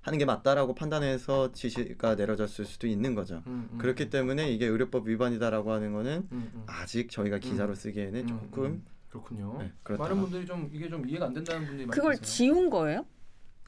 하는 0.00 0.18
게 0.18 0.24
맞다라고 0.24 0.74
판단해서 0.74 1.52
지시가 1.52 2.16
내려졌을 2.16 2.64
수도 2.64 2.88
있는 2.88 3.14
거죠. 3.14 3.42
음, 3.46 3.68
음, 3.72 3.78
그렇기 3.78 4.10
때문에 4.10 4.50
이게 4.50 4.66
의료법 4.66 5.06
위반이다라고 5.06 5.72
하는 5.72 5.92
거는 5.92 6.28
음, 6.32 6.50
음. 6.54 6.62
아직 6.66 7.08
저희가 7.10 7.38
기사로 7.38 7.74
쓰기에는 7.76 8.20
음, 8.20 8.26
조금 8.26 8.64
음. 8.64 8.84
그렇군요. 9.08 9.58
네. 9.60 9.96
많은 9.96 10.20
분들이 10.20 10.44
좀 10.44 10.68
이게 10.72 10.88
좀 10.88 11.08
이해가 11.08 11.26
안 11.26 11.34
된다는 11.34 11.66
분들이 11.66 11.86
많이 11.86 11.96
그걸. 11.96 12.16
지운 12.18 12.68
거예요? 12.68 13.06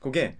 그게 0.00 0.36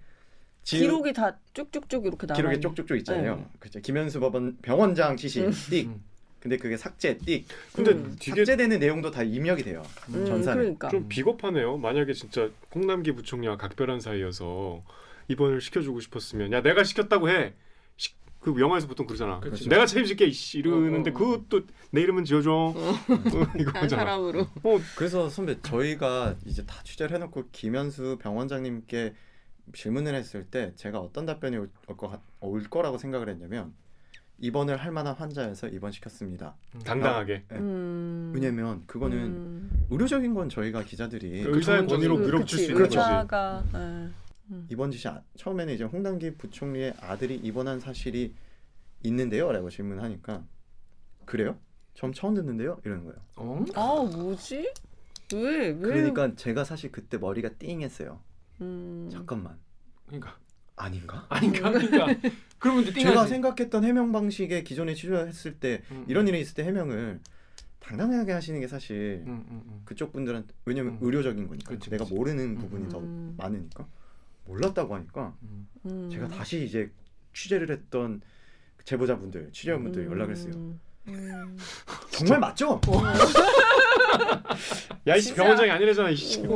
지- 0.65 0.79
기록이 0.79 1.13
다 1.13 1.37
쭉쭉쭉 1.53 2.05
이렇게 2.07 2.27
나와. 2.27 2.35
기록에 2.35 2.55
있는- 2.57 2.61
쪽쪽쪽 2.61 2.97
있잖아요. 2.97 3.35
네. 3.37 3.45
그죠. 3.59 3.79
김현수 3.79 4.19
법원 4.19 4.57
병원장 4.61 5.15
지시 5.15 5.41
음. 5.41 5.51
띡. 5.51 5.85
음. 5.85 6.01
근데 6.39 6.57
그게 6.57 6.75
삭제 6.75 7.17
띡. 7.17 7.43
근데 7.73 7.91
음. 7.91 8.15
되게 8.19 8.41
삭제되는 8.43 8.79
내용도 8.79 9.09
다 9.11 9.23
입력이 9.23 9.63
돼요. 9.63 9.83
음, 10.09 10.25
전산에. 10.25 10.57
그러니까. 10.61 10.89
좀 10.89 11.07
비겁하네요. 11.07 11.77
만약에 11.77 12.13
진짜 12.13 12.49
홍남기 12.73 13.11
부총리와 13.13 13.57
각별한 13.57 13.99
사이여서 13.99 14.83
입원을 15.27 15.61
시켜주고 15.61 15.99
싶었으면 16.01 16.51
야 16.51 16.61
내가 16.61 16.83
시켰다고 16.83 17.29
해. 17.29 17.53
시- 17.97 18.13
그 18.39 18.59
영화에서 18.59 18.87
보통 18.87 19.05
그러잖아. 19.07 19.39
그치. 19.39 19.67
내가 19.69 19.85
책임질게 19.87 20.25
이씨 20.25 20.59
이러는데 20.59 21.09
어, 21.11 21.13
어, 21.13 21.15
어. 21.15 21.19
그것도 21.39 21.65
내 21.91 22.01
이름은 22.01 22.25
지어줘. 22.25 22.51
어, 22.51 22.73
한 23.49 23.59
이거잖아. 23.59 23.87
사람으로. 23.87 24.41
어, 24.63 24.79
그래서 24.95 25.29
선배 25.29 25.59
저희가 25.63 26.35
이제 26.45 26.63
다 26.65 26.75
취재를 26.83 27.15
해놓고 27.15 27.45
김현수 27.51 28.17
병원장님께 28.21 29.13
질문을 29.73 30.13
했을 30.15 30.45
때 30.45 30.73
제가 30.75 30.99
어떤 30.99 31.25
답변이 31.25 31.57
올, 31.57 31.69
올 32.41 32.63
거라고 32.63 32.97
생각을 32.97 33.29
했냐면 33.29 33.73
입원을 34.37 34.77
할 34.77 34.91
만한 34.91 35.15
환자여서 35.15 35.69
입원시켰습니다. 35.69 36.55
당당하게. 36.83 37.43
네. 37.47 37.57
음. 37.57 38.31
왜냐면 38.35 38.83
그거는 38.85 39.17
음. 39.17 39.87
의료적인 39.89 40.33
건 40.33 40.49
저희가 40.49 40.83
기자들이 40.83 41.43
그 41.43 41.55
의사의 41.57 41.87
권위로 41.87 42.17
그- 42.17 42.25
밀어붙일 42.25 42.57
수 42.59 42.65
있는 42.65 42.83
거지. 42.83 42.97
의사가 42.97 43.63
예. 43.75 44.09
입원 44.69 44.91
지시 44.91 45.07
아- 45.07 45.21
처음에는 45.37 45.73
이제 45.73 45.83
홍남기 45.85 46.35
부총리의 46.35 46.95
아들이 46.99 47.35
입원한 47.35 47.79
사실이 47.79 48.33
있는데요라고 49.03 49.69
질문하니까 49.69 50.43
그래요? 51.25 51.57
처음 51.93 52.11
처음 52.11 52.33
듣는데요? 52.35 52.79
이러는 52.83 53.05
거예요. 53.05 53.17
어? 53.37 53.65
아 53.73 54.03
뭐지? 54.17 54.71
왜? 55.33 55.39
왜? 55.69 55.73
그러니까 55.75 56.35
제가 56.35 56.63
사실 56.65 56.91
그때 56.91 57.17
머리가 57.17 57.49
띵했어요. 57.57 58.19
음. 58.61 59.09
잠깐만 59.11 59.57
그러니까 60.07 60.37
아닌가? 60.75 61.25
아닌가 61.29 61.71
그러니까 61.71 62.29
그러면 62.59 62.83
이제 62.83 62.93
띵하지. 62.93 63.13
제가 63.13 63.27
생각했던 63.27 63.83
해명 63.83 64.11
방식에 64.11 64.63
기존에 64.63 64.93
취재했을 64.93 65.59
때 65.59 65.81
음, 65.91 66.05
이런 66.07 66.27
일이 66.27 66.39
있을 66.41 66.53
때 66.55 66.63
해명을 66.63 67.19
당당하게 67.79 68.31
하시는 68.31 68.59
게 68.59 68.67
사실 68.67 69.23
음, 69.27 69.45
음, 69.49 69.61
음. 69.67 69.81
그쪽 69.85 70.11
분들한테 70.11 70.53
왜냐면 70.65 70.93
음. 70.93 70.99
의료적인 71.01 71.47
거니까 71.47 71.69
그치, 71.69 71.89
내가 71.89 72.03
그치. 72.03 72.15
모르는 72.15 72.43
음, 72.43 72.57
부분이 72.57 72.89
더 72.89 72.99
음. 72.99 73.35
많으니까 73.37 73.87
몰랐다고 74.45 74.95
하니까 74.95 75.35
음. 75.43 75.67
음. 75.85 76.09
제가 76.11 76.27
다시 76.27 76.65
이제 76.65 76.91
취재를 77.33 77.69
했던 77.69 78.21
제보자분들 78.85 79.51
취재원분들 79.51 80.03
음. 80.03 80.11
연락을 80.11 80.33
했어요. 80.35 80.53
음. 80.55 81.57
정말 82.11 82.39
맞죠? 82.39 82.81
야이씨 85.07 85.27
진짜? 85.29 85.41
병원장이 85.43 85.71
아니래잖아 85.71 86.09
이씨. 86.09 86.41
어. 86.45 86.55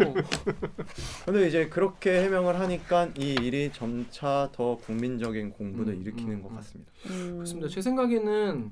근데 1.26 1.48
이제 1.48 1.68
그렇게 1.70 2.24
해명을 2.24 2.60
하니까 2.60 3.10
이 3.18 3.34
일이 3.42 3.72
점차 3.74 4.50
더 4.52 4.76
국민적인 4.78 5.52
공분을 5.52 5.94
음, 5.94 6.02
일으키는 6.02 6.36
음, 6.36 6.42
것 6.44 6.50
음. 6.52 6.56
같습니다. 6.56 6.92
음. 7.08 7.34
그렇습니다. 7.36 7.68
제 7.70 7.82
생각에는 7.82 8.72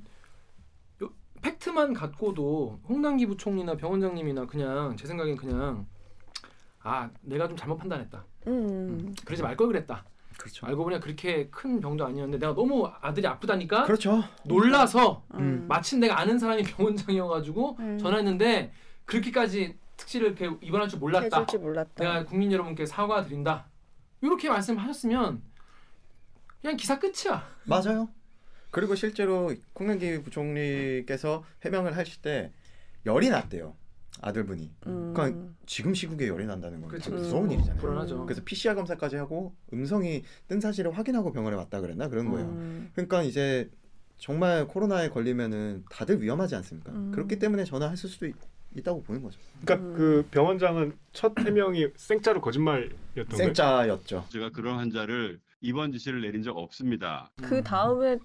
요- 1.03 1.09
팩트만 1.41 1.93
갖고도 1.93 2.79
홍남기 2.87 3.25
부총리나 3.27 3.75
병원장님이나 3.77 4.45
그냥 4.47 4.95
제 4.97 5.05
생각엔 5.07 5.35
그냥 5.35 5.85
아 6.81 7.09
내가 7.21 7.47
좀 7.47 7.55
잘못 7.57 7.77
판단했다. 7.77 8.25
음. 8.47 9.13
그러지 9.25 9.43
말 9.43 9.55
걸 9.55 9.67
그랬다. 9.67 10.05
그렇죠. 10.37 10.65
알고 10.67 10.83
보니 10.83 10.99
그렇게 10.99 11.49
큰 11.49 11.79
병도 11.79 12.05
아니었는데 12.05 12.39
내가 12.39 12.53
너무 12.53 12.89
아들이 13.01 13.27
아프다니까 13.27 13.83
그렇죠. 13.85 14.23
놀라서 14.45 15.23
음. 15.33 15.65
마침 15.67 15.99
내가 15.99 16.19
아는 16.19 16.39
사람이 16.39 16.63
병원장이어가지고 16.63 17.77
음. 17.79 17.97
전화했는데 17.97 18.71
그렇게까지 19.05 19.77
특실을 19.97 20.27
이렇게 20.27 20.49
입원할 20.61 20.87
줄 20.87 20.99
몰랐다. 20.99 21.41
해줄 21.41 21.47
줄 21.47 21.59
몰랐다. 21.59 22.03
내가 22.03 22.25
국민 22.25 22.51
여러분께 22.51 22.85
사과드린다. 22.85 23.65
이렇게 24.21 24.49
말씀하셨으면 24.49 25.41
그냥 26.61 26.77
기사 26.77 26.99
끝이야. 26.99 27.47
맞아요. 27.65 28.09
그리고 28.71 28.95
실제로 28.95 29.53
콩남기 29.73 30.21
부총리께서 30.21 31.43
해명을 31.63 31.97
하실 31.97 32.21
때 32.21 32.51
열이 33.05 33.29
났대요. 33.29 33.75
아들분이. 34.21 34.71
음. 34.87 35.13
그러니까 35.13 35.39
지금 35.65 35.93
시국에 35.93 36.27
열이 36.27 36.45
난다는 36.45 36.81
건 36.81 36.89
그치, 36.89 37.05
참 37.05 37.13
그치. 37.13 37.23
무서운 37.25 37.51
일이잖아요. 37.51 37.79
불안하죠. 37.79 38.25
그래서 38.25 38.41
PCR 38.43 38.75
검사까지 38.75 39.15
하고 39.15 39.55
음성이 39.73 40.23
뜬 40.47 40.59
사실을 40.59 40.97
확인하고 40.97 41.31
병원에 41.31 41.55
왔다 41.55 41.81
그랬나 41.81 42.07
그런 42.07 42.29
거예요. 42.29 42.47
음. 42.47 42.91
그러니까 42.93 43.23
이제 43.23 43.69
정말 44.17 44.67
코로나에 44.67 45.09
걸리면은 45.09 45.85
다들 45.89 46.21
위험하지 46.21 46.55
않습니까? 46.55 46.91
음. 46.91 47.11
그렇기 47.11 47.39
때문에 47.39 47.63
전화했을 47.63 48.09
수도 48.09 48.25
있, 48.25 48.35
다고 48.83 49.01
보는 49.01 49.23
거죠. 49.23 49.39
그러니까 49.63 49.87
음. 49.87 49.93
그 49.95 50.27
병원장은 50.29 50.93
첫 51.11 51.33
해명이 51.39 51.87
생짜로 51.95 52.41
거짓말이었던 52.41 53.27
거예요. 53.27 53.37
생짜였죠. 53.37 54.25
제가 54.29 54.51
그런 54.51 54.77
환자를 54.77 55.39
입원 55.61 55.91
지시를 55.91 56.21
내린 56.21 56.43
적 56.43 56.55
없습니다. 56.57 57.31
그 57.41 57.63
다음에 57.63 58.17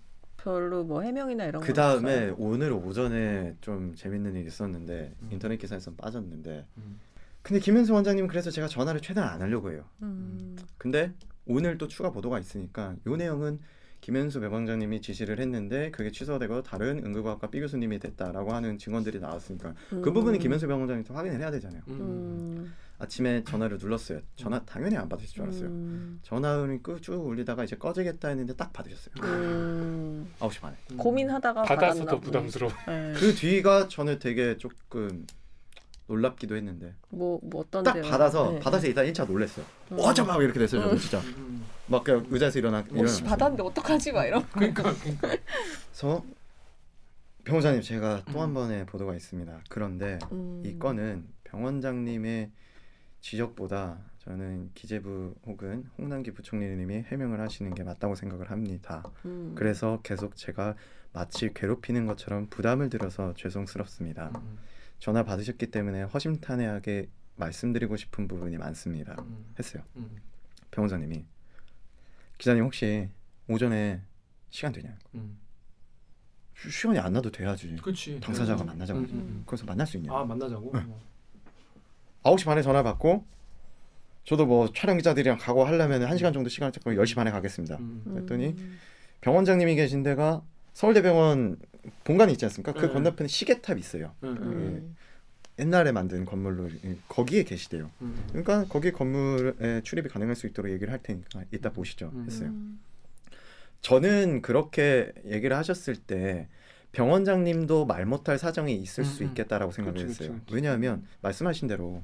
별로 0.42 0.82
뭐 0.84 1.02
해명이나 1.02 1.44
이런 1.46 1.62
그거 1.62 1.72
다음에? 1.72 2.34
오늘 2.36 2.72
오전에 2.72 3.54
좀 3.60 3.94
재밌는 3.94 4.34
일이 4.34 4.46
있었는데 4.46 5.14
음. 5.22 5.28
인터넷 5.30 5.56
기사에서 5.56 5.92
빠졌는데 5.92 6.66
음. 6.78 7.00
근데 7.42 7.60
김현수 7.60 7.92
원장님은 7.92 8.28
그래서 8.28 8.50
제가 8.50 8.66
전화를 8.68 9.00
최대한 9.00 9.30
안 9.30 9.42
하려고 9.42 9.72
해요. 9.72 9.84
음. 10.02 10.56
근데 10.78 11.12
오늘 11.46 11.78
또 11.78 11.86
추가 11.86 12.10
보도가 12.10 12.38
있으니까 12.40 12.96
요 13.06 13.16
내용은 13.16 13.60
김현수 14.00 14.40
병원장님이 14.40 15.00
지시를 15.00 15.38
했는데 15.38 15.92
그게 15.92 16.10
취소되고 16.10 16.62
다른 16.64 17.04
응급의학과 17.04 17.48
B 17.48 17.60
교수님이 17.60 18.00
됐다라고 18.00 18.52
하는 18.52 18.78
증언들이 18.78 19.20
나왔으니까 19.20 19.74
그 19.90 20.12
부분은 20.12 20.40
김현수 20.40 20.66
병원장님도 20.66 21.14
확인을 21.14 21.40
해야 21.40 21.52
되잖아요. 21.52 21.82
음. 22.92 23.00
음. 23.00 23.02
아침에 23.02 23.44
전화를 23.44 23.78
눌렀어요. 23.78 24.20
전화 24.36 24.64
당연히 24.64 24.96
안 24.96 25.08
받으실 25.08 25.34
줄 25.34 25.42
알았어요. 25.44 25.66
음. 25.66 26.20
전화를 26.22 26.80
쭉 27.00 27.14
울리다가 27.26 27.64
이제 27.64 27.76
꺼지겠다 27.76 28.28
했는데 28.28 28.54
딱 28.54 28.72
받으셨어요. 28.72 29.14
음. 29.22 30.32
9시 30.38 30.60
반에. 30.60 30.76
고민하다가 30.96 31.62
받아서 31.62 32.04
더. 32.04 32.20
부담스러워. 32.20 32.72
네. 32.86 33.12
그 33.16 33.34
뒤가 33.34 33.88
저는 33.88 34.18
되게 34.18 34.56
조금 34.56 35.26
놀랍기도 36.06 36.56
했는데 36.56 36.94
뭐, 37.08 37.40
뭐 37.42 37.62
어떤 37.62 37.84
딱 37.84 37.94
데요? 37.94 38.02
받아서 38.02 38.52
네. 38.52 38.60
받아서 38.60 38.86
일단 38.86 39.06
1차 39.06 39.26
놀랐어요. 39.26 39.64
음. 39.92 39.96
어저 39.98 40.24
막 40.24 40.42
이렇게 40.42 40.58
됐어요. 40.58 40.82
저는 40.82 40.98
진짜 40.98 41.18
음. 41.20 41.64
막 41.86 42.04
그냥 42.04 42.26
의자에서 42.28 42.58
일어나 42.58 42.80
뭐씨 42.80 42.94
일어났어요. 42.94 43.28
받았는데 43.28 43.62
어떡하지 43.62 44.12
막 44.12 44.24
이런. 44.26 44.46
그러니까 44.50 44.82
그러니까. 44.94 45.28
그래서 45.90 46.24
병원장님 47.44 47.82
제가 47.82 48.22
또한 48.30 48.50
음. 48.50 48.54
번의 48.54 48.86
보도가 48.86 49.14
있습니다. 49.14 49.60
그런데 49.68 50.18
음. 50.32 50.62
이 50.64 50.78
건은 50.78 51.26
병원장님의 51.44 52.50
지적보다 53.22 53.98
저는 54.18 54.70
기재부 54.74 55.34
혹은 55.46 55.88
홍남기 55.96 56.32
부총리님이 56.32 57.04
해명을 57.06 57.40
하시는 57.40 57.72
게 57.74 57.82
맞다고 57.82 58.14
생각을 58.16 58.50
합니다. 58.50 59.02
음. 59.24 59.54
그래서 59.56 60.00
계속 60.02 60.36
제가 60.36 60.74
마치 61.12 61.52
괴롭히는 61.54 62.06
것처럼 62.06 62.48
부담을 62.50 62.90
들어서 62.90 63.32
죄송스럽습니다. 63.34 64.32
음. 64.36 64.58
전화 64.98 65.24
받으셨기 65.24 65.70
때문에 65.70 66.02
허심탄회하게 66.02 67.08
말씀드리고 67.36 67.96
싶은 67.96 68.28
부분이 68.28 68.58
많습니다. 68.58 69.14
음. 69.20 69.54
했어요. 69.58 69.82
음. 69.96 70.16
병원장님이 70.70 71.24
기자님 72.38 72.64
혹시 72.64 73.08
오전에 73.48 74.02
시간 74.50 74.72
되냐? 74.72 74.96
음. 75.14 75.38
시- 76.56 76.70
시간이 76.70 76.98
안 76.98 77.12
나도 77.12 77.30
돼야지. 77.30 77.76
그렇지. 77.76 78.20
당사자가 78.20 78.62
음. 78.62 78.66
만나자고. 78.66 79.06
그래서 79.46 79.64
만날 79.64 79.86
수 79.86 79.96
음. 79.96 80.02
있냐? 80.02 80.12
아 80.12 80.24
만나자고. 80.24 80.72
네. 80.74 80.80
어. 80.88 81.11
9시 82.24 82.44
반에 82.46 82.62
전화 82.62 82.82
받고 82.82 83.24
저도 84.24 84.46
뭐 84.46 84.72
촬영 84.72 84.96
기자들이랑 84.96 85.38
가고 85.38 85.64
하려면 85.64 86.02
1시간 86.08 86.32
정도 86.32 86.48
시간을 86.48 86.72
잡고 86.72 86.92
10시 86.92 87.16
반에 87.16 87.30
가겠습니다. 87.30 87.76
음. 87.78 88.02
그랬더니 88.04 88.54
병원장님이 89.20 89.74
계신 89.74 90.02
데가 90.02 90.42
서울대병원 90.72 91.58
본관이 92.04 92.32
있지 92.32 92.44
않습니까? 92.44 92.72
그 92.72 92.86
네. 92.86 92.92
건너편에 92.92 93.26
시계탑이 93.28 93.80
있어요. 93.80 94.14
음. 94.22 94.28
음. 94.28 94.42
음. 94.42 94.96
옛날에 95.58 95.92
만든 95.92 96.24
건물로 96.24 96.68
이- 96.68 96.96
거기에 97.08 97.42
계시대요. 97.42 97.90
음. 98.00 98.24
그러니까 98.28 98.64
거기 98.68 98.90
건물에 98.92 99.82
출입이 99.82 100.08
가능할 100.08 100.36
수 100.36 100.46
있도록 100.46 100.70
얘기를 100.72 100.92
할 100.92 101.02
테니까 101.02 101.42
이따 101.52 101.70
보시죠. 101.70 102.10
음. 102.14 102.24
했어요. 102.26 102.48
음. 102.48 102.80
저는 103.80 104.42
그렇게 104.42 105.12
얘기를 105.26 105.56
하셨을 105.56 105.96
때 105.96 106.46
병원장님도 106.92 107.86
말 107.86 108.04
못할 108.06 108.38
사정이 108.38 108.74
있을 108.76 109.04
수 109.04 109.22
음, 109.22 109.26
음. 109.26 109.30
있겠다라고 109.30 109.72
생각을 109.72 109.98
그치, 109.98 110.10
했어요. 110.10 110.28
그치, 110.34 110.40
그치. 110.44 110.54
왜냐하면 110.54 111.06
말씀하신 111.22 111.68
대로 111.68 112.02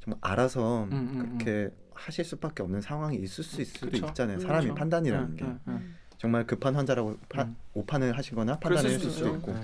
정말 0.00 0.18
알아서 0.20 0.84
음, 0.84 0.92
음, 0.92 1.38
그렇게 1.38 1.70
하실 1.94 2.24
수밖에 2.24 2.62
없는 2.62 2.80
상황이 2.80 3.16
있을 3.16 3.42
수 3.44 3.60
있을 3.62 3.74
수도 3.74 3.90
그쵸. 3.90 4.06
있잖아요. 4.08 4.36
음, 4.38 4.40
사람이 4.40 4.62
그렇죠. 4.66 4.74
판단이라는 4.78 5.28
음, 5.28 5.36
게 5.36 5.44
음, 5.44 5.60
음. 5.68 5.96
정말 6.18 6.46
급한 6.46 6.74
환자라고 6.74 7.16
파- 7.28 7.44
음. 7.44 7.56
오판을 7.74 8.16
하시거나 8.18 8.58
판단을 8.58 8.90
했을 8.90 9.10
수도. 9.10 9.36
있고 9.36 9.52
네. 9.54 9.60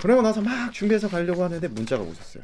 그러고 0.00 0.22
나서 0.22 0.40
막 0.40 0.72
준비해서 0.72 1.08
가려고 1.08 1.44
하는데 1.44 1.66
문자가 1.68 2.02
오셨어요. 2.02 2.42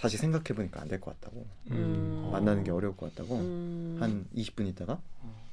다시 0.00 0.16
생각해 0.18 0.44
보니까 0.54 0.82
안 0.82 0.88
될 0.88 1.00
것 1.00 1.18
같다고 1.20 1.46
음. 1.70 2.28
만나는 2.32 2.64
게 2.64 2.70
어려울 2.70 2.96
것 2.96 3.14
같다고 3.14 3.38
음. 3.38 3.96
한 4.00 4.26
20분 4.36 4.66
있다가 4.68 5.00
어. 5.20 5.45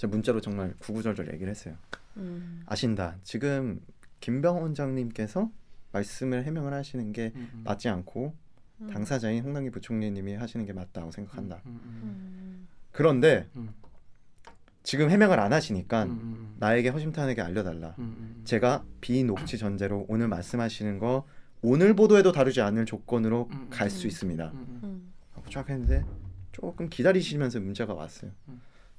제가 0.00 0.10
문자로 0.12 0.40
정말 0.40 0.72
구구절절 0.78 1.30
얘기를 1.34 1.50
했어요. 1.50 1.74
음. 2.16 2.62
아신다. 2.64 3.18
지금 3.22 3.82
김병 4.20 4.62
원장님께서 4.62 5.50
말씀을 5.92 6.44
해명을 6.44 6.72
하시는 6.72 7.12
게 7.12 7.32
음, 7.36 7.50
음. 7.52 7.62
맞지 7.64 7.90
않고 7.90 8.34
음. 8.80 8.86
당사자인 8.86 9.44
홍남기 9.44 9.68
부총리님이 9.68 10.36
하시는 10.36 10.64
게 10.64 10.72
맞다고 10.72 11.10
생각한다. 11.10 11.60
음, 11.66 11.80
음, 11.84 12.00
음. 12.02 12.68
그런데 12.92 13.46
음. 13.56 13.74
지금 14.82 15.10
해명을 15.10 15.38
안 15.38 15.52
하시니까 15.52 16.08
나에게 16.58 16.88
허심탄회하게 16.88 17.42
알려달라. 17.42 17.94
제가 18.44 18.82
비녹취 19.02 19.58
전제로 19.58 20.06
오늘 20.08 20.28
말씀하시는 20.28 20.98
거 20.98 21.26
오늘 21.60 21.94
보도에도 21.94 22.32
다루지 22.32 22.62
않을 22.62 22.86
조건으로 22.86 23.50
갈수 23.68 24.06
음. 24.06 24.08
있습니다. 24.08 24.50
음, 24.50 24.56
음. 24.56 24.80
음. 24.82 25.12
하고 25.34 25.50
쫙 25.50 25.68
했는데 25.68 26.06
조금 26.52 26.88
기다리시면서 26.88 27.60
문자가 27.60 27.92
왔어요. 27.92 28.30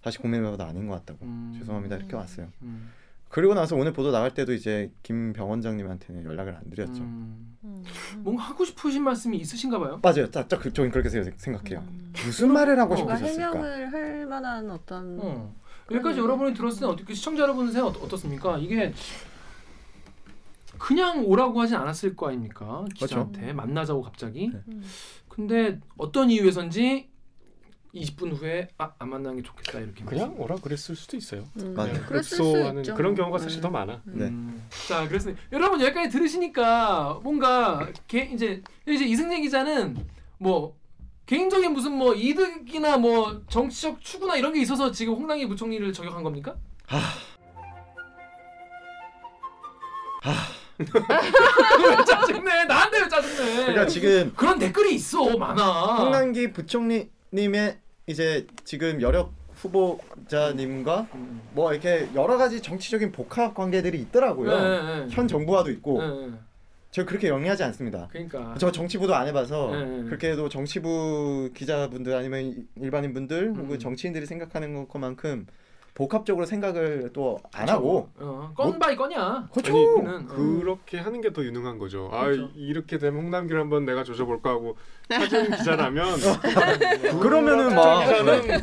음. 0.01 0.03
다시 0.03 0.17
고민해봐도 0.17 0.63
아닌 0.63 0.87
것 0.87 0.95
같다고. 0.95 1.25
음. 1.25 1.55
죄송합니다 1.59 1.97
이렇게 1.97 2.15
왔어요. 2.15 2.47
음. 2.63 2.91
그리고 3.29 3.53
나서 3.53 3.77
오늘 3.77 3.93
보도 3.93 4.11
나갈 4.11 4.33
때도 4.33 4.51
이제 4.51 4.91
김병 5.03 5.49
원장님한테는 5.49 6.25
연락을 6.25 6.53
안 6.55 6.69
드렸죠. 6.69 7.01
음. 7.01 7.57
음. 7.63 7.83
뭔가 8.17 8.43
하고 8.43 8.65
싶으신 8.65 9.03
말씀이 9.03 9.37
있으신가 9.37 9.79
봐요. 9.79 9.99
맞아요. 10.03 10.29
딱, 10.29 10.49
딱 10.49 10.59
그, 10.59 10.73
저는 10.73 10.91
그렇게 10.91 11.07
생- 11.09 11.31
생각해요. 11.37 11.79
음. 11.87 12.11
무슨 12.25 12.51
말을 12.51 12.77
하고 12.79 12.95
싶으셨을까? 12.95 13.27
해명을 13.53 13.93
할 13.93 14.25
만한 14.25 14.69
어떤 14.69 15.17
어. 15.21 15.55
여기까지. 15.91 16.19
여러분이 16.19 16.53
들었을 16.53 16.81
때 16.81 16.85
어떻게 16.85 17.13
시청자 17.13 17.43
여러분 17.43 17.71
생각 17.71 17.87
어떻- 17.87 18.03
어떻습니까? 18.03 18.57
이게 18.57 18.93
그냥 20.77 21.23
오라고 21.25 21.61
하진 21.61 21.75
않았을 21.77 22.15
거 22.15 22.29
아닙니까? 22.29 22.85
기자한테 22.95 23.53
만나자고 23.53 24.01
갑자기. 24.01 24.49
네. 24.51 24.61
음. 24.69 24.83
근데 25.29 25.79
어떤 25.97 26.29
이유에선지 26.31 27.09
20분 27.93 28.35
후에 28.37 28.69
아, 28.77 28.91
안 28.99 29.09
만나는 29.09 29.37
게 29.37 29.43
좋겠다 29.43 29.79
이렇게. 29.79 30.03
그냥 30.05 30.33
오라 30.37 30.55
그랬을 30.55 30.95
수도 30.95 31.17
있어요. 31.17 31.43
음. 31.57 31.73
맞아요. 31.73 31.93
급소하는 32.05 32.81
있죠. 32.81 32.95
그런 32.95 33.15
경우가 33.15 33.37
사실 33.37 33.57
네. 33.57 33.61
더 33.61 33.69
많아. 33.69 34.01
네. 34.05 34.25
음. 34.25 34.67
자, 34.87 35.07
그래서 35.07 35.31
여러분 35.51 35.81
여기까지 35.81 36.09
들으시니까 36.09 37.19
뭔가 37.23 37.89
개, 38.07 38.29
이제 38.33 38.61
이제 38.87 39.05
이승재 39.05 39.41
기자는 39.41 39.97
뭐 40.37 40.75
개인적인 41.25 41.73
무슨 41.73 41.93
뭐 41.93 42.13
이득이나 42.13 42.97
뭐 42.97 43.41
정치적 43.49 44.01
추구나 44.01 44.35
이런 44.35 44.53
게 44.53 44.61
있어서 44.61 44.91
지금 44.91 45.13
홍당기 45.15 45.47
부총리를 45.47 45.91
저격한 45.93 46.23
겁니까? 46.23 46.55
왜 50.79 52.05
짜증내? 52.05 52.65
나한테 52.65 53.01
왜 53.01 53.07
짜증내? 53.07 53.55
그러니까 53.65 53.85
지금 53.85 54.33
그런 54.35 54.57
댓글이 54.59 54.95
있어 54.95 55.37
많아. 55.37 55.97
홍남기 55.97 56.51
부총리 56.51 57.09
님의 57.34 57.77
이제 58.07 58.45
지금 58.63 59.01
여력 59.01 59.32
후보자님과 59.55 61.07
음. 61.15 61.41
뭐 61.53 61.71
이렇게 61.71 62.07
여러 62.15 62.38
가지 62.38 62.61
정치적인 62.61 63.11
복합 63.11 63.53
관계들이 63.53 63.99
있더라고요. 64.01 64.49
네, 64.59 64.99
네. 65.05 65.07
현 65.11 65.27
정부와도 65.27 65.71
있고 65.71 66.01
네, 66.01 66.27
네. 66.27 66.34
저 66.89 67.05
그렇게 67.05 67.29
영리하지 67.29 67.63
않습니다. 67.63 68.07
그러니까. 68.11 68.55
저 68.57 68.71
정치부도 68.71 69.15
안 69.15 69.27
해봐서 69.27 69.71
네, 69.71 69.86
네. 69.86 70.03
그렇게 70.05 70.32
해도 70.32 70.49
정치부 70.49 71.51
기자분들 71.53 72.13
아니면 72.15 72.41
이- 72.41 72.65
일반인 72.75 73.13
분들 73.13 73.43
음. 73.49 73.55
혹은 73.55 73.79
정치인들이 73.79 74.25
생각하는 74.25 74.88
것만큼 74.88 75.45
복합적으로 75.93 76.45
생각을 76.45 77.09
또 77.13 77.38
안. 77.53 77.67
하고 77.67 78.09
어, 78.17 78.51
건 78.55 78.79
by 78.79 78.95
건이야. 78.95 79.49
그렇죠. 79.53 79.73
아니, 80.07 80.23
어. 80.23 80.25
그렇게 80.27 80.97
하는 80.97 81.19
게 81.21 81.32
더 81.34 81.43
유능한 81.43 81.77
거죠. 81.79 82.09
아 82.13 82.23
그렇죠. 82.25 82.49
이렇게 82.55 82.97
되면 82.97 83.21
홍남기를 83.21 83.59
한번 83.59 83.86
내가 83.86 84.03
조져볼까 84.05 84.49
하고 84.49 84.77
사진 85.12 85.51
기자라면 85.51 86.18
그러면은 87.22 87.76
막 87.76 88.01
기자는 88.03 88.62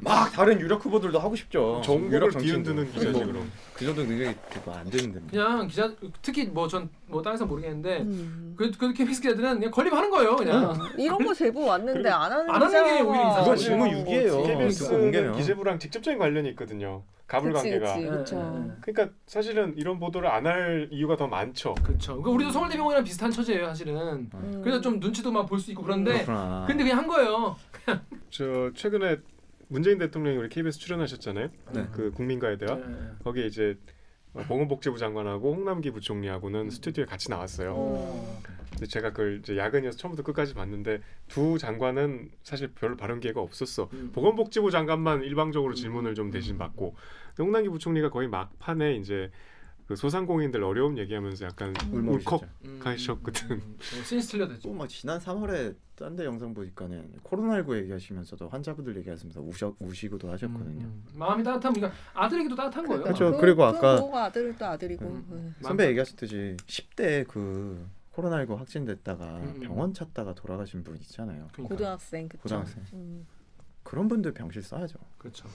막 0.00 0.32
다른 0.32 0.60
유력 0.60 0.84
후보들도 0.84 1.18
하고 1.18 1.36
싶죠. 1.36 1.82
유력 2.10 2.30
정치인들. 2.32 2.74
뒤흔드는 2.74 2.92
기자지 2.92 3.18
뭐, 3.18 3.26
그럼. 3.26 3.50
그 3.74 3.84
정도 3.84 4.02
능력이 4.04 4.36
안 4.66 4.90
되는데. 4.90 5.20
그냥 5.30 5.66
기자 5.66 5.90
특히 6.22 6.44
뭐 6.46 6.68
전뭐 6.68 7.22
다른 7.22 7.36
사 7.36 7.44
모르겠는데 7.44 8.00
음. 8.02 8.54
그, 8.56 8.70
그 8.72 8.92
KBS 8.92 9.20
기자들은 9.22 9.54
그냥 9.54 9.70
걸리면 9.70 9.98
하는 9.98 10.10
거예요 10.10 10.36
그냥 10.36 10.64
어, 10.70 10.74
이런 10.98 11.24
거 11.24 11.32
제보 11.32 11.64
왔는데 11.64 12.08
안 12.10 12.30
하는 12.30 12.50
안 12.50 12.62
하는 12.62 12.84
게 12.84 13.00
오히려 13.02 13.14
이상하죠. 13.22 13.40
그건 13.42 13.56
질문 13.56 13.90
유기예요. 13.90 14.30
듣고 14.30 14.46
KBS는. 14.46 15.32
기재부랑 15.36 15.78
직접적인 15.78 16.18
관련이 16.18 16.48
있거든요. 16.50 17.02
가불 17.26 17.52
그치, 17.52 17.70
관계가. 17.70 17.94
그치. 17.94 18.04
예, 18.06 18.10
그쵸. 18.10 18.36
예, 18.36 18.66
예. 18.68 18.72
그러니까 18.80 19.16
사실은 19.28 19.72
이런 19.76 20.00
보도를 20.00 20.28
안 20.28 20.46
할 20.46 20.88
이유가 20.90 21.16
더 21.16 21.28
많죠. 21.28 21.74
그렇죠 21.74 22.14
그러니까 22.14 22.30
우리도 22.32 22.50
서울대병원이랑 22.50 23.04
비슷한 23.04 23.30
처지예요 23.30 23.68
사실은 23.68 24.28
음. 24.34 24.60
그래서 24.64 24.80
좀 24.80 24.98
눈치도 24.98 25.30
막 25.30 25.46
볼 25.46 25.60
수 25.60 25.70
있고 25.70 25.84
그런데 25.90 26.24
그렇구나. 26.24 26.64
근데 26.66 26.84
그냥 26.84 26.98
한 26.98 27.06
거예요 27.06 27.56
저 28.30 28.70
최근에 28.74 29.18
문재인 29.68 29.98
대통령이 29.98 30.36
우리 30.36 30.48
KBS 30.48 30.78
출연하셨잖아요. 30.78 31.48
네. 31.72 31.88
그 31.92 32.10
국민과의 32.12 32.58
대화. 32.58 32.76
예. 32.76 32.84
거기에 33.22 33.46
이제 33.46 33.78
보건복지부 34.32 34.98
장관하고 34.98 35.54
홍남기 35.54 35.90
부총리하고는 35.90 36.70
스튜디오에 36.70 37.06
같이 37.06 37.30
나왔어요. 37.30 37.74
어. 37.76 38.42
근데 38.70 38.86
제가 38.86 39.10
그걸 39.10 39.38
이제 39.38 39.56
야근이어서 39.56 39.98
처음부터 39.98 40.22
끝까지 40.24 40.54
봤는데 40.54 41.00
두 41.28 41.58
장관은 41.58 42.30
사실 42.42 42.68
별 42.68 42.96
발언 42.96 43.20
기회가 43.20 43.40
없었어. 43.40 43.88
음. 43.92 44.10
보건복지부 44.12 44.70
장관만 44.70 45.22
일방적으로 45.22 45.74
질문을 45.74 46.14
좀 46.14 46.30
대신 46.30 46.58
받고 46.58 46.94
근데 47.28 47.42
홍남기 47.42 47.68
부총리가 47.68 48.10
거의 48.10 48.28
막판에 48.28 48.96
이제 48.96 49.30
그 49.90 49.96
소상공인들 49.96 50.62
어려움 50.62 50.96
얘기하면서 50.98 51.46
약간 51.46 51.74
울먹이셨죠. 51.92 52.46
가셨거든. 52.78 53.50
음, 53.56 53.76
신스틸러 54.04 54.46
됐죠. 54.46 54.68
또막 54.68 54.88
지난 54.88 55.18
3월에 55.18 55.74
딴 55.96 56.14
데 56.14 56.24
영상 56.24 56.54
보니까는 56.54 57.14
코로나19 57.24 57.76
얘기하시면서도 57.82 58.48
환자분들 58.50 58.96
얘기하시면서 58.98 59.40
우셔, 59.40 59.74
우시고도 59.80 60.30
하셨거든요. 60.30 60.84
음, 60.84 61.02
음. 61.12 61.18
마음이 61.18 61.42
따뜻한 61.42 61.72
그러니까 61.72 61.98
아들에게도 62.14 62.54
따뜻한 62.54 62.86
거예요. 62.86 63.02
그렇죠. 63.02 63.32
그- 63.32 63.38
그리고 63.40 63.56
그 63.56 63.64
아까- 63.64 63.96
뭐가 63.98 64.24
아들도 64.26 64.64
아들이고. 64.64 65.04
음. 65.04 65.26
음. 65.28 65.54
선배 65.60 65.88
얘기하셨듯이 65.88 66.56
10대 66.68 67.26
그 67.26 67.84
코로나19 68.14 68.56
확진됐다가 68.58 69.38
음, 69.38 69.52
음. 69.56 69.60
병원 69.60 69.92
찾다가 69.92 70.34
돌아가신 70.36 70.84
분 70.84 70.98
있잖아요. 70.98 71.48
그러니까. 71.52 71.74
고등학생 71.74 72.28
그쵸. 72.28 72.42
고등학생. 72.44 72.84
음. 72.92 73.26
그런 73.82 74.06
분들 74.06 74.34
병실 74.34 74.62
써야죠. 74.62 75.00
그렇죠. 75.18 75.48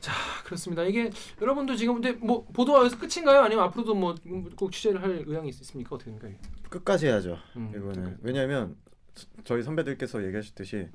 자 0.00 0.12
그렇습니다. 0.44 0.84
이게 0.84 1.10
여러분도 1.40 1.74
지금 1.76 1.94
근데 2.00 2.12
뭐 2.12 2.44
보도가 2.52 2.80
여기서 2.80 2.98
끝인가요? 2.98 3.40
아니면 3.40 3.64
앞으로도 3.64 3.94
뭐 3.94 4.14
꼭 4.56 4.70
취재를 4.72 5.02
할 5.02 5.24
의향이 5.26 5.48
있습니까? 5.50 5.94
어떻게 5.96 6.10
됩니까? 6.10 6.28
이게? 6.28 6.38
끝까지 6.68 7.06
해야죠. 7.06 7.36
음, 7.56 7.72
이거는 7.74 7.94
끝까지. 8.04 8.16
왜냐하면 8.22 8.76
저희 9.44 9.62
선배들께서 9.62 10.24
얘기하셨듯이 10.26 10.88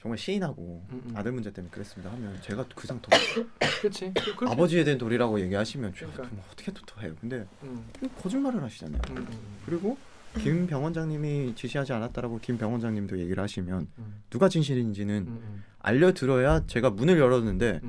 정말 0.00 0.18
시인하고 0.18 0.84
음, 0.90 1.02
음. 1.06 1.16
아들 1.16 1.32
문제 1.32 1.52
때문에 1.52 1.70
그랬습니다 1.70 2.12
하면 2.12 2.38
제가 2.42 2.64
그상 2.74 3.00
더 3.00 3.08
그렇지. 3.80 4.12
그- 4.14 4.36
그렇게- 4.36 4.52
아버지에 4.52 4.84
대한 4.84 4.98
도리라고 4.98 5.40
얘기하시면 5.40 5.94
제가 5.94 6.12
그러니까. 6.12 6.36
좀 6.36 6.44
어떻게 6.50 6.72
또더 6.72 7.00
해요. 7.00 7.14
근데 7.20 7.46
음, 7.62 7.86
거짓말을 8.22 8.62
하시잖아요. 8.62 9.00
음, 9.10 9.16
음, 9.18 9.28
그리고 9.64 9.96
김 10.38 10.66
병원장님이 10.66 11.54
지시하지 11.54 11.92
않았다라고 11.94 12.40
김 12.40 12.58
병원장님도 12.58 13.18
얘기를 13.20 13.42
하시면 13.42 13.88
음, 13.98 14.22
누가 14.28 14.48
진실인지는 14.48 15.62
알려들어야 15.78 16.66
제가 16.66 16.90
문을 16.90 17.18
열었는데 17.18 17.80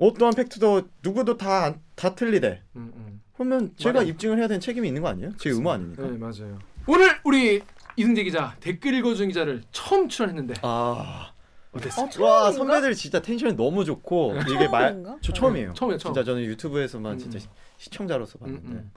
음, 0.00 0.04
음, 0.04 0.08
어떠한 0.08 0.34
팩트도 0.34 0.88
누구도 1.02 1.36
다 1.36 1.74
다 1.94 2.14
틀리대. 2.14 2.62
음, 2.76 2.90
음. 2.96 3.20
그러면 3.34 3.74
제가 3.76 3.98
맞아요. 3.98 4.08
입증을 4.08 4.38
해야 4.38 4.48
되는 4.48 4.58
책임이 4.58 4.88
있는 4.88 5.02
거 5.02 5.08
아니에요? 5.08 5.32
제 5.36 5.50
의무 5.50 5.70
아닙니까? 5.70 6.02
네 6.02 6.16
맞아요. 6.16 6.58
오늘 6.86 7.10
우리 7.24 7.62
이승재 7.96 8.24
기자 8.24 8.56
댓글 8.60 8.94
읽어주는 8.94 9.28
기자를 9.28 9.62
처음 9.70 10.08
출연했는데 10.08 10.54
아, 10.62 11.32
어땠어요? 11.72 12.08
어, 12.18 12.22
와? 12.24 12.52
선배들 12.52 12.94
진짜 12.94 13.20
텐션이 13.20 13.54
너무 13.54 13.84
좋고 13.84 14.34
이게 14.48 14.66
말? 14.68 15.02
저 15.20 15.32
처음이에요. 15.34 15.74
처음이에요, 15.74 15.98
처음. 15.98 16.14
진짜 16.14 16.24
저는 16.24 16.42
유튜브에서만 16.44 17.12
음, 17.12 17.18
진짜 17.18 17.36
음. 17.36 17.40
시- 17.40 17.48
시청자로서 17.84 18.38
음, 18.42 18.54
봤는데 18.54 18.68
음, 18.78 18.90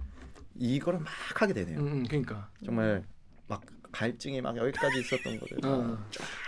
이거를 0.56 1.00
막 1.00 1.10
하게 1.36 1.54
되네요. 1.54 1.80
음, 1.80 1.88
음, 1.88 2.04
그러니까. 2.08 2.48
정말 2.64 3.04
막 3.48 3.62
갈증이 3.92 4.40
막 4.42 4.56
여기까지 4.56 5.00
있었던 5.02 5.40
거를 5.42 5.58
어, 5.66 5.98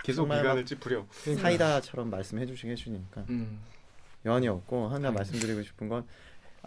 계속 0.06 0.24
미간을 0.30 0.66
찌푸려. 0.66 1.06
그러니까. 1.24 1.42
사이다처럼 1.42 2.10
말씀해 2.10 2.46
주시게 2.46 2.72
해주니까 2.72 3.26
음, 4.26 4.30
여한이 4.30 4.48
없고 4.48 4.88
하나 4.88 5.12
말씀드리고 5.12 5.62
싶은 5.64 5.88
건 5.88 6.06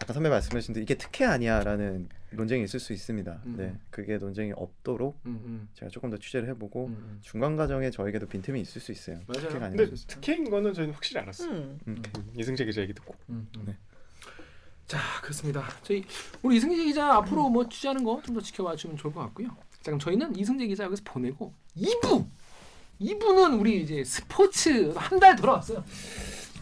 아까 0.01 0.13
선배 0.13 0.29
말씀하신 0.29 0.73
대로 0.73 0.81
이게 0.83 0.95
특혜 0.95 1.25
아니야라는 1.25 2.07
논쟁이 2.31 2.63
있을 2.63 2.79
수 2.79 2.93
있습니다. 2.93 3.41
음. 3.47 3.55
네, 3.57 3.75
그게 3.89 4.17
논쟁이 4.17 4.53
없도록 4.55 5.19
음, 5.25 5.41
음, 5.43 5.69
제가 5.73 5.89
조금 5.89 6.09
더 6.09 6.17
취재를 6.17 6.47
해보고 6.49 6.85
음, 6.87 6.91
음. 6.93 7.19
중간 7.21 7.57
과정에 7.57 7.89
저에게도 7.91 8.27
빈틈이 8.27 8.61
있을 8.61 8.79
수 8.81 8.91
있어요. 8.93 9.19
맞아요. 9.27 9.47
특혜가 9.49 9.69
근데 9.69 9.83
아니라. 9.83 9.97
특혜인 10.07 10.49
거는 10.49 10.73
저희는 10.73 10.93
확실히 10.93 11.21
알았어요. 11.21 11.49
음. 11.51 11.79
음. 11.87 12.01
음, 12.17 12.31
이승재 12.37 12.63
기자 12.65 12.81
얘기 12.81 12.93
듣고. 12.93 13.13
음, 13.29 13.49
음. 13.57 13.63
네. 13.65 13.75
자 14.87 14.97
그렇습니다. 15.21 15.67
저희 15.83 16.03
우리 16.41 16.57
이승재 16.57 16.83
기자 16.85 17.13
앞으로 17.15 17.49
뭐 17.49 17.67
취재하는 17.67 18.03
거 18.03 18.21
좀 18.23 18.33
더 18.35 18.41
지켜봐 18.41 18.75
주면 18.77 18.95
좋을 18.95 19.13
것 19.13 19.19
같고요. 19.21 19.49
자 19.81 19.83
그럼 19.91 19.99
저희는 19.99 20.35
이승재 20.35 20.65
기자 20.67 20.85
여기서 20.85 21.01
보내고 21.05 21.53
2부 21.77 22.25
2부는 23.01 23.59
우리 23.59 23.81
이제 23.83 24.03
스포츠 24.03 24.91
한 24.95 25.19
달 25.19 25.35
돌아왔어요. 25.35 25.83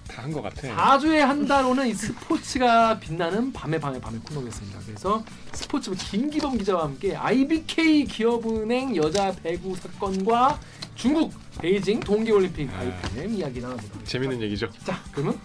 다 0.08 0.22
한 0.24 0.32
것 0.32 0.42
같아. 0.42 0.68
4주에 0.98 1.18
한달 1.20 1.66
오는 1.66 1.88
이 1.88 1.94
스포츠가 1.94 3.00
빛나는 3.00 3.54
밤에 3.54 3.80
밤에 3.80 4.00
밤에 4.00 4.18
코너겠습니다. 4.20 4.80
그래서 4.86 5.24
스포츠 5.54 5.92
김기범 5.92 6.58
기자와 6.58 6.84
함께 6.86 7.16
IBK 7.16 8.06
기업은행 8.06 8.96
여자 8.96 9.32
배구 9.44 9.76
사건과 9.76 10.60
중국 10.96 11.34
베이징 11.62 12.00
동계올림픽 12.00 12.70
아이템 12.74 13.34
이야기 13.34 13.60
나눠보도록 13.62 13.96
하겠습니다. 13.96 14.06
재밌는 14.06 14.42
얘기죠. 14.42 14.70
자 14.86 15.00
그러면 15.12 15.40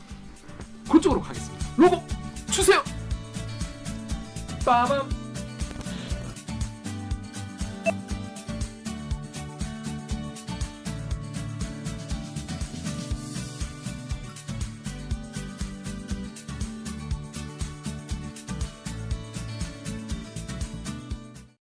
그쪽으로 0.91 1.21
가겠습니다. 1.21 1.67
로고 1.77 2.03
주세요. 2.51 2.83
빠밤 4.65 5.09